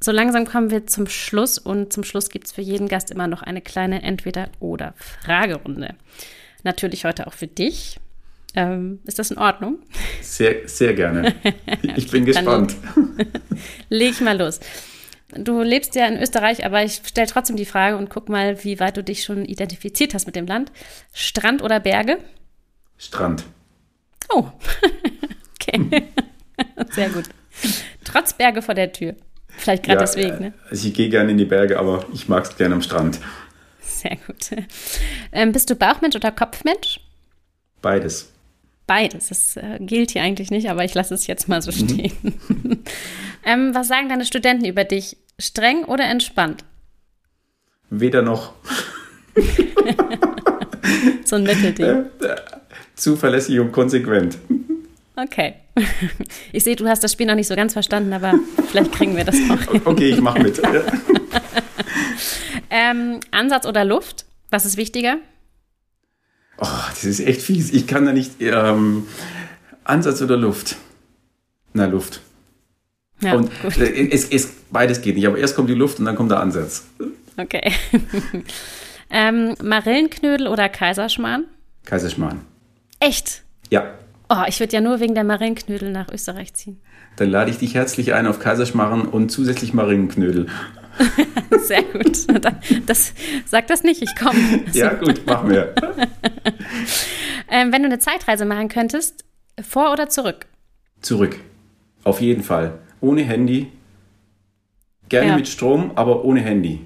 So 0.00 0.10
langsam 0.10 0.46
kommen 0.46 0.70
wir 0.70 0.86
zum 0.86 1.06
Schluss 1.06 1.58
und 1.58 1.92
zum 1.92 2.02
Schluss 2.02 2.28
gibt 2.28 2.46
es 2.46 2.52
für 2.52 2.60
jeden 2.60 2.88
Gast 2.88 3.10
immer 3.10 3.28
noch 3.28 3.42
eine 3.42 3.60
kleine 3.60 4.02
Entweder-oder-Fragerunde. 4.02 5.94
Natürlich 6.64 7.04
heute 7.04 7.26
auch 7.26 7.32
für 7.32 7.46
dich. 7.46 7.98
Ähm, 8.54 9.00
ist 9.04 9.18
das 9.18 9.30
in 9.30 9.38
Ordnung? 9.38 9.78
Sehr, 10.20 10.68
sehr 10.68 10.94
gerne. 10.94 11.34
Ich 11.96 12.10
bin 12.10 12.24
gespannt. 12.24 12.74
Leg 13.88 14.20
mal 14.20 14.38
los. 14.38 14.60
Du 15.34 15.62
lebst 15.62 15.94
ja 15.94 16.06
in 16.06 16.20
Österreich, 16.20 16.64
aber 16.64 16.84
ich 16.84 17.00
stelle 17.04 17.26
trotzdem 17.26 17.56
die 17.56 17.64
Frage 17.64 17.96
und 17.96 18.10
guck 18.10 18.28
mal, 18.28 18.62
wie 18.64 18.80
weit 18.80 18.96
du 18.96 19.02
dich 19.02 19.24
schon 19.24 19.44
identifiziert 19.44 20.14
hast 20.14 20.26
mit 20.26 20.36
dem 20.36 20.46
Land. 20.46 20.70
Strand 21.14 21.62
oder 21.62 21.80
Berge? 21.80 22.18
Strand. 22.98 23.44
Oh, 24.28 24.48
Okay. 25.62 26.08
Sehr 26.90 27.10
gut. 27.10 27.24
Trotz 28.04 28.32
Berge 28.32 28.62
vor 28.62 28.74
der 28.74 28.92
Tür. 28.92 29.14
Vielleicht 29.48 29.84
gerade 29.84 30.00
ja, 30.00 30.06
deswegen, 30.06 30.38
ne? 30.38 30.52
Also 30.70 30.88
ich 30.88 30.94
gehe 30.94 31.08
gerne 31.08 31.30
in 31.30 31.38
die 31.38 31.44
Berge, 31.44 31.78
aber 31.78 32.06
ich 32.12 32.28
mag 32.28 32.44
es 32.44 32.56
gerne 32.56 32.74
am 32.74 32.82
Strand. 32.82 33.20
Sehr 33.80 34.16
gut. 34.26 34.50
Ähm, 35.30 35.52
bist 35.52 35.70
du 35.70 35.76
Bauchmensch 35.76 36.16
oder 36.16 36.32
Kopfmensch? 36.32 37.00
Beides. 37.80 38.30
beides. 38.86 39.28
Das 39.28 39.56
äh, 39.56 39.78
gilt 39.80 40.12
hier 40.12 40.22
eigentlich 40.22 40.50
nicht, 40.50 40.70
aber 40.70 40.84
ich 40.84 40.94
lasse 40.94 41.14
es 41.14 41.26
jetzt 41.26 41.48
mal 41.48 41.60
so 41.62 41.70
mhm. 41.70 41.88
stehen. 41.88 42.12
Mhm. 42.22 42.78
ähm, 43.44 43.74
was 43.74 43.88
sagen 43.88 44.08
deine 44.08 44.24
Studenten 44.24 44.64
über 44.64 44.84
dich? 44.84 45.16
Streng 45.38 45.84
oder 45.84 46.04
entspannt? 46.04 46.64
Weder 47.90 48.22
noch. 48.22 48.54
so 51.24 51.36
ein 51.36 51.42
Mittelding. 51.42 51.86
Äh, 52.20 52.26
äh, 52.26 52.36
zuverlässig 52.94 53.58
und 53.60 53.72
konsequent. 53.72 54.38
Okay. 55.16 55.54
Ich 56.52 56.64
sehe, 56.64 56.76
du 56.76 56.86
hast 56.86 57.02
das 57.02 57.12
Spiel 57.12 57.26
noch 57.26 57.34
nicht 57.34 57.46
so 57.46 57.56
ganz 57.56 57.72
verstanden, 57.72 58.12
aber 58.12 58.34
vielleicht 58.68 58.92
kriegen 58.92 59.16
wir 59.16 59.24
das 59.24 59.38
noch. 59.38 59.74
Okay, 59.86 60.10
ich 60.10 60.20
mache 60.20 60.40
mit. 60.40 60.60
ähm, 62.70 63.20
Ansatz 63.30 63.64
oder 63.64 63.84
Luft? 63.84 64.26
Was 64.50 64.66
ist 64.66 64.76
wichtiger? 64.76 65.16
Oh, 66.58 66.66
das 66.90 67.04
ist 67.04 67.20
echt 67.20 67.40
fies. 67.40 67.72
Ich 67.72 67.86
kann 67.86 68.04
da 68.04 68.12
nicht. 68.12 68.32
Ähm, 68.40 69.06
Ansatz 69.84 70.20
oder 70.20 70.36
Luft? 70.36 70.76
Na, 71.72 71.86
Luft. 71.86 72.20
Ja, 73.20 73.34
und 73.34 73.50
gut. 73.62 73.78
Es, 73.78 74.30
es, 74.30 74.52
beides 74.70 75.00
geht 75.00 75.14
nicht, 75.14 75.26
aber 75.26 75.38
erst 75.38 75.56
kommt 75.56 75.70
die 75.70 75.74
Luft 75.74 75.98
und 75.98 76.04
dann 76.04 76.16
kommt 76.16 76.30
der 76.30 76.40
Ansatz. 76.40 76.84
Okay. 77.38 77.72
ähm, 79.10 79.54
Marillenknödel 79.62 80.48
oder 80.48 80.68
Kaiserschmarrn? 80.68 81.44
Kaiserschmarrn. 81.84 82.42
Echt? 83.00 83.42
Ja. 83.70 83.94
Oh, 84.34 84.44
ich 84.48 84.60
würde 84.60 84.72
ja 84.72 84.80
nur 84.80 84.98
wegen 84.98 85.14
der 85.14 85.24
Marillenknödel 85.24 85.90
nach 85.90 86.08
Österreich 86.10 86.54
ziehen. 86.54 86.80
Dann 87.16 87.28
lade 87.28 87.50
ich 87.50 87.58
dich 87.58 87.74
herzlich 87.74 88.14
ein 88.14 88.26
auf 88.26 88.38
Kaiserschmarren 88.38 89.02
und 89.02 89.28
zusätzlich 89.28 89.74
Marillenknödel. 89.74 90.46
Sehr 91.60 91.82
gut. 91.82 92.26
Das, 92.86 93.12
sag 93.44 93.66
das 93.66 93.82
nicht, 93.82 94.00
ich 94.00 94.16
komme. 94.16 94.38
Ja, 94.72 94.94
gut, 94.94 95.26
machen 95.26 95.50
wir. 95.50 95.74
ähm, 97.50 97.72
wenn 97.74 97.82
du 97.82 97.88
eine 97.88 97.98
Zeitreise 97.98 98.46
machen 98.46 98.68
könntest, 98.68 99.22
vor 99.60 99.92
oder 99.92 100.08
zurück? 100.08 100.46
Zurück. 101.02 101.36
Auf 102.02 102.22
jeden 102.22 102.42
Fall. 102.42 102.78
Ohne 103.02 103.24
Handy. 103.24 103.70
Gerne 105.10 105.28
ja. 105.28 105.36
mit 105.36 105.46
Strom, 105.46 105.92
aber 105.94 106.24
ohne 106.24 106.40
Handy. 106.40 106.80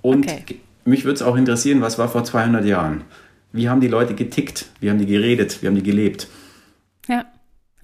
Und 0.00 0.26
okay. 0.26 0.60
mich 0.86 1.04
würde 1.04 1.16
es 1.16 1.22
auch 1.22 1.36
interessieren, 1.36 1.82
was 1.82 1.98
war 1.98 2.08
vor 2.08 2.24
200 2.24 2.64
Jahren? 2.64 3.04
Wie 3.52 3.68
haben 3.68 3.82
die 3.82 3.88
Leute 3.88 4.14
getickt? 4.14 4.70
Wie 4.80 4.88
haben 4.88 4.98
die 4.98 5.06
geredet? 5.06 5.60
Wie 5.60 5.66
haben 5.66 5.74
die 5.74 5.82
gelebt? 5.82 6.28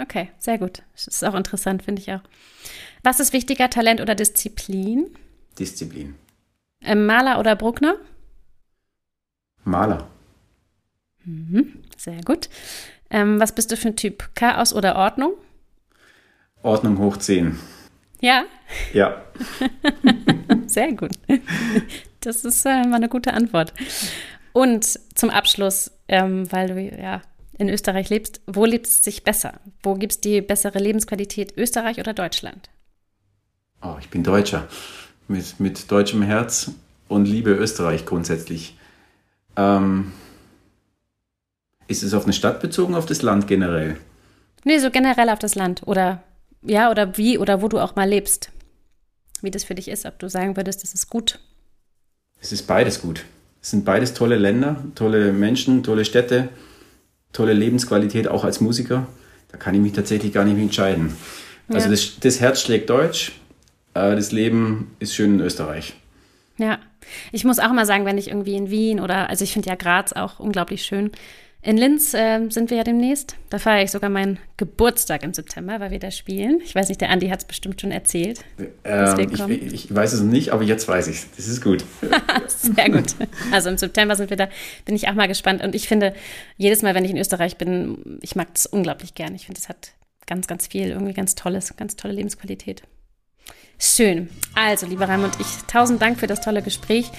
Okay, 0.04 0.28
sehr 0.38 0.58
gut. 0.58 0.82
Das 0.92 1.06
ist 1.06 1.24
auch 1.24 1.34
interessant, 1.34 1.82
finde 1.82 2.02
ich 2.02 2.12
auch. 2.12 2.20
Was 3.02 3.20
ist 3.20 3.32
wichtiger, 3.32 3.70
Talent 3.70 4.02
oder 4.02 4.14
Disziplin? 4.14 5.06
Disziplin. 5.58 6.14
Ähm, 6.82 7.06
Maler 7.06 7.38
oder 7.38 7.56
Bruckner? 7.56 7.96
Maler. 9.64 10.06
Mhm, 11.24 11.82
sehr 11.96 12.20
gut. 12.22 12.50
Ähm, 13.08 13.40
was 13.40 13.54
bist 13.54 13.72
du 13.72 13.78
für 13.78 13.88
ein 13.88 13.96
Typ? 13.96 14.28
Chaos 14.34 14.74
oder 14.74 14.96
Ordnung? 14.96 15.32
Ordnung 16.62 16.98
hoch 16.98 17.16
10. 17.16 17.58
Ja? 18.20 18.44
Ja. 18.92 19.24
sehr 20.66 20.92
gut. 20.92 21.12
Das 22.20 22.44
ist 22.44 22.66
äh, 22.66 22.84
mal 22.84 22.96
eine 22.96 23.08
gute 23.08 23.32
Antwort. 23.32 23.72
Und 24.52 24.84
zum 25.14 25.30
Abschluss, 25.30 25.90
ähm, 26.08 26.50
weil 26.52 26.68
du 26.68 26.80
ja 27.00 27.22
in 27.58 27.68
Österreich 27.68 28.10
lebst, 28.10 28.40
wo 28.46 28.64
lebt 28.64 28.86
es 28.86 29.02
sich 29.02 29.24
besser? 29.24 29.60
Wo 29.82 29.94
gibt 29.94 30.12
es 30.12 30.20
die 30.20 30.40
bessere 30.40 30.78
Lebensqualität, 30.78 31.56
Österreich 31.56 31.98
oder 31.98 32.12
Deutschland? 32.12 32.68
Oh, 33.82 33.96
ich 34.00 34.08
bin 34.08 34.22
Deutscher. 34.22 34.68
Mit, 35.28 35.58
mit 35.58 35.90
deutschem 35.90 36.22
Herz 36.22 36.70
und 37.08 37.26
liebe 37.26 37.50
Österreich 37.50 38.04
grundsätzlich. 38.04 38.76
Ähm, 39.56 40.12
ist 41.86 42.02
es 42.02 42.14
auf 42.14 42.24
eine 42.24 42.32
Stadt 42.32 42.60
bezogen, 42.60 42.94
auf 42.94 43.06
das 43.06 43.22
Land 43.22 43.46
generell? 43.46 43.96
Nee, 44.64 44.78
so 44.78 44.90
generell 44.90 45.30
auf 45.30 45.38
das 45.38 45.54
Land. 45.54 45.82
Oder 45.86 46.22
ja, 46.62 46.90
oder 46.90 47.16
wie 47.16 47.38
oder 47.38 47.62
wo 47.62 47.68
du 47.68 47.78
auch 47.78 47.94
mal 47.94 48.08
lebst. 48.08 48.50
Wie 49.42 49.50
das 49.50 49.64
für 49.64 49.74
dich 49.74 49.88
ist, 49.88 50.06
ob 50.06 50.18
du 50.18 50.28
sagen 50.28 50.56
würdest, 50.56 50.82
das 50.82 50.94
ist 50.94 51.08
gut. 51.08 51.38
Es 52.40 52.52
ist 52.52 52.66
beides 52.66 53.00
gut. 53.00 53.24
Es 53.62 53.70
sind 53.70 53.84
beides 53.84 54.14
tolle 54.14 54.36
Länder, 54.36 54.82
tolle 54.94 55.32
Menschen, 55.32 55.82
tolle 55.82 56.04
Städte 56.04 56.48
tolle 57.34 57.52
Lebensqualität, 57.52 58.28
auch 58.28 58.44
als 58.44 58.62
Musiker. 58.62 59.06
Da 59.52 59.58
kann 59.58 59.74
ich 59.74 59.80
mich 59.82 59.92
tatsächlich 59.92 60.32
gar 60.32 60.44
nicht 60.44 60.54
mehr 60.54 60.62
entscheiden. 60.62 61.14
Also 61.68 61.86
ja. 61.86 61.90
das, 61.90 62.18
das, 62.20 62.40
Herz 62.40 62.62
schlägt 62.62 62.88
Deutsch, 62.88 63.32
äh, 63.92 64.14
das 64.16 64.32
Leben 64.32 64.96
ist 64.98 65.14
schön 65.14 65.34
in 65.34 65.40
Österreich. 65.40 65.94
Ja, 66.56 66.78
ich 67.32 67.44
muss 67.44 67.58
auch 67.58 67.72
mal 67.72 67.86
sagen, 67.86 68.06
wenn 68.06 68.18
ich 68.18 68.28
irgendwie 68.28 68.54
in 68.54 68.70
Wien 68.70 69.00
oder, 69.00 69.28
also 69.28 69.44
ich 69.44 69.52
finde 69.52 69.68
ja 69.68 69.74
Graz 69.74 70.12
auch 70.12 70.38
unglaublich 70.38 70.84
schön, 70.84 71.10
in 71.64 71.78
Linz 71.78 72.12
äh, 72.12 72.46
sind 72.50 72.68
wir 72.68 72.76
ja 72.76 72.84
demnächst. 72.84 73.36
Da 73.48 73.58
feiere 73.58 73.84
ich 73.84 73.90
sogar 73.90 74.10
meinen 74.10 74.38
Geburtstag 74.58 75.22
im 75.22 75.32
September, 75.32 75.80
weil 75.80 75.90
wir 75.90 75.98
da 75.98 76.10
spielen. 76.10 76.60
Ich 76.62 76.74
weiß 76.74 76.90
nicht, 76.90 77.00
der 77.00 77.08
Andi 77.08 77.28
hat 77.28 77.40
es 77.40 77.44
bestimmt 77.46 77.80
schon 77.80 77.90
erzählt. 77.90 78.44
Ähm, 78.84 79.30
ich, 79.30 79.72
ich, 79.72 79.94
weiß 79.94 80.12
es 80.12 80.20
nicht, 80.20 80.50
aber 80.50 80.62
jetzt 80.62 80.86
weiß 80.86 81.06
ich 81.06 81.16
es. 81.16 81.28
Das 81.36 81.48
ist 81.48 81.62
gut. 81.62 81.82
Sehr 82.46 82.90
gut. 82.90 83.14
Also 83.50 83.70
im 83.70 83.78
September 83.78 84.14
sind 84.14 84.28
wir 84.28 84.36
da. 84.36 84.48
Bin 84.84 84.94
ich 84.94 85.08
auch 85.08 85.14
mal 85.14 85.26
gespannt. 85.26 85.64
Und 85.64 85.74
ich 85.74 85.88
finde, 85.88 86.12
jedes 86.58 86.82
Mal, 86.82 86.94
wenn 86.94 87.04
ich 87.06 87.12
in 87.12 87.16
Österreich 87.16 87.56
bin, 87.56 88.18
ich 88.20 88.36
mag 88.36 88.48
es 88.54 88.66
unglaublich 88.66 89.14
gern. 89.14 89.34
Ich 89.34 89.46
finde, 89.46 89.58
es 89.58 89.70
hat 89.70 89.92
ganz, 90.26 90.46
ganz 90.46 90.66
viel, 90.66 90.90
irgendwie 90.90 91.14
ganz 91.14 91.34
tolles, 91.34 91.74
ganz 91.78 91.96
tolle 91.96 92.12
Lebensqualität. 92.12 92.82
Schön. 93.78 94.28
Also, 94.54 94.86
lieber 94.86 95.08
Raimund, 95.08 95.34
ich 95.40 95.46
tausend 95.66 96.02
Dank 96.02 96.20
für 96.20 96.26
das 96.26 96.42
tolle 96.42 96.60
Gespräch 96.60 97.10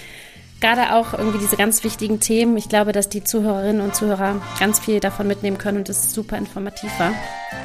gerade 0.62 0.94
auch 0.94 1.14
irgendwie 1.14 1.40
diese 1.40 1.58
ganz 1.58 1.84
wichtigen 1.84 2.20
Themen. 2.20 2.58
Ich 2.58 2.70
glaube, 2.70 2.92
dass 2.92 3.10
die 3.10 3.24
Zuhörerinnen 3.24 3.82
und 3.82 3.96
Zuhörer 3.96 4.42
ganz 4.60 4.80
viel 4.80 5.00
davon 5.00 5.28
mitnehmen 5.28 5.58
können 5.58 5.80
und 5.80 5.90
es 5.90 6.14
super 6.14 6.38
informativ 6.38 6.92
war. 6.98 7.14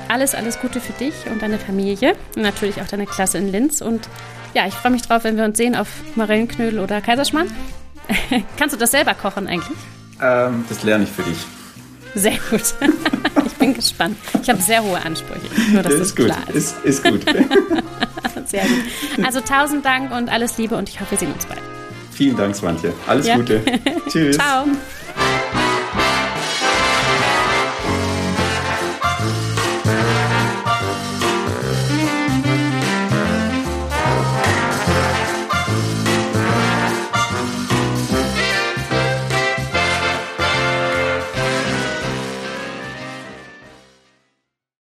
Alles, 0.08 0.34
alles 0.34 0.60
Gute 0.60 0.80
für 0.80 0.92
dich 0.92 1.14
und 1.30 1.42
deine 1.42 1.58
Familie 1.58 2.14
und 2.36 2.42
natürlich 2.42 2.80
auch 2.80 2.86
deine 2.86 3.06
Klasse 3.06 3.38
in 3.38 3.50
Linz. 3.50 3.80
Und 3.80 4.08
ja, 4.54 4.66
ich 4.66 4.74
freue 4.74 4.92
mich 4.92 5.02
drauf, 5.02 5.24
wenn 5.24 5.36
wir 5.36 5.44
uns 5.44 5.56
sehen 5.56 5.76
auf 5.76 5.88
Marillenknödel 6.16 6.80
oder 6.80 7.00
Kaiserschmarrn. 7.00 7.48
Kannst 8.56 8.74
du 8.74 8.78
das 8.78 8.90
selber 8.90 9.14
kochen 9.14 9.46
eigentlich? 9.46 9.76
Ähm, 10.20 10.64
das 10.68 10.82
lerne 10.82 11.04
ich 11.04 11.10
für 11.10 11.22
dich. 11.22 11.38
Sehr 12.14 12.38
gut. 12.50 12.74
ich 13.46 13.52
bin 13.54 13.74
gespannt. 13.74 14.16
Ich 14.42 14.48
habe 14.50 14.60
sehr 14.60 14.82
hohe 14.82 15.00
Ansprüche. 15.00 15.46
Nur, 15.72 15.82
dass 15.82 15.92
das, 15.92 16.00
ist 16.08 16.18
das 16.18 16.26
klar 16.26 16.38
gut. 16.46 16.54
Ist, 16.56 16.84
ist 16.84 17.04
gut. 17.04 17.24
sehr 18.46 18.64
gut. 18.64 19.24
Also 19.24 19.40
tausend 19.40 19.84
Dank 19.84 20.12
und 20.12 20.28
alles 20.28 20.58
Liebe 20.58 20.76
und 20.76 20.88
ich 20.88 21.00
hoffe, 21.00 21.12
wir 21.12 21.18
sehen 21.18 21.32
uns 21.32 21.46
bald. 21.46 21.60
Vielen 22.20 22.36
Dank, 22.36 22.54
Swantje. 22.54 22.92
Alles 23.06 23.26
ja. 23.26 23.36
Gute. 23.36 23.62
Tschüss. 24.10 24.36
Ciao. 24.36 24.66